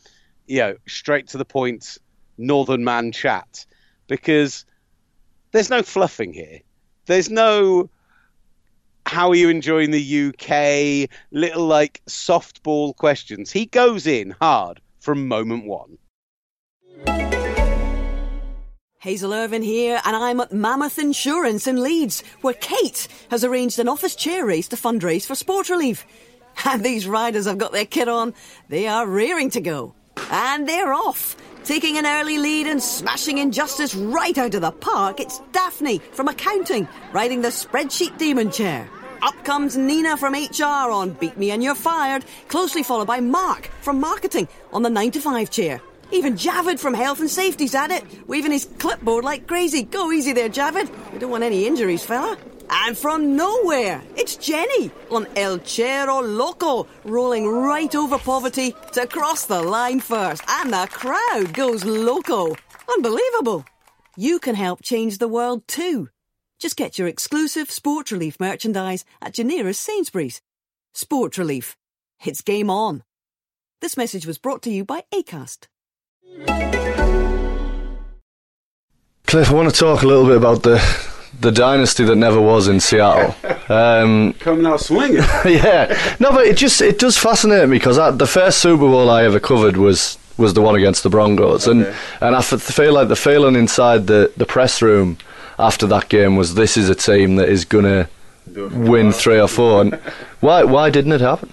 you 0.46 0.58
know, 0.58 0.76
straight 0.86 1.28
to 1.28 1.38
the 1.38 1.44
point, 1.44 1.98
Northern 2.38 2.82
man 2.82 3.12
chat, 3.12 3.66
because 4.06 4.64
there's 5.52 5.70
no 5.70 5.82
fluffing 5.82 6.32
here. 6.32 6.60
There's 7.04 7.28
no 7.30 7.90
how 9.06 9.30
are 9.30 9.34
you 9.34 9.48
enjoying 9.48 9.90
the 9.90 10.28
UK? 10.28 11.10
Little 11.32 11.66
like 11.66 12.00
softball 12.06 12.94
questions. 12.94 13.50
He 13.50 13.66
goes 13.66 14.06
in 14.06 14.36
hard 14.40 14.80
from 15.00 15.26
moment 15.26 15.64
one. 15.64 15.98
Hazel 18.98 19.32
Irvine 19.32 19.62
here, 19.62 19.98
and 20.04 20.14
I'm 20.14 20.40
at 20.40 20.52
Mammoth 20.52 20.98
Insurance 20.98 21.66
in 21.66 21.82
Leeds, 21.82 22.22
where 22.42 22.52
Kate 22.52 23.08
has 23.30 23.42
arranged 23.42 23.78
an 23.78 23.88
office 23.88 24.14
chair 24.14 24.44
race 24.44 24.68
to 24.68 24.76
fundraise 24.76 25.24
for 25.24 25.34
sport 25.34 25.68
relief. 25.68 26.06
And 26.66 26.84
these 26.84 27.06
riders 27.06 27.46
have 27.46 27.56
got 27.56 27.72
their 27.72 27.86
kit 27.86 28.08
on. 28.08 28.34
They 28.68 28.86
are 28.86 29.06
rearing 29.06 29.50
to 29.50 29.60
go. 29.60 29.94
And 30.30 30.68
they're 30.68 30.92
off. 30.92 31.36
Taking 31.64 31.96
an 31.96 32.04
early 32.04 32.38
lead 32.38 32.66
and 32.66 32.82
smashing 32.82 33.38
injustice 33.38 33.94
right 33.94 34.36
out 34.36 34.54
of 34.54 34.60
the 34.60 34.72
park, 34.72 35.20
it's 35.20 35.40
Daphne 35.52 36.00
from 36.12 36.28
accounting 36.28 36.88
riding 37.12 37.40
the 37.40 37.48
spreadsheet 37.48 38.18
demon 38.18 38.50
chair. 38.50 38.90
Up 39.22 39.44
comes 39.44 39.76
Nina 39.76 40.16
from 40.16 40.32
HR 40.32 40.90
on 40.90 41.10
Beat 41.10 41.36
Me 41.36 41.50
and 41.50 41.62
You're 41.62 41.74
Fired, 41.74 42.24
closely 42.48 42.82
followed 42.82 43.06
by 43.06 43.20
Mark 43.20 43.66
from 43.82 44.00
marketing 44.00 44.48
on 44.72 44.82
the 44.82 44.88
9 44.88 45.10
to 45.10 45.20
5 45.20 45.50
chair. 45.50 45.82
Even 46.10 46.34
Javid 46.34 46.78
from 46.78 46.94
Health 46.94 47.20
and 47.20 47.28
Safety's 47.28 47.74
at 47.74 47.90
it, 47.90 48.04
waving 48.26 48.52
his 48.52 48.64
clipboard 48.78 49.24
like 49.24 49.46
crazy. 49.46 49.82
Go 49.82 50.10
easy 50.10 50.32
there, 50.32 50.48
Javid. 50.48 50.88
We 51.12 51.18
don't 51.18 51.30
want 51.30 51.44
any 51.44 51.66
injuries, 51.66 52.02
fella. 52.02 52.38
And 52.70 52.96
from 52.96 53.36
nowhere, 53.36 54.00
it's 54.16 54.36
Jenny 54.36 54.90
on 55.10 55.26
El 55.36 55.58
Chero 55.58 56.22
Loco, 56.22 56.86
rolling 57.04 57.46
right 57.46 57.94
over 57.94 58.18
poverty 58.18 58.74
to 58.92 59.06
cross 59.06 59.44
the 59.44 59.60
line 59.60 60.00
first. 60.00 60.42
And 60.48 60.72
the 60.72 60.88
crowd 60.90 61.52
goes 61.52 61.84
loco. 61.84 62.56
Unbelievable. 62.88 63.66
You 64.16 64.38
can 64.38 64.54
help 64.54 64.82
change 64.82 65.18
the 65.18 65.28
world 65.28 65.68
too. 65.68 66.08
Just 66.60 66.76
get 66.76 66.98
your 66.98 67.08
exclusive 67.08 67.70
Sport 67.70 68.10
Relief 68.10 68.38
merchandise 68.38 69.04
at 69.22 69.38
your 69.38 69.46
nearest 69.46 69.80
Sainsbury's. 69.80 70.42
Sport 70.92 71.38
Relief. 71.38 71.76
It's 72.24 72.42
game 72.42 72.68
on. 72.68 73.02
This 73.80 73.96
message 73.96 74.26
was 74.26 74.36
brought 74.36 74.60
to 74.62 74.70
you 74.70 74.84
by 74.84 75.04
ACAST. 75.12 75.68
Cliff, 79.26 79.50
I 79.50 79.54
want 79.54 79.72
to 79.72 79.78
talk 79.78 80.02
a 80.02 80.06
little 80.06 80.26
bit 80.26 80.36
about 80.36 80.62
the 80.62 80.82
the 81.40 81.52
dynasty 81.52 82.04
that 82.04 82.16
never 82.16 82.40
was 82.40 82.68
in 82.68 82.80
Seattle. 82.80 83.34
Um, 83.70 84.32
Coming 84.40 84.66
out 84.66 84.80
swinging. 84.80 85.18
yeah, 85.44 86.16
no, 86.18 86.32
but 86.32 86.44
it 86.44 86.56
just 86.56 86.80
it 86.82 86.98
does 86.98 87.16
fascinate 87.16 87.68
me 87.68 87.76
because 87.78 87.98
the 88.18 88.26
first 88.26 88.58
Super 88.58 88.78
Bowl 88.78 89.08
I 89.08 89.22
ever 89.22 89.38
covered 89.38 89.76
was 89.76 90.18
was 90.36 90.54
the 90.54 90.60
one 90.60 90.74
against 90.74 91.04
the 91.04 91.08
Broncos, 91.08 91.68
and 91.68 91.84
Okay. 91.86 91.96
and 92.20 92.34
I 92.34 92.40
f- 92.40 92.60
feel 92.60 92.92
like 92.92 93.06
the 93.06 93.14
feeling 93.14 93.54
inside 93.54 94.08
the 94.08 94.32
the 94.36 94.44
press 94.44 94.82
room 94.82 95.18
after 95.60 95.86
that 95.88 96.08
game 96.08 96.36
was 96.36 96.54
this 96.54 96.76
is 96.76 96.88
a 96.88 96.94
team 96.94 97.36
that 97.36 97.48
is 97.48 97.64
gonna 97.64 98.08
win 98.54 99.12
three 99.12 99.40
or 99.40 99.48
four. 99.48 99.82
And 99.82 99.94
why 100.40 100.64
why 100.64 100.90
didn't 100.90 101.12
it 101.12 101.20
happen? 101.20 101.50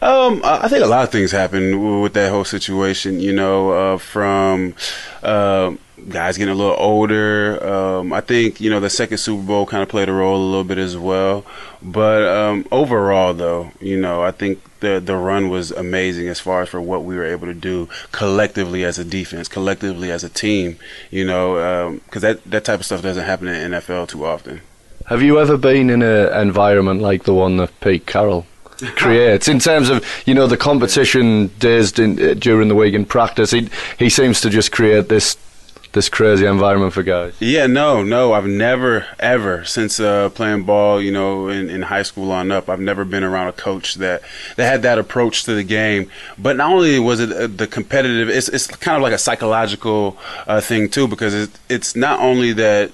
Um, 0.00 0.40
I 0.44 0.64
I 0.64 0.68
think 0.68 0.84
a 0.84 0.86
lot 0.86 1.04
of 1.04 1.10
things 1.10 1.32
happened 1.32 2.02
with 2.02 2.14
that 2.14 2.30
whole 2.30 2.44
situation. 2.44 3.20
You 3.20 3.32
know, 3.32 3.70
uh, 3.70 3.98
from 3.98 4.74
uh, 5.22 5.72
guys 6.08 6.38
getting 6.38 6.52
a 6.52 6.56
little 6.56 6.76
older. 6.78 7.64
Um, 7.66 8.12
I 8.12 8.20
think 8.20 8.60
you 8.60 8.70
know 8.70 8.80
the 8.80 8.90
second 8.90 9.18
Super 9.18 9.42
Bowl 9.42 9.66
kind 9.66 9.82
of 9.82 9.88
played 9.88 10.08
a 10.08 10.12
role 10.12 10.36
a 10.36 10.44
little 10.44 10.64
bit 10.64 10.78
as 10.78 10.96
well. 10.96 11.44
But 11.82 12.22
um, 12.28 12.66
overall, 12.70 13.34
though, 13.34 13.72
you 13.80 14.00
know, 14.00 14.22
I 14.22 14.30
think 14.30 14.60
the 14.80 15.00
the 15.00 15.16
run 15.16 15.48
was 15.48 15.70
amazing 15.70 16.28
as 16.28 16.40
far 16.40 16.62
as 16.62 16.68
for 16.68 16.80
what 16.80 17.04
we 17.04 17.16
were 17.16 17.24
able 17.24 17.46
to 17.46 17.54
do 17.54 17.88
collectively 18.12 18.84
as 18.84 18.98
a 18.98 19.04
defense, 19.04 19.48
collectively 19.48 20.10
as 20.10 20.24
a 20.24 20.28
team. 20.28 20.78
You 21.10 21.24
know, 21.24 22.00
because 22.04 22.22
that 22.22 22.44
that 22.44 22.64
type 22.64 22.80
of 22.80 22.86
stuff 22.86 23.02
doesn't 23.02 23.24
happen 23.24 23.48
in 23.48 23.72
NFL 23.72 24.08
too 24.08 24.24
often. 24.24 24.60
Have 25.06 25.22
you 25.22 25.40
ever 25.40 25.56
been 25.56 25.88
in 25.88 26.02
an 26.02 26.40
environment 26.40 27.00
like 27.00 27.24
the 27.24 27.32
one 27.32 27.56
that 27.56 27.80
Pete 27.80 28.04
Carroll 28.04 28.46
creates 28.96 29.48
in 29.48 29.58
terms 29.58 29.90
of 29.90 30.04
you 30.24 30.34
know 30.34 30.46
the 30.46 30.56
competition 30.56 31.48
days 31.58 31.98
in, 31.98 32.20
uh, 32.20 32.34
during 32.34 32.68
the 32.68 32.74
week 32.74 32.94
in 32.94 33.04
practice. 33.04 33.50
He 33.50 33.68
he 33.98 34.08
seems 34.08 34.40
to 34.42 34.50
just 34.50 34.70
create 34.70 35.08
this 35.08 35.36
this 35.92 36.08
crazy 36.08 36.46
environment 36.46 36.92
for 36.92 37.02
guys. 37.02 37.34
Yeah, 37.40 37.66
no, 37.66 38.02
no. 38.02 38.32
I've 38.32 38.46
never, 38.46 39.06
ever, 39.18 39.64
since 39.64 39.98
uh, 39.98 40.28
playing 40.30 40.64
ball, 40.64 41.00
you 41.00 41.10
know, 41.10 41.48
in, 41.48 41.70
in 41.70 41.82
high 41.82 42.02
school 42.02 42.30
on 42.30 42.52
up, 42.52 42.68
I've 42.68 42.80
never 42.80 43.04
been 43.04 43.24
around 43.24 43.48
a 43.48 43.52
coach 43.52 43.94
that, 43.94 44.22
that 44.56 44.70
had 44.70 44.82
that 44.82 44.98
approach 44.98 45.44
to 45.44 45.54
the 45.54 45.64
game. 45.64 46.10
But 46.36 46.56
not 46.56 46.70
only 46.72 46.98
was 46.98 47.20
it 47.20 47.32
uh, 47.32 47.46
the 47.46 47.66
competitive, 47.66 48.28
it's, 48.28 48.48
it's 48.48 48.66
kind 48.66 48.96
of 48.96 49.02
like 49.02 49.12
a 49.12 49.18
psychological 49.18 50.18
uh, 50.46 50.60
thing, 50.60 50.88
too, 50.88 51.08
because 51.08 51.34
it, 51.34 51.50
it's 51.68 51.96
not 51.96 52.20
only 52.20 52.52
that 52.52 52.92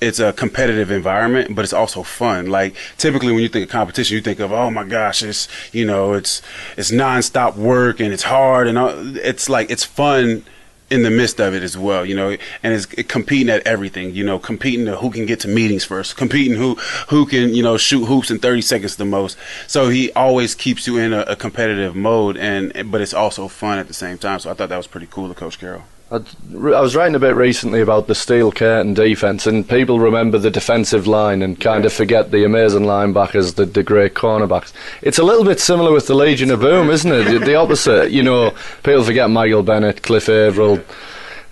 it's 0.00 0.18
a 0.18 0.32
competitive 0.32 0.90
environment, 0.90 1.54
but 1.54 1.62
it's 1.62 1.74
also 1.74 2.02
fun. 2.02 2.46
Like 2.46 2.74
typically 2.96 3.32
when 3.32 3.42
you 3.42 3.48
think 3.48 3.64
of 3.66 3.70
competition, 3.70 4.14
you 4.14 4.22
think 4.22 4.40
of, 4.40 4.50
oh 4.50 4.70
my 4.70 4.84
gosh, 4.84 5.22
it's 5.22 5.46
you 5.74 5.84
know, 5.84 6.14
it's 6.14 6.40
it's 6.78 6.90
nonstop 6.90 7.56
work 7.56 8.00
and 8.00 8.12
it's 8.12 8.22
hard 8.22 8.66
and 8.66 8.78
it's 9.18 9.48
like 9.50 9.70
it's 9.70 9.84
fun 9.84 10.44
in 10.90 11.02
the 11.02 11.10
midst 11.10 11.40
of 11.40 11.54
it 11.54 11.62
as 11.62 11.78
well, 11.78 12.04
you 12.04 12.16
know, 12.16 12.36
and 12.62 12.74
it's 12.74 12.86
competing 12.86 13.48
at 13.48 13.64
everything, 13.66 14.12
you 14.14 14.24
know, 14.24 14.38
competing 14.38 14.86
to 14.86 14.96
who 14.96 15.10
can 15.10 15.24
get 15.24 15.40
to 15.40 15.48
meetings 15.48 15.84
first, 15.84 16.16
competing 16.16 16.56
who 16.56 16.74
who 17.08 17.24
can, 17.26 17.54
you 17.54 17.62
know, 17.62 17.76
shoot 17.76 18.04
hoops 18.06 18.30
in 18.30 18.38
30 18.38 18.60
seconds 18.62 18.96
the 18.96 19.04
most. 19.04 19.38
So 19.66 19.88
he 19.88 20.12
always 20.12 20.54
keeps 20.54 20.86
you 20.86 20.98
in 20.98 21.12
a, 21.12 21.20
a 21.20 21.36
competitive 21.36 21.94
mode, 21.94 22.36
and 22.36 22.90
but 22.90 23.00
it's 23.00 23.14
also 23.14 23.48
fun 23.48 23.78
at 23.78 23.86
the 23.88 23.94
same 23.94 24.18
time. 24.18 24.40
So 24.40 24.50
I 24.50 24.54
thought 24.54 24.68
that 24.68 24.76
was 24.76 24.88
pretty 24.88 25.08
cool 25.08 25.30
of 25.30 25.36
Coach 25.36 25.58
Carroll. 25.58 25.84
I 26.12 26.80
was 26.80 26.96
writing 26.96 27.14
a 27.14 27.20
bit 27.20 27.36
recently 27.36 27.80
about 27.80 28.08
the 28.08 28.16
steel 28.16 28.50
curtain 28.50 28.94
defence, 28.94 29.46
and 29.46 29.68
people 29.68 30.00
remember 30.00 30.38
the 30.38 30.50
defensive 30.50 31.06
line 31.06 31.40
and 31.40 31.60
kind 31.60 31.84
of 31.84 31.92
forget 31.92 32.32
the 32.32 32.44
amazing 32.44 32.82
linebackers, 32.82 33.54
the, 33.54 33.64
the 33.64 33.84
great 33.84 34.14
cornerbacks. 34.14 34.72
It's 35.02 35.20
a 35.20 35.22
little 35.22 35.44
bit 35.44 35.60
similar 35.60 35.92
with 35.92 36.08
the 36.08 36.16
Legion 36.16 36.50
of 36.50 36.60
Boom, 36.60 36.90
isn't 36.90 37.12
it? 37.12 37.44
the 37.44 37.54
opposite. 37.54 38.10
You 38.10 38.24
know, 38.24 38.50
people 38.82 39.04
forget 39.04 39.30
Michael 39.30 39.62
Bennett, 39.62 40.02
Cliff 40.02 40.28
Avril. 40.28 40.80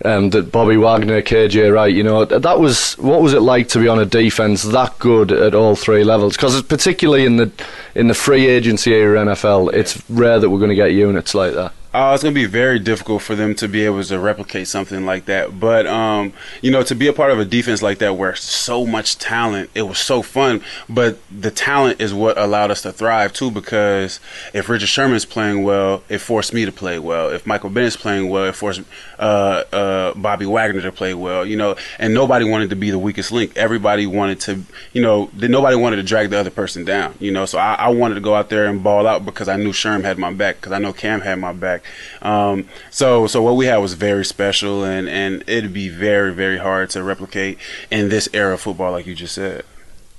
Um, 0.04 0.30
Bobby 0.30 0.76
Wagner, 0.76 1.22
KJ 1.22 1.74
Wright, 1.74 1.92
you 1.92 2.04
know, 2.04 2.24
that 2.24 2.60
was 2.60 2.94
what 2.98 3.20
was 3.20 3.34
it 3.34 3.40
like 3.42 3.68
to 3.70 3.80
be 3.80 3.88
on 3.88 3.98
a 3.98 4.06
defense 4.06 4.62
that 4.62 4.96
good 5.00 5.32
at 5.32 5.56
all 5.56 5.74
three 5.74 6.04
levels? 6.04 6.36
Because 6.36 6.62
particularly 6.62 7.24
in 7.24 7.36
the 7.36 7.50
in 7.96 8.06
the 8.06 8.14
free 8.14 8.46
agency 8.46 8.92
era 8.92 9.24
NFL, 9.24 9.74
it's 9.74 10.08
rare 10.08 10.38
that 10.38 10.50
we're 10.50 10.60
going 10.60 10.70
to 10.70 10.76
get 10.76 10.92
units 10.92 11.34
like 11.34 11.52
that. 11.54 11.72
Uh, 11.94 12.12
it's 12.12 12.22
going 12.22 12.34
to 12.34 12.38
be 12.38 12.44
very 12.46 12.78
difficult 12.78 13.22
for 13.22 13.34
them 13.34 13.54
to 13.54 13.66
be 13.66 13.82
able 13.86 14.04
to 14.04 14.18
replicate 14.18 14.68
something 14.68 15.06
like 15.06 15.24
that. 15.24 15.58
But, 15.58 15.86
um, 15.86 16.34
you 16.60 16.70
know, 16.70 16.82
to 16.82 16.94
be 16.94 17.06
a 17.06 17.14
part 17.14 17.30
of 17.30 17.38
a 17.38 17.46
defense 17.46 17.80
like 17.80 17.96
that 17.98 18.14
where 18.14 18.34
so 18.34 18.84
much 18.84 19.16
talent, 19.16 19.70
it 19.74 19.82
was 19.82 19.98
so 19.98 20.20
fun. 20.20 20.60
But 20.86 21.18
the 21.30 21.50
talent 21.50 21.98
is 21.98 22.12
what 22.12 22.36
allowed 22.36 22.70
us 22.70 22.82
to 22.82 22.92
thrive, 22.92 23.32
too, 23.32 23.50
because 23.50 24.20
if 24.52 24.68
Richard 24.68 24.88
Sherman's 24.88 25.24
playing 25.24 25.64
well, 25.64 26.02
it 26.10 26.18
forced 26.18 26.52
me 26.52 26.66
to 26.66 26.72
play 26.72 26.98
well. 26.98 27.30
If 27.30 27.46
Michael 27.46 27.70
Bennett's 27.70 27.96
playing 27.96 28.28
well, 28.28 28.44
it 28.44 28.54
forced 28.54 28.82
uh, 29.18 29.64
uh, 29.72 30.12
Bobby 30.14 30.44
Wagner 30.44 30.82
to 30.82 30.92
play 30.92 31.14
well, 31.14 31.46
you 31.46 31.56
know, 31.56 31.74
and 31.98 32.12
nobody 32.12 32.44
wanted 32.44 32.68
to 32.68 32.76
be 32.76 32.90
the 32.90 32.98
weakest 32.98 33.32
link. 33.32 33.56
Everybody 33.56 34.06
wanted 34.06 34.40
to, 34.40 34.62
you 34.92 35.00
know, 35.00 35.30
nobody 35.34 35.76
wanted 35.76 35.96
to 35.96 36.02
drag 36.02 36.28
the 36.28 36.38
other 36.38 36.50
person 36.50 36.84
down, 36.84 37.14
you 37.18 37.32
know. 37.32 37.46
So 37.46 37.56
I, 37.56 37.74
I 37.74 37.88
wanted 37.88 38.16
to 38.16 38.20
go 38.20 38.34
out 38.34 38.50
there 38.50 38.66
and 38.66 38.84
ball 38.84 39.06
out 39.06 39.24
because 39.24 39.48
I 39.48 39.56
knew 39.56 39.72
Sherman 39.72 40.04
had 40.04 40.18
my 40.18 40.34
back, 40.34 40.56
because 40.56 40.72
I 40.72 40.78
know 40.78 40.92
Kam 40.92 41.22
had 41.22 41.38
my 41.38 41.54
back. 41.54 41.77
Um, 42.22 42.68
so 42.90 43.26
so 43.26 43.42
what 43.42 43.56
we 43.56 43.66
had 43.66 43.78
was 43.78 43.94
very 43.94 44.24
special, 44.24 44.84
and 44.84 45.08
and 45.08 45.42
it'd 45.46 45.72
be 45.72 45.88
very 45.88 46.34
very 46.34 46.58
hard 46.58 46.90
to 46.90 47.02
replicate 47.02 47.58
in 47.90 48.08
this 48.08 48.28
era 48.32 48.54
of 48.54 48.60
football, 48.60 48.92
like 48.92 49.06
you 49.06 49.14
just 49.14 49.34
said. 49.34 49.64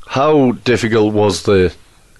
How 0.07 0.53
difficult 0.53 1.13
was 1.13 1.43
the 1.43 1.73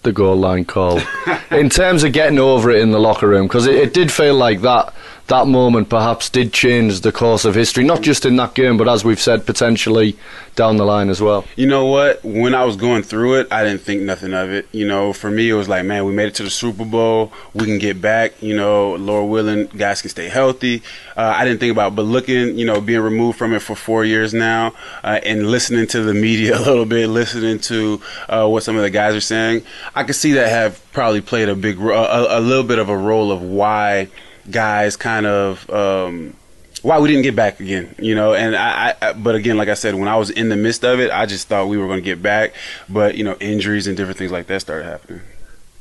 the 0.04 0.12
goal 0.14 0.36
line 0.36 0.66
call 0.66 1.02
in 1.52 1.70
terms 1.70 2.04
of 2.04 2.14
getting 2.14 2.40
over 2.40 2.70
it 2.72 2.82
in 2.82 2.92
the 2.92 3.00
locker 3.00 3.28
room? 3.28 3.48
Because 3.48 3.68
it, 3.68 3.76
it 3.76 3.94
did 3.94 4.12
feel 4.12 4.36
like 4.36 4.62
that 4.62 4.94
that 5.30 5.48
moment 5.48 5.90
perhaps 5.90 6.30
did 6.30 6.52
change 6.52 7.02
the 7.02 7.12
course 7.12 7.46
of 7.46 7.56
history, 7.56 7.84
not 7.84 8.02
just 8.02 8.26
in 8.26 8.36
that 8.36 8.54
game, 8.54 8.78
but 8.78 8.88
as 8.88 9.06
we've 9.06 9.20
said, 9.20 9.46
potentially 9.46 10.18
down 10.56 10.78
the 10.78 10.86
line 10.86 11.10
as 11.10 11.22
well. 11.22 11.46
You 11.56 11.68
know 11.68 11.86
what? 11.86 12.24
When 12.24 12.54
I 12.54 12.66
was 12.66 12.76
going 12.76 13.04
through 13.04 13.36
it, 13.36 13.48
I 13.52 13.64
didn't 13.64 13.82
think 13.82 14.02
nothing 14.02 14.34
of 14.34 14.52
it. 14.52 14.68
You 14.72 14.86
know, 14.86 15.14
for 15.14 15.32
me, 15.32 15.50
it 15.50 15.54
was 15.54 15.70
like, 15.70 15.86
man, 15.86 16.06
we 16.06 16.12
made 16.12 16.28
it 16.28 16.36
to 16.36 16.44
the 16.44 16.50
Super 16.50 16.84
Bowl. 16.84 17.32
We 17.54 17.66
can 17.66 17.78
get 17.78 18.02
back. 18.02 18.42
You 18.42 18.56
know, 18.56 18.96
Lord 18.96 19.30
willing, 19.30 19.68
guys 19.68 20.02
can 20.02 20.10
stay 20.10 20.28
healthy. 20.28 20.84
Uh, 21.16 21.34
I 21.38 21.46
didn't 21.46 21.60
think 21.60 21.72
about, 21.72 21.94
it, 21.94 21.96
but 21.96 22.04
looking, 22.04 22.58
you 22.58 22.66
know, 22.66 22.82
being 22.82 23.02
removed 23.02 23.38
from 23.38 23.54
it 23.54 23.62
for 23.62 23.76
four 23.76 24.04
years 24.04 24.34
now, 24.34 24.74
uh, 25.04 25.20
and 25.24 25.50
listening 25.50 25.88
to 25.88 26.02
the 26.02 26.14
media 26.14 26.58
a 26.58 26.60
little 26.60 26.86
bit, 26.86 27.08
listening 27.08 27.60
to 27.60 28.02
uh, 28.28 28.48
what 28.48 28.64
some 28.64 28.76
of 28.76 28.82
the 28.82 28.90
guys 28.90 29.16
are 29.16 29.22
saying, 29.22 29.64
I 29.96 30.04
could 30.04 30.16
see 30.16 30.34
that 30.34 30.50
have 30.50 30.82
probably 30.92 31.22
played 31.22 31.50
a 31.50 31.56
big, 31.56 31.80
a, 31.80 32.40
a 32.40 32.42
little 32.42 32.64
bit 32.64 32.80
of 32.80 32.90
a 32.90 32.98
role 32.98 33.32
of 33.32 33.42
why 33.42 34.10
guys 34.52 34.96
kind 34.96 35.26
of 35.26 35.70
um, 35.70 36.36
why 36.82 37.00
we 37.00 37.10
didn't 37.10 37.24
get 37.24 37.36
back 37.36 37.60
again, 37.60 37.94
you 38.00 38.16
know. 38.16 38.34
And 38.34 38.56
I, 38.56 38.96
I, 39.02 39.14
but 39.14 39.36
again, 39.36 39.58
like 39.58 39.70
I 39.70 39.74
said, 39.74 39.96
when 39.96 40.08
I 40.08 40.18
was 40.18 40.30
in 40.30 40.50
the 40.50 40.56
midst 40.56 40.84
of 40.84 41.00
it, 41.00 41.12
I 41.12 41.26
just 41.26 41.48
thought 41.48 41.68
we 41.68 41.78
were 41.78 41.88
going 41.88 42.00
to 42.00 42.06
get 42.06 42.22
back, 42.22 42.54
but 42.88 43.16
you 43.16 43.24
know, 43.24 43.36
injuries 43.40 43.88
and 43.88 43.98
different 43.98 44.18
things 44.18 44.32
like 44.32 44.48
that 44.48 44.62
started 44.62 44.86
happening. 44.86 45.22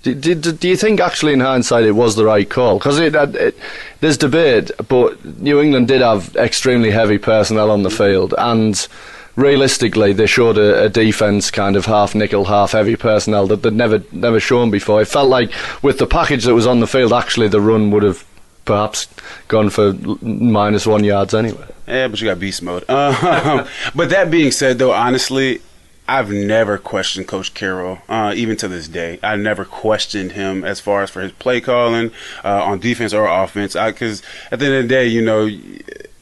Do, 0.02 0.14
do, 0.14 0.34
do 0.34 0.68
you 0.68 0.76
think 0.76 1.00
actually 1.00 1.32
in 1.32 1.40
hindsight 1.40 1.84
it 1.84 1.92
was 1.92 2.14
the 2.14 2.24
right 2.24 2.48
call? 2.48 2.78
Because 2.78 3.00
it, 3.00 3.14
it, 3.14 3.56
there's 4.00 4.16
debate, 4.16 4.70
but 4.88 5.22
New 5.24 5.60
England 5.60 5.88
did 5.88 6.00
have 6.00 6.36
extremely 6.36 6.92
heavy 6.92 7.18
personnel 7.18 7.70
on 7.70 7.82
the 7.82 7.90
field, 7.90 8.32
and 8.38 8.86
realistically, 9.34 10.12
they 10.12 10.26
showed 10.26 10.56
a, 10.56 10.84
a, 10.84 10.88
defense 10.88 11.50
kind 11.50 11.76
of 11.76 11.86
half 11.86 12.14
nickel, 12.14 12.44
half 12.44 12.72
heavy 12.72 12.96
personnel 12.96 13.46
that 13.48 13.62
they'd 13.62 13.72
never 13.72 14.02
never 14.12 14.40
shown 14.40 14.70
before. 14.70 15.02
It 15.02 15.08
felt 15.08 15.28
like 15.28 15.50
with 15.82 15.98
the 15.98 16.06
package 16.06 16.44
that 16.44 16.54
was 16.54 16.66
on 16.66 16.80
the 16.80 16.86
field, 16.86 17.12
actually 17.12 17.48
the 17.48 17.60
run 17.60 17.90
would 17.90 18.02
have 18.02 18.24
perhaps 18.68 19.08
gone 19.48 19.70
for 19.70 19.94
minus 20.20 20.86
one 20.86 21.02
yards 21.02 21.34
anyway. 21.34 21.66
Yeah, 21.86 22.06
but 22.08 22.20
you 22.20 22.28
got 22.28 22.38
beast 22.38 22.62
mode. 22.62 22.84
Um, 22.98 23.66
but 23.94 24.10
that 24.10 24.30
being 24.30 24.50
said, 24.50 24.78
though, 24.78 24.92
honestly, 24.92 25.62
I've 26.06 26.30
never 26.30 26.76
questioned 26.76 27.26
Coach 27.28 27.54
Carroll, 27.54 27.98
uh, 28.08 28.34
even 28.36 28.56
to 28.58 28.68
this 28.68 28.88
day. 28.88 29.18
I 29.22 29.36
never 29.36 29.64
questioned 29.64 30.32
him 30.32 30.64
as 30.64 30.80
far 30.80 31.02
as 31.02 31.10
for 31.10 31.22
his 31.22 31.32
play 31.32 31.60
calling 31.60 32.10
uh, 32.44 32.62
on 32.62 32.80
defense 32.80 33.14
or 33.14 33.26
offense. 33.26 33.72
Because 33.72 34.22
at 34.50 34.58
the 34.58 34.66
end 34.66 34.74
of 34.74 34.82
the 34.82 34.88
day, 34.88 35.06
you 35.06 35.22
know, 35.22 35.48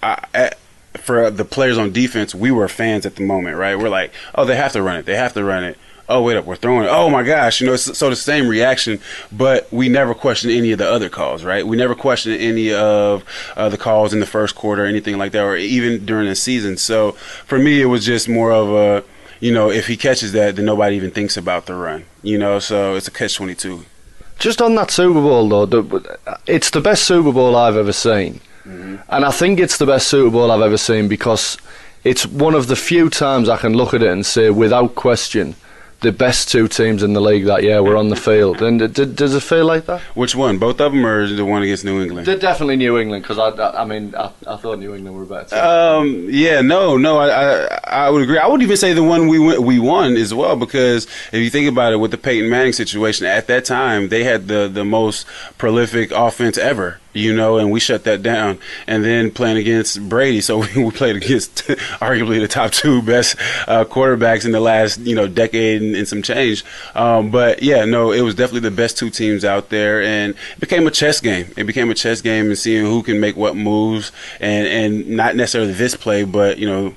I, 0.02 0.24
I, 0.34 0.50
for 0.98 1.30
the 1.30 1.44
players 1.44 1.78
on 1.78 1.92
defense, 1.92 2.34
we 2.34 2.50
were 2.50 2.68
fans 2.68 3.06
at 3.06 3.16
the 3.16 3.22
moment, 3.22 3.56
right? 3.56 3.76
We're 3.76 3.88
like, 3.88 4.12
oh, 4.34 4.44
they 4.44 4.56
have 4.56 4.72
to 4.72 4.82
run 4.82 4.98
it. 4.98 5.06
They 5.06 5.16
have 5.16 5.32
to 5.34 5.42
run 5.42 5.64
it 5.64 5.78
oh 6.08 6.22
wait 6.22 6.36
up, 6.36 6.44
we're 6.44 6.56
throwing 6.56 6.84
it. 6.84 6.90
Oh 6.90 7.10
my 7.10 7.22
gosh, 7.22 7.60
you 7.60 7.66
know, 7.66 7.76
so 7.76 8.10
the 8.10 8.16
same 8.16 8.48
reaction, 8.48 9.00
but 9.32 9.70
we 9.72 9.88
never 9.88 10.14
questioned 10.14 10.52
any 10.52 10.72
of 10.72 10.78
the 10.78 10.88
other 10.88 11.08
calls, 11.08 11.44
right? 11.44 11.66
We 11.66 11.76
never 11.76 11.94
questioned 11.94 12.40
any 12.40 12.72
of 12.72 13.24
uh, 13.56 13.68
the 13.68 13.78
calls 13.78 14.12
in 14.12 14.20
the 14.20 14.26
first 14.26 14.54
quarter, 14.54 14.84
or 14.84 14.86
anything 14.86 15.18
like 15.18 15.32
that, 15.32 15.42
or 15.42 15.56
even 15.56 16.04
during 16.04 16.28
the 16.28 16.36
season. 16.36 16.76
So 16.76 17.12
for 17.44 17.58
me, 17.58 17.80
it 17.80 17.86
was 17.86 18.04
just 18.04 18.28
more 18.28 18.52
of 18.52 18.68
a, 18.70 19.04
you 19.40 19.52
know, 19.52 19.70
if 19.70 19.86
he 19.86 19.96
catches 19.96 20.32
that, 20.32 20.56
then 20.56 20.64
nobody 20.64 20.96
even 20.96 21.10
thinks 21.10 21.36
about 21.36 21.66
the 21.66 21.74
run, 21.74 22.04
you 22.22 22.38
know. 22.38 22.58
So 22.58 22.94
it's 22.94 23.08
a 23.08 23.10
catch 23.10 23.34
twenty 23.36 23.54
two. 23.54 23.84
Just 24.38 24.60
on 24.60 24.74
that 24.74 24.90
Super 24.90 25.20
Bowl 25.20 25.48
though, 25.48 25.66
the, 25.66 26.18
it's 26.46 26.70
the 26.70 26.80
best 26.80 27.04
Super 27.04 27.32
Bowl 27.32 27.56
I've 27.56 27.76
ever 27.76 27.92
seen, 27.92 28.40
mm-hmm. 28.64 28.96
and 29.08 29.24
I 29.24 29.30
think 29.30 29.58
it's 29.58 29.78
the 29.78 29.86
best 29.86 30.08
Super 30.08 30.30
Bowl 30.30 30.50
I've 30.50 30.60
ever 30.60 30.76
seen 30.76 31.08
because 31.08 31.56
it's 32.04 32.26
one 32.26 32.54
of 32.54 32.68
the 32.68 32.76
few 32.76 33.10
times 33.10 33.48
I 33.48 33.56
can 33.56 33.72
look 33.74 33.94
at 33.94 34.02
it 34.02 34.10
and 34.10 34.24
say 34.24 34.50
without 34.50 34.94
question 34.94 35.56
the 36.00 36.12
best 36.12 36.48
two 36.50 36.68
teams 36.68 37.02
in 37.02 37.14
the 37.14 37.20
league 37.20 37.44
that 37.46 37.62
year 37.62 37.82
were 37.82 37.96
on 37.96 38.08
the 38.08 38.16
field. 38.16 38.60
And 38.60 38.92
did, 38.92 39.16
does 39.16 39.34
it 39.34 39.42
feel 39.42 39.64
like 39.64 39.86
that? 39.86 40.00
Which 40.14 40.34
one? 40.34 40.58
Both 40.58 40.80
of 40.80 40.92
them, 40.92 41.06
or 41.06 41.26
the 41.26 41.44
one 41.44 41.62
against 41.62 41.84
New 41.84 42.02
England? 42.02 42.26
They're 42.26 42.38
definitely 42.38 42.76
New 42.76 42.98
England 42.98 43.22
because 43.22 43.38
I, 43.38 43.48
I, 43.48 43.82
I, 43.82 43.84
mean, 43.84 44.14
I, 44.14 44.30
I, 44.46 44.56
thought 44.56 44.78
New 44.78 44.94
England 44.94 45.16
were 45.16 45.24
better. 45.24 45.56
Um, 45.56 46.28
yeah, 46.30 46.60
no, 46.60 46.96
no, 46.96 47.18
I, 47.18 47.28
I, 47.28 47.80
I, 47.84 48.10
would 48.10 48.22
agree. 48.22 48.38
I 48.38 48.46
would 48.46 48.62
even 48.62 48.76
say 48.76 48.92
the 48.92 49.02
one 49.02 49.28
we 49.28 49.38
went, 49.38 49.62
we 49.62 49.78
won 49.78 50.16
as 50.16 50.34
well 50.34 50.56
because 50.56 51.06
if 51.32 51.40
you 51.40 51.50
think 51.50 51.68
about 51.68 51.92
it, 51.92 51.96
with 51.96 52.10
the 52.10 52.18
Peyton 52.18 52.50
Manning 52.50 52.72
situation 52.72 53.26
at 53.26 53.46
that 53.46 53.64
time, 53.64 54.08
they 54.08 54.24
had 54.24 54.48
the 54.48 54.68
the 54.68 54.84
most 54.84 55.26
prolific 55.56 56.10
offense 56.10 56.58
ever 56.58 57.00
you 57.16 57.34
know, 57.34 57.58
and 57.58 57.70
we 57.70 57.80
shut 57.80 58.04
that 58.04 58.22
down. 58.22 58.58
And 58.86 59.04
then 59.04 59.30
playing 59.30 59.56
against 59.56 60.06
Brady, 60.08 60.40
so 60.40 60.58
we, 60.74 60.84
we 60.84 60.90
played 60.90 61.16
against 61.16 61.56
arguably 62.00 62.40
the 62.40 62.48
top 62.48 62.72
two 62.72 63.02
best 63.02 63.36
uh, 63.66 63.84
quarterbacks 63.84 64.44
in 64.44 64.52
the 64.52 64.60
last, 64.60 64.98
you 65.00 65.14
know, 65.14 65.26
decade 65.26 65.82
and, 65.82 65.96
and 65.96 66.06
some 66.06 66.22
change. 66.22 66.64
Um, 66.94 67.30
but 67.30 67.62
yeah, 67.62 67.84
no, 67.84 68.12
it 68.12 68.20
was 68.20 68.34
definitely 68.34 68.68
the 68.68 68.76
best 68.76 68.98
two 68.98 69.10
teams 69.10 69.44
out 69.44 69.70
there, 69.70 70.02
and 70.02 70.34
it 70.34 70.60
became 70.60 70.86
a 70.86 70.90
chess 70.90 71.20
game. 71.20 71.52
It 71.56 71.64
became 71.64 71.90
a 71.90 71.94
chess 71.94 72.20
game 72.20 72.46
and 72.46 72.58
seeing 72.58 72.84
who 72.84 73.02
can 73.02 73.20
make 73.20 73.36
what 73.36 73.56
moves, 73.56 74.12
and 74.40 74.66
and 74.66 75.08
not 75.08 75.36
necessarily 75.36 75.72
this 75.72 75.94
play, 75.96 76.24
but 76.24 76.58
you 76.58 76.68
know, 76.68 76.94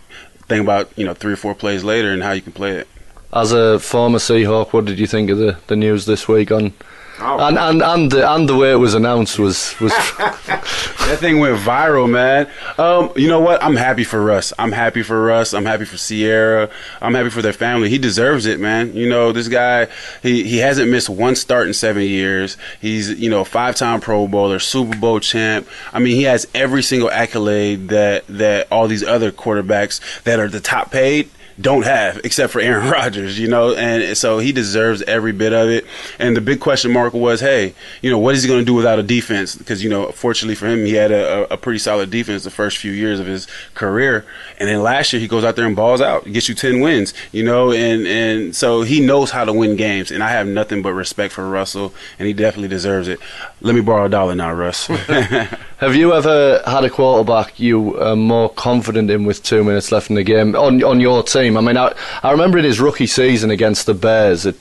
think 0.48 0.64
about 0.64 0.92
you 0.98 1.06
know 1.06 1.14
three 1.14 1.34
or 1.34 1.38
four 1.38 1.56
plays 1.56 1.84
later 1.84 2.12
and 2.12 2.22
how 2.22 2.32
you 2.32 2.42
can 2.42 2.52
play 2.52 2.72
it. 2.78 2.88
As 3.32 3.52
a 3.52 3.80
former 3.80 4.18
Seahawk, 4.18 4.74
what 4.74 4.86
did 4.86 4.98
you 4.98 5.08
think 5.08 5.30
of 5.30 5.38
the, 5.38 5.58
the 5.68 5.76
news 5.76 6.06
this 6.06 6.28
week 6.28 6.52
on? 6.52 6.74
Oh. 7.22 7.38
And 7.40 7.58
and 7.58 7.82
and 7.82 8.12
the, 8.12 8.34
and 8.34 8.48
the 8.48 8.56
way 8.56 8.72
it 8.72 8.78
was 8.78 8.94
announced 8.94 9.38
was 9.40 9.78
was 9.80 9.92
that 10.18 11.18
thing 11.20 11.40
went 11.40 11.58
viral, 11.58 12.10
man. 12.10 12.50
Um, 12.78 13.12
you 13.16 13.28
know 13.28 13.42
what? 13.42 13.62
I'm 13.62 13.76
happy 13.76 14.06
for 14.06 14.24
Russ. 14.24 14.54
I'm 14.58 14.72
happy 14.72 15.04
for 15.04 15.22
Russ. 15.22 15.54
I'm 15.54 15.66
happy 15.66 15.84
for 15.84 15.98
Ciara. 15.98 16.70
I'm 17.02 17.14
happy 17.14 17.30
for 17.30 17.42
their 17.42 17.54
family. 17.54 17.90
He 17.90 17.98
deserves 17.98 18.46
it, 18.46 18.60
man. 18.60 18.94
You 18.94 19.10
know, 19.10 19.34
this 19.34 19.50
guy, 19.50 19.88
he, 20.24 20.44
he 20.44 20.60
hasn't 20.60 20.90
missed 20.90 21.10
one 21.10 21.36
start 21.36 21.68
in 21.68 21.74
seven 21.74 22.04
years. 22.04 22.58
He's, 22.80 23.10
you 23.20 23.30
know, 23.30 23.44
five 23.44 23.76
time 23.76 24.00
Pro 24.00 24.28
Bowler, 24.28 24.60
Super 24.60 24.98
Bowl 24.98 25.20
champ. 25.20 25.68
I 25.92 26.00
mean, 26.00 26.16
he 26.16 26.24
has 26.24 26.48
every 26.56 26.84
single 26.84 27.12
accolade 27.12 27.90
that, 27.90 28.26
that 28.28 28.72
all 28.72 28.88
these 28.88 29.04
other 29.04 29.32
quarterbacks 29.32 30.24
that 30.24 30.40
are 30.40 30.48
the 30.48 30.62
top 30.62 30.92
paid 30.92 31.30
don't 31.60 31.84
have, 31.84 32.22
except 32.24 32.54
for 32.54 32.62
Aaron 32.62 32.90
Rodgers, 32.92 33.40
you 33.40 33.48
know, 33.48 33.76
and 33.76 34.18
so 34.18 34.40
he 34.40 34.52
deserves 34.52 35.02
every 35.04 35.32
bit 35.32 35.54
of 35.54 35.70
it. 35.70 35.86
And 36.18 36.36
the 36.36 36.42
big 36.42 36.60
question 36.60 36.92
mark 36.92 37.14
was, 37.14 37.42
hey, 37.42 37.74
you 38.02 38.10
know, 38.10 38.18
what 38.18 38.36
is 38.36 38.44
he 38.44 38.48
going 38.48 38.62
to 38.62 38.66
do 38.66 38.74
without 38.74 39.00
a 39.00 39.04
defense? 39.04 39.56
Because 39.56 39.84
you 39.84 39.90
know, 39.90 40.12
fortunately 40.12 40.56
for 40.56 40.68
him, 40.68 40.86
he 40.86 40.94
had 40.94 41.12
a, 41.12 41.52
a 41.54 41.58
pretty 41.58 41.80
solid 41.80 42.10
defense 42.10 42.44
the 42.44 42.50
first 42.50 42.78
few 42.78 42.92
years 42.92 43.20
of 43.20 43.28
his 43.28 43.48
career, 43.74 44.26
and 44.58 44.70
then 44.70 44.82
last 44.82 45.12
year 45.12 45.20
he 45.20 45.28
goes 45.28 45.44
out 45.44 45.56
there 45.56 45.66
and 45.66 45.76
balls 45.76 46.02
out, 46.02 46.26
gets 46.32 46.48
you 46.48 46.56
ten 46.56 46.80
wins, 46.80 47.14
you 47.32 47.44
know, 47.44 47.72
and 47.72 48.08
and 48.08 48.56
so 48.56 48.84
he 48.84 49.00
knows 49.00 49.32
how 49.32 49.46
to 49.46 49.54
win 49.54 49.76
games. 49.76 50.12
And 50.12 50.24
I 50.24 50.30
have 50.30 50.48
nothing 50.48 50.82
but 50.82 50.94
respect 50.94 51.34
for 51.34 51.50
Russell, 51.50 51.94
and 52.18 52.28
he 52.28 52.34
definitely 52.34 52.70
deserves 52.70 53.08
it. 53.08 53.20
Let 53.62 53.76
me 53.76 53.82
borrow 53.82 54.06
a 54.06 54.10
dollar 54.10 54.36
now, 54.36 54.54
Russ. 54.54 54.90
Have 55.80 55.96
you 55.96 56.14
ever 56.14 56.62
had 56.66 56.84
a 56.84 56.90
quarterback 56.90 57.58
you 57.60 57.98
are 58.00 58.16
more 58.16 58.50
confident 58.50 59.10
in 59.10 59.24
with 59.26 59.42
two 59.44 59.64
minutes 59.64 59.92
left 59.94 60.10
in 60.10 60.16
the 60.18 60.24
game 60.24 60.54
on 60.56 60.84
on 60.84 61.00
your 61.00 61.24
team? 61.24 61.56
I 61.56 61.62
mean, 61.62 61.78
I, 61.78 61.94
I 62.22 62.32
remember 62.32 62.58
in 62.58 62.66
his 62.66 62.82
rookie 62.82 63.08
season 63.08 63.50
against 63.50 63.86
the 63.86 63.94
Bears 63.94 64.46
at, 64.46 64.56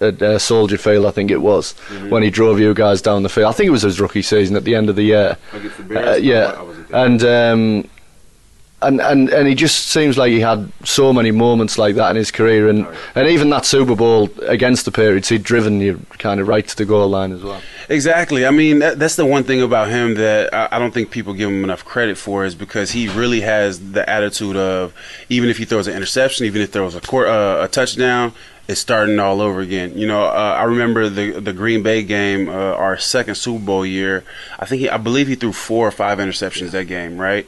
at 0.00 0.20
uh, 0.20 0.38
Soldier 0.40 0.76
Field, 0.76 1.06
I 1.06 1.12
think 1.12 1.30
it 1.30 1.40
was, 1.40 1.72
Mm-hmm. 1.88 2.10
when 2.10 2.24
he 2.24 2.30
drove 2.30 2.58
you 2.58 2.74
guys 2.74 3.00
down 3.00 3.22
the 3.22 3.28
field. 3.28 3.48
I 3.48 3.52
think 3.52 3.68
it 3.68 3.70
was 3.70 3.82
his 3.82 4.00
rookie 4.00 4.22
season 4.22 4.56
at 4.56 4.64
the 4.64 4.74
end 4.74 4.88
of 4.90 4.96
the 4.96 5.04
year. 5.04 5.36
Against 5.52 5.76
the 5.78 5.84
Uh, 5.84 5.86
Bears? 5.88 6.08
I 6.08 6.16
yeah, 6.16 6.64
and 7.04 7.22
um, 7.24 7.88
and 8.86 9.00
and 9.00 9.28
and 9.30 9.48
he 9.48 9.54
just 9.54 9.86
seems 9.86 10.16
like 10.16 10.30
he 10.30 10.40
had 10.40 10.70
so 10.84 11.12
many 11.12 11.30
moments 11.30 11.78
like 11.78 11.96
that 11.96 12.10
in 12.10 12.16
his 12.16 12.30
career, 12.30 12.68
and 12.68 12.86
and 13.14 13.28
even 13.28 13.50
that 13.50 13.64
Super 13.64 13.94
Bowl 13.94 14.30
against 14.42 14.84
the 14.84 14.92
Patriots, 14.92 15.28
he'd 15.28 15.42
driven 15.42 15.80
you 15.80 16.00
kind 16.18 16.40
of 16.40 16.48
right 16.48 16.66
to 16.66 16.76
the 16.76 16.84
goal 16.84 17.08
line 17.08 17.32
as 17.32 17.42
well. 17.42 17.60
Exactly. 17.88 18.46
I 18.46 18.50
mean, 18.50 18.80
that, 18.80 18.98
that's 18.98 19.16
the 19.16 19.26
one 19.26 19.44
thing 19.44 19.62
about 19.62 19.88
him 19.88 20.14
that 20.14 20.52
I, 20.52 20.68
I 20.72 20.78
don't 20.78 20.92
think 20.92 21.10
people 21.10 21.34
give 21.34 21.50
him 21.50 21.64
enough 21.64 21.84
credit 21.84 22.18
for 22.18 22.44
is 22.44 22.54
because 22.54 22.90
he 22.90 23.08
really 23.08 23.42
has 23.42 23.92
the 23.92 24.08
attitude 24.08 24.56
of 24.56 24.94
even 25.28 25.48
if 25.48 25.58
he 25.58 25.64
throws 25.64 25.86
an 25.86 25.94
interception, 25.94 26.46
even 26.46 26.62
if 26.62 26.72
there 26.72 26.82
was 26.82 26.94
a 26.94 27.00
court, 27.00 27.28
uh, 27.28 27.60
a 27.62 27.68
touchdown, 27.68 28.32
it's 28.68 28.80
starting 28.80 29.18
all 29.20 29.40
over 29.40 29.60
again. 29.60 29.96
You 29.96 30.06
know, 30.06 30.24
uh, 30.24 30.56
I 30.58 30.64
remember 30.64 31.08
the 31.08 31.38
the 31.38 31.52
Green 31.52 31.82
Bay 31.82 32.02
game, 32.02 32.48
uh, 32.48 32.52
our 32.52 32.98
second 32.98 33.36
Super 33.36 33.64
Bowl 33.64 33.86
year. 33.86 34.24
I 34.58 34.66
think 34.66 34.80
he, 34.80 34.88
I 34.88 34.96
believe 34.96 35.28
he 35.28 35.36
threw 35.36 35.52
four 35.52 35.86
or 35.86 35.92
five 35.92 36.18
interceptions 36.18 36.70
that 36.72 36.86
game, 36.86 37.18
right? 37.18 37.46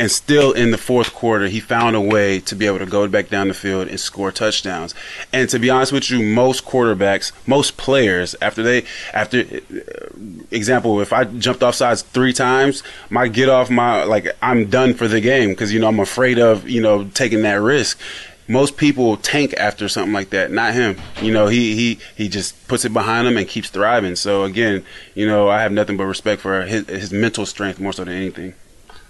And 0.00 0.12
still 0.12 0.52
in 0.52 0.70
the 0.70 0.78
fourth 0.78 1.12
quarter, 1.12 1.48
he 1.48 1.58
found 1.58 1.96
a 1.96 2.00
way 2.00 2.38
to 2.40 2.54
be 2.54 2.66
able 2.66 2.78
to 2.78 2.86
go 2.86 3.08
back 3.08 3.28
down 3.30 3.48
the 3.48 3.54
field 3.54 3.88
and 3.88 3.98
score 3.98 4.30
touchdowns. 4.30 4.94
And 5.32 5.48
to 5.50 5.58
be 5.58 5.70
honest 5.70 5.92
with 5.92 6.08
you, 6.08 6.22
most 6.22 6.64
quarterbacks, 6.64 7.32
most 7.48 7.76
players, 7.76 8.36
after 8.40 8.62
they, 8.62 8.84
after, 9.12 9.40
uh, 9.40 10.44
example, 10.52 11.00
if 11.00 11.12
I 11.12 11.24
jumped 11.24 11.64
off 11.64 11.74
sides 11.74 12.02
three 12.02 12.32
times, 12.32 12.84
my 13.10 13.26
get 13.26 13.48
off 13.48 13.70
my, 13.70 14.04
like, 14.04 14.36
I'm 14.40 14.70
done 14.70 14.94
for 14.94 15.08
the 15.08 15.20
game 15.20 15.48
because, 15.48 15.72
you 15.72 15.80
know, 15.80 15.88
I'm 15.88 15.98
afraid 15.98 16.38
of, 16.38 16.68
you 16.68 16.80
know, 16.80 17.08
taking 17.08 17.42
that 17.42 17.60
risk. 17.60 17.98
Most 18.46 18.76
people 18.76 19.16
tank 19.16 19.52
after 19.58 19.88
something 19.88 20.12
like 20.12 20.30
that. 20.30 20.52
Not 20.52 20.74
him. 20.74 20.96
You 21.20 21.32
know, 21.32 21.48
he, 21.48 21.74
he, 21.74 21.98
he 22.16 22.28
just 22.28 22.68
puts 22.68 22.84
it 22.84 22.92
behind 22.92 23.26
him 23.26 23.36
and 23.36 23.48
keeps 23.48 23.68
thriving. 23.68 24.14
So 24.14 24.44
again, 24.44 24.84
you 25.16 25.26
know, 25.26 25.48
I 25.48 25.60
have 25.62 25.72
nothing 25.72 25.96
but 25.96 26.04
respect 26.04 26.40
for 26.40 26.62
his, 26.62 26.86
his 26.86 27.12
mental 27.12 27.44
strength 27.44 27.80
more 27.80 27.92
so 27.92 28.04
than 28.04 28.14
anything. 28.14 28.54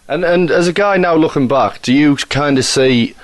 And 0.09 0.25
and 0.25 0.51
as 0.51 0.67
a 0.69 0.73
guy 0.73 0.97
now 0.97 1.15
looking 1.15 1.49
back, 1.49 1.83
do 1.83 1.93
you 1.93 2.17
kind 2.17 2.59
of 2.59 2.65
see 2.65 3.15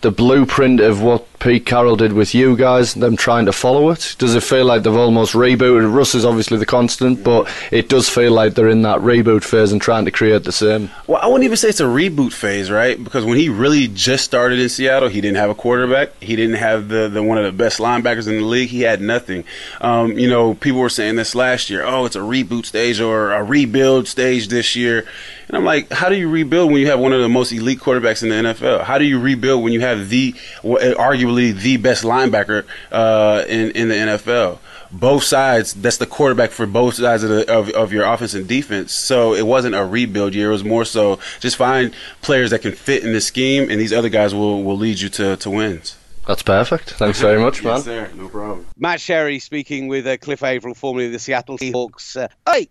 the 0.00 0.10
blueprint 0.12 0.78
of 0.78 1.02
what 1.02 1.26
Pete 1.40 1.66
Carroll 1.66 1.96
did 1.96 2.12
with 2.12 2.32
you 2.32 2.56
guys, 2.56 2.94
them 2.94 3.16
trying 3.16 3.46
to 3.46 3.52
follow 3.52 3.90
it? 3.90 4.14
Does 4.18 4.36
it 4.36 4.44
feel 4.44 4.64
like 4.64 4.84
they've 4.84 4.94
almost 4.94 5.34
rebooted? 5.34 5.92
Russ 5.92 6.14
is 6.14 6.24
obviously 6.24 6.56
the 6.58 6.66
constant, 6.66 7.24
but 7.24 7.52
it 7.72 7.88
does 7.88 8.08
feel 8.08 8.32
like 8.32 8.54
they're 8.54 8.68
in 8.68 8.82
that 8.82 9.00
reboot 9.00 9.42
phase 9.42 9.72
and 9.72 9.82
trying 9.82 10.04
to 10.04 10.12
create 10.12 10.44
the 10.44 10.52
same. 10.52 10.90
Well, 11.08 11.20
I 11.20 11.26
wouldn't 11.26 11.44
even 11.44 11.56
say 11.56 11.68
it's 11.68 11.80
a 11.80 11.84
reboot 11.84 12.32
phase, 12.32 12.70
right? 12.70 13.02
Because 13.02 13.24
when 13.24 13.38
he 13.38 13.48
really 13.48 13.88
just 13.88 14.24
started 14.24 14.60
in 14.60 14.68
Seattle, 14.68 15.08
he 15.08 15.20
didn't 15.20 15.38
have 15.38 15.50
a 15.50 15.54
quarterback. 15.54 16.10
He 16.20 16.36
didn't 16.36 16.56
have 16.56 16.88
the, 16.88 17.08
the 17.08 17.22
one 17.22 17.38
of 17.38 17.44
the 17.44 17.52
best 17.52 17.80
linebackers 17.80 18.28
in 18.28 18.36
the 18.36 18.46
league. 18.46 18.68
He 18.68 18.82
had 18.82 19.00
nothing. 19.00 19.42
Um, 19.80 20.16
you 20.16 20.28
know, 20.28 20.54
people 20.54 20.80
were 20.80 20.88
saying 20.88 21.16
this 21.16 21.34
last 21.34 21.70
year. 21.70 21.84
Oh, 21.84 22.04
it's 22.04 22.16
a 22.16 22.20
reboot 22.20 22.66
stage 22.66 23.00
or 23.00 23.32
a 23.32 23.42
rebuild 23.42 24.06
stage 24.06 24.46
this 24.46 24.76
year. 24.76 25.06
And 25.48 25.56
I'm 25.56 25.64
like, 25.64 25.90
how 25.90 26.08
do 26.08 26.16
you 26.16 26.28
rebuild 26.28 26.70
when 26.70 26.80
you 26.80 26.88
have 26.88 27.00
one 27.00 27.12
of 27.12 27.20
the 27.20 27.28
most 27.28 27.52
elite 27.52 27.80
quarterbacks 27.80 28.22
in 28.22 28.28
the 28.28 28.34
NFL? 28.34 28.84
How 28.84 28.98
do 28.98 29.04
you 29.04 29.18
rebuild 29.18 29.64
when 29.64 29.72
you 29.72 29.80
have 29.80 30.08
the 30.10 30.32
arguably 30.62 31.58
the 31.58 31.78
best 31.78 32.04
linebacker 32.04 32.64
uh, 32.92 33.44
in 33.48 33.70
in 33.72 33.88
the 33.88 33.94
NFL? 33.94 34.58
both 34.90 35.22
sides. 35.22 35.74
That's 35.74 35.98
the 35.98 36.06
quarterback 36.06 36.50
for 36.50 36.66
both 36.66 36.94
sides 36.94 37.22
of, 37.22 37.30
the, 37.30 37.52
of 37.52 37.68
of 37.70 37.92
your 37.92 38.04
offense 38.04 38.34
and 38.34 38.46
defense. 38.48 38.92
So 38.92 39.34
it 39.34 39.46
wasn't 39.46 39.74
a 39.74 39.84
rebuild 39.84 40.34
year. 40.34 40.48
It 40.48 40.52
was 40.52 40.64
more 40.64 40.84
so 40.84 41.18
just 41.40 41.56
find 41.56 41.92
players 42.22 42.50
that 42.50 42.62
can 42.62 42.72
fit 42.72 43.04
in 43.04 43.12
the 43.12 43.20
scheme, 43.20 43.70
and 43.70 43.80
these 43.80 43.92
other 43.92 44.08
guys 44.08 44.34
will 44.34 44.62
will 44.62 44.76
lead 44.76 45.00
you 45.00 45.08
to 45.10 45.36
to 45.36 45.50
wins. 45.50 45.96
That's 46.26 46.42
perfect. 46.42 46.90
Thanks 46.90 47.20
very 47.20 47.40
much, 47.40 47.64
man. 47.64 47.76
Yes, 47.76 47.84
sir. 47.84 48.10
No 48.14 48.28
problem. 48.28 48.66
Matt 48.76 49.00
Sherry 49.00 49.38
speaking 49.38 49.88
with 49.88 50.06
uh, 50.06 50.18
Cliff 50.18 50.42
Avril, 50.42 50.74
formerly 50.74 51.06
of 51.06 51.12
the 51.12 51.18
Seattle 51.18 51.56
Seahawks. 51.56 52.22
Uh, 52.22 52.28
hey, 52.50 52.68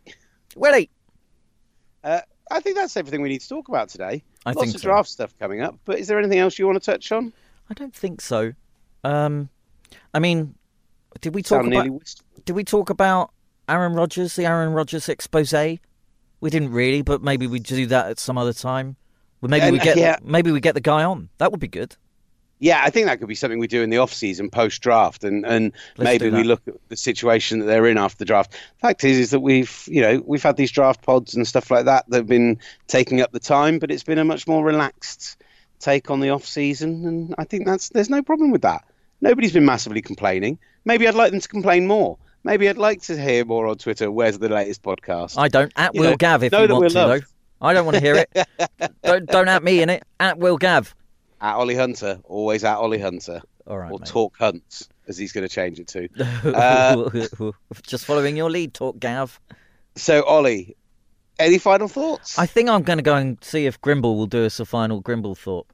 Willie. 0.55 0.91
uh, 2.03 2.21
I 2.51 2.59
think 2.59 2.75
that's 2.75 2.95
everything 2.97 3.21
we 3.21 3.29
need 3.29 3.41
to 3.41 3.49
talk 3.49 3.67
about 3.67 3.89
today. 3.89 4.23
I 4.45 4.51
Lots 4.51 4.61
think 4.61 4.75
of 4.75 4.81
so. 4.81 4.87
draft 4.87 5.09
stuff 5.09 5.33
coming 5.39 5.61
up, 5.61 5.77
but 5.85 5.99
is 5.99 6.07
there 6.07 6.19
anything 6.19 6.39
else 6.39 6.57
you 6.57 6.65
want 6.65 6.81
to 6.81 6.91
touch 6.91 7.11
on? 7.11 7.33
I 7.69 7.73
don't 7.73 7.93
think 7.93 8.21
so. 8.21 8.53
Um, 9.03 9.49
I 10.13 10.19
mean, 10.19 10.55
did 11.21 11.35
we 11.35 11.41
talk 11.41 11.63
Sound 11.63 11.73
about? 11.73 12.15
Did 12.45 12.53
we 12.53 12.63
talk 12.63 12.89
about 12.89 13.31
Aaron 13.67 13.93
Rodgers, 13.93 14.35
the 14.35 14.45
Aaron 14.45 14.73
Rodgers 14.73 15.09
expose? 15.09 15.53
We 16.39 16.49
didn't 16.49 16.71
really, 16.71 17.01
but 17.01 17.21
maybe 17.21 17.47
we 17.47 17.59
do 17.59 17.85
that 17.87 18.09
at 18.09 18.19
some 18.19 18.37
other 18.37 18.53
time. 18.53 18.95
Well, 19.41 19.49
maybe 19.49 19.71
we 19.71 19.79
get 19.79 19.97
yeah. 19.97 20.17
maybe 20.23 20.51
we 20.51 20.59
get 20.59 20.73
the 20.73 20.81
guy 20.81 21.03
on. 21.03 21.29
That 21.37 21.51
would 21.51 21.59
be 21.59 21.67
good. 21.67 21.95
Yeah, 22.59 22.81
I 22.83 22.89
think 22.89 23.05
that 23.05 23.19
could 23.19 23.27
be 23.27 23.35
something 23.35 23.59
we 23.59 23.67
do 23.67 23.83
in 23.83 23.91
the 23.91 23.99
off 23.99 24.11
season, 24.11 24.49
post 24.49 24.81
draft, 24.81 25.23
and 25.23 25.45
and 25.45 25.73
Let's 25.97 26.05
maybe 26.19 26.35
we 26.35 26.43
look 26.43 26.61
at 26.67 26.75
the 26.89 26.97
situation 26.97 27.59
that 27.59 27.65
they're 27.65 27.85
in 27.85 27.97
after 27.97 28.17
the 28.17 28.25
draft. 28.25 28.57
Fact 28.81 29.03
is, 29.03 29.17
is 29.17 29.29
that 29.31 29.41
we've 29.41 29.83
you 29.87 30.01
know 30.01 30.23
we've 30.25 30.41
had 30.41 30.57
these 30.57 30.71
draft 30.71 31.03
pods 31.03 31.35
and 31.35 31.47
stuff 31.47 31.69
like 31.69 31.85
that 31.85 32.09
that 32.09 32.17
have 32.17 32.27
been 32.27 32.59
taking 32.87 33.21
up 33.21 33.31
the 33.31 33.39
time, 33.39 33.77
but 33.77 33.91
it's 33.91 34.03
been 34.03 34.17
a 34.17 34.25
much 34.25 34.47
more 34.47 34.63
relaxed 34.63 35.37
take 35.79 36.09
on 36.09 36.19
the 36.19 36.31
off 36.31 36.45
season, 36.45 37.05
and 37.05 37.35
I 37.37 37.43
think 37.43 37.67
that's 37.67 37.89
there's 37.89 38.09
no 38.09 38.23
problem 38.23 38.49
with 38.51 38.63
that. 38.63 38.83
Nobody's 39.21 39.53
been 39.53 39.65
massively 39.65 40.01
complaining. 40.01 40.57
Maybe 40.85 41.07
I'd 41.07 41.15
like 41.15 41.31
them 41.31 41.41
to 41.41 41.47
complain 41.47 41.85
more. 41.85 42.17
Maybe 42.43 42.69
I'd 42.69 42.77
like 42.77 43.01
to 43.03 43.21
hear 43.21 43.45
more 43.45 43.67
on 43.67 43.77
Twitter. 43.77 44.09
Where's 44.09 44.37
the 44.39 44.49
latest 44.49 44.81
podcast? 44.81 45.37
I 45.37 45.47
don't. 45.47 45.71
At 45.75 45.93
You 45.93 46.01
Will 46.01 46.11
know, 46.11 46.17
Gav 46.17 46.43
if 46.43 46.53
you 46.53 46.57
want 46.57 46.89
to, 46.89 46.93
though. 46.93 47.19
I 47.61 47.73
don't 47.73 47.85
want 47.85 47.95
to 47.95 48.01
hear 48.01 48.15
it. 48.15 48.47
don't 49.03 49.25
don't 49.25 49.47
at 49.47 49.63
me 49.63 49.81
in 49.81 49.89
it. 49.89 50.03
At 50.19 50.37
Will 50.37 50.57
Gav. 50.57 50.95
At 51.41 51.55
Ollie 51.55 51.75
Hunter, 51.75 52.19
always 52.23 52.63
at 52.63 52.77
Ollie 52.77 52.99
Hunter, 52.99 53.41
All 53.67 53.77
right, 53.77 53.91
or 53.91 53.99
mate. 53.99 54.07
Talk 54.07 54.37
Hunts, 54.37 54.89
as 55.07 55.17
he's 55.17 55.31
going 55.31 55.47
to 55.47 55.53
change 55.53 55.79
it 55.79 55.87
to. 55.89 56.09
Uh, 56.43 57.51
Just 57.83 58.05
following 58.05 58.35
your 58.35 58.49
lead, 58.49 58.73
talk 58.73 58.99
Gav. 58.99 59.39
So, 59.95 60.23
Ollie, 60.23 60.75
any 61.39 61.57
final 61.59 61.87
thoughts? 61.87 62.39
I 62.39 62.45
think 62.47 62.69
I'm 62.69 62.83
going 62.83 62.97
to 62.97 63.03
go 63.03 63.15
and 63.15 63.37
see 63.43 63.65
if 63.67 63.79
Grimble 63.81 64.15
will 64.15 64.25
do 64.27 64.45
us 64.45 64.59
a 64.59 64.65
final 64.65 65.01
Grimble 65.01 65.35
thought. 65.37 65.67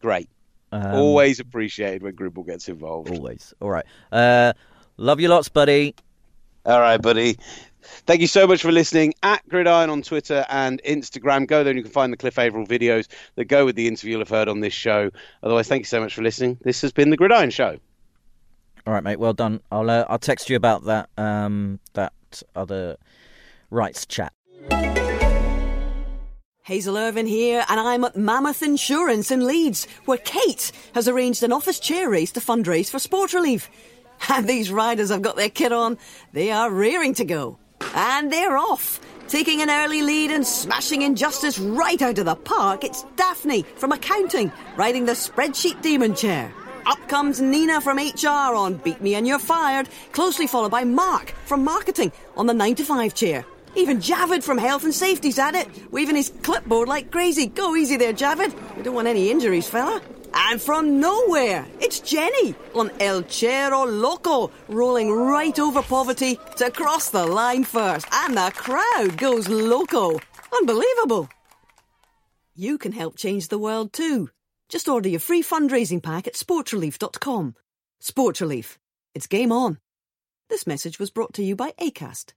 Great. 0.00 0.28
Um, 0.72 0.94
Always 0.94 1.40
appreciated 1.40 2.02
when 2.02 2.14
Grimble 2.14 2.44
gets 2.44 2.68
involved. 2.68 3.10
always. 3.10 3.54
All 3.60 3.70
right. 3.70 3.86
Uh, 4.12 4.52
love 4.98 5.20
you 5.20 5.28
lots, 5.28 5.48
buddy. 5.48 5.94
All 6.66 6.80
right, 6.80 7.00
buddy. 7.00 7.38
Thank 8.06 8.20
you 8.20 8.26
so 8.26 8.46
much 8.46 8.62
for 8.62 8.72
listening. 8.72 9.14
At 9.22 9.46
Gridiron 9.48 9.90
on 9.90 10.02
Twitter 10.02 10.44
and 10.48 10.82
Instagram. 10.84 11.46
Go 11.46 11.64
there 11.64 11.70
and 11.70 11.78
you 11.78 11.82
can 11.82 11.92
find 11.92 12.12
the 12.12 12.16
Cliff 12.16 12.38
Avril 12.38 12.66
videos 12.66 13.06
that 13.36 13.46
go 13.46 13.64
with 13.64 13.76
the 13.76 13.86
interview 13.86 14.12
you'll 14.12 14.20
have 14.20 14.28
heard 14.28 14.48
on 14.48 14.60
this 14.60 14.72
show. 14.72 15.10
Otherwise, 15.42 15.68
thank 15.68 15.80
you 15.80 15.86
so 15.86 16.00
much 16.00 16.14
for 16.14 16.22
listening. 16.22 16.58
This 16.62 16.80
has 16.82 16.92
been 16.92 17.10
the 17.10 17.16
Gridiron 17.16 17.50
Show. 17.50 17.78
All 18.86 18.94
right, 18.94 19.02
mate. 19.02 19.18
Well 19.18 19.34
done. 19.34 19.60
I'll 19.70 19.90
uh, 19.90 20.06
I'll 20.08 20.18
text 20.18 20.48
you 20.48 20.56
about 20.56 20.84
that 20.84 21.10
um 21.18 21.80
that 21.92 22.12
other 22.56 22.96
rights 23.70 24.06
chat. 24.06 24.32
Hazel 26.62 26.98
Irvine 26.98 27.26
here, 27.26 27.64
and 27.70 27.80
I'm 27.80 28.04
at 28.04 28.14
Mammoth 28.14 28.62
Insurance 28.62 29.30
in 29.30 29.46
Leeds, 29.46 29.86
where 30.04 30.18
Kate 30.18 30.70
has 30.94 31.08
arranged 31.08 31.42
an 31.42 31.50
office 31.50 31.80
chair 31.80 32.10
race 32.10 32.30
to 32.32 32.40
fundraise 32.40 32.90
for 32.90 32.98
sport 32.98 33.32
relief. 33.32 33.70
And 34.28 34.48
these 34.48 34.72
riders 34.72 35.10
have 35.10 35.22
got 35.22 35.36
their 35.36 35.48
kit 35.48 35.72
on. 35.72 35.96
They 36.32 36.50
are 36.50 36.70
rearing 36.70 37.14
to 37.14 37.24
go. 37.24 37.58
And 37.94 38.32
they're 38.32 38.56
off. 38.56 39.00
Taking 39.28 39.60
an 39.60 39.70
early 39.70 40.02
lead 40.02 40.30
and 40.30 40.46
smashing 40.46 41.02
injustice 41.02 41.58
right 41.58 42.00
out 42.00 42.18
of 42.18 42.24
the 42.24 42.34
park, 42.34 42.82
it's 42.82 43.04
Daphne 43.16 43.62
from 43.62 43.92
accounting 43.92 44.50
riding 44.76 45.04
the 45.04 45.12
spreadsheet 45.12 45.82
demon 45.82 46.14
chair. 46.14 46.52
Up 46.86 46.98
comes 47.08 47.40
Nina 47.40 47.82
from 47.82 47.98
HR 47.98 48.54
on 48.54 48.76
Beat 48.76 49.02
Me 49.02 49.14
and 49.14 49.28
You're 49.28 49.38
Fired, 49.38 49.88
closely 50.12 50.46
followed 50.46 50.70
by 50.70 50.84
Mark 50.84 51.32
from 51.44 51.62
Marketing 51.62 52.10
on 52.36 52.46
the 52.46 52.54
9 52.54 52.76
to 52.76 52.84
5 52.84 53.14
chair. 53.14 53.44
Even 53.74 53.98
Javid 53.98 54.42
from 54.42 54.56
Health 54.56 54.84
and 54.84 54.94
Safety's 54.94 55.38
at 55.38 55.54
it, 55.54 55.68
waving 55.92 56.16
his 56.16 56.32
clipboard 56.42 56.88
like 56.88 57.10
crazy. 57.10 57.46
Go 57.46 57.76
easy 57.76 57.98
there, 57.98 58.14
Javid. 58.14 58.54
We 58.76 58.82
don't 58.82 58.94
want 58.94 59.08
any 59.08 59.30
injuries, 59.30 59.68
fella. 59.68 60.00
And 60.34 60.60
from 60.60 61.00
nowhere, 61.00 61.66
it's 61.80 62.00
Jenny 62.00 62.54
on 62.74 62.90
El 63.00 63.22
Chero 63.22 63.86
Loco, 63.86 64.50
rolling 64.68 65.10
right 65.12 65.58
over 65.58 65.82
poverty 65.82 66.38
to 66.56 66.70
cross 66.70 67.10
the 67.10 67.26
line 67.26 67.64
first. 67.64 68.06
And 68.12 68.34
the 68.36 68.52
crowd 68.54 69.16
goes 69.18 69.48
loco. 69.48 70.18
Unbelievable. 70.52 71.28
You 72.54 72.78
can 72.78 72.92
help 72.92 73.16
change 73.16 73.48
the 73.48 73.58
world 73.58 73.92
too. 73.92 74.30
Just 74.68 74.88
order 74.88 75.08
your 75.08 75.20
free 75.20 75.42
fundraising 75.42 76.02
pack 76.02 76.26
at 76.26 76.34
sportsrelief.com. 76.34 77.54
Sports 78.00 78.40
Relief. 78.40 78.78
It's 79.14 79.26
game 79.26 79.52
on. 79.52 79.78
This 80.48 80.66
message 80.66 80.98
was 80.98 81.10
brought 81.10 81.34
to 81.34 81.42
you 81.42 81.54
by 81.56 81.72
ACAST. 81.80 82.32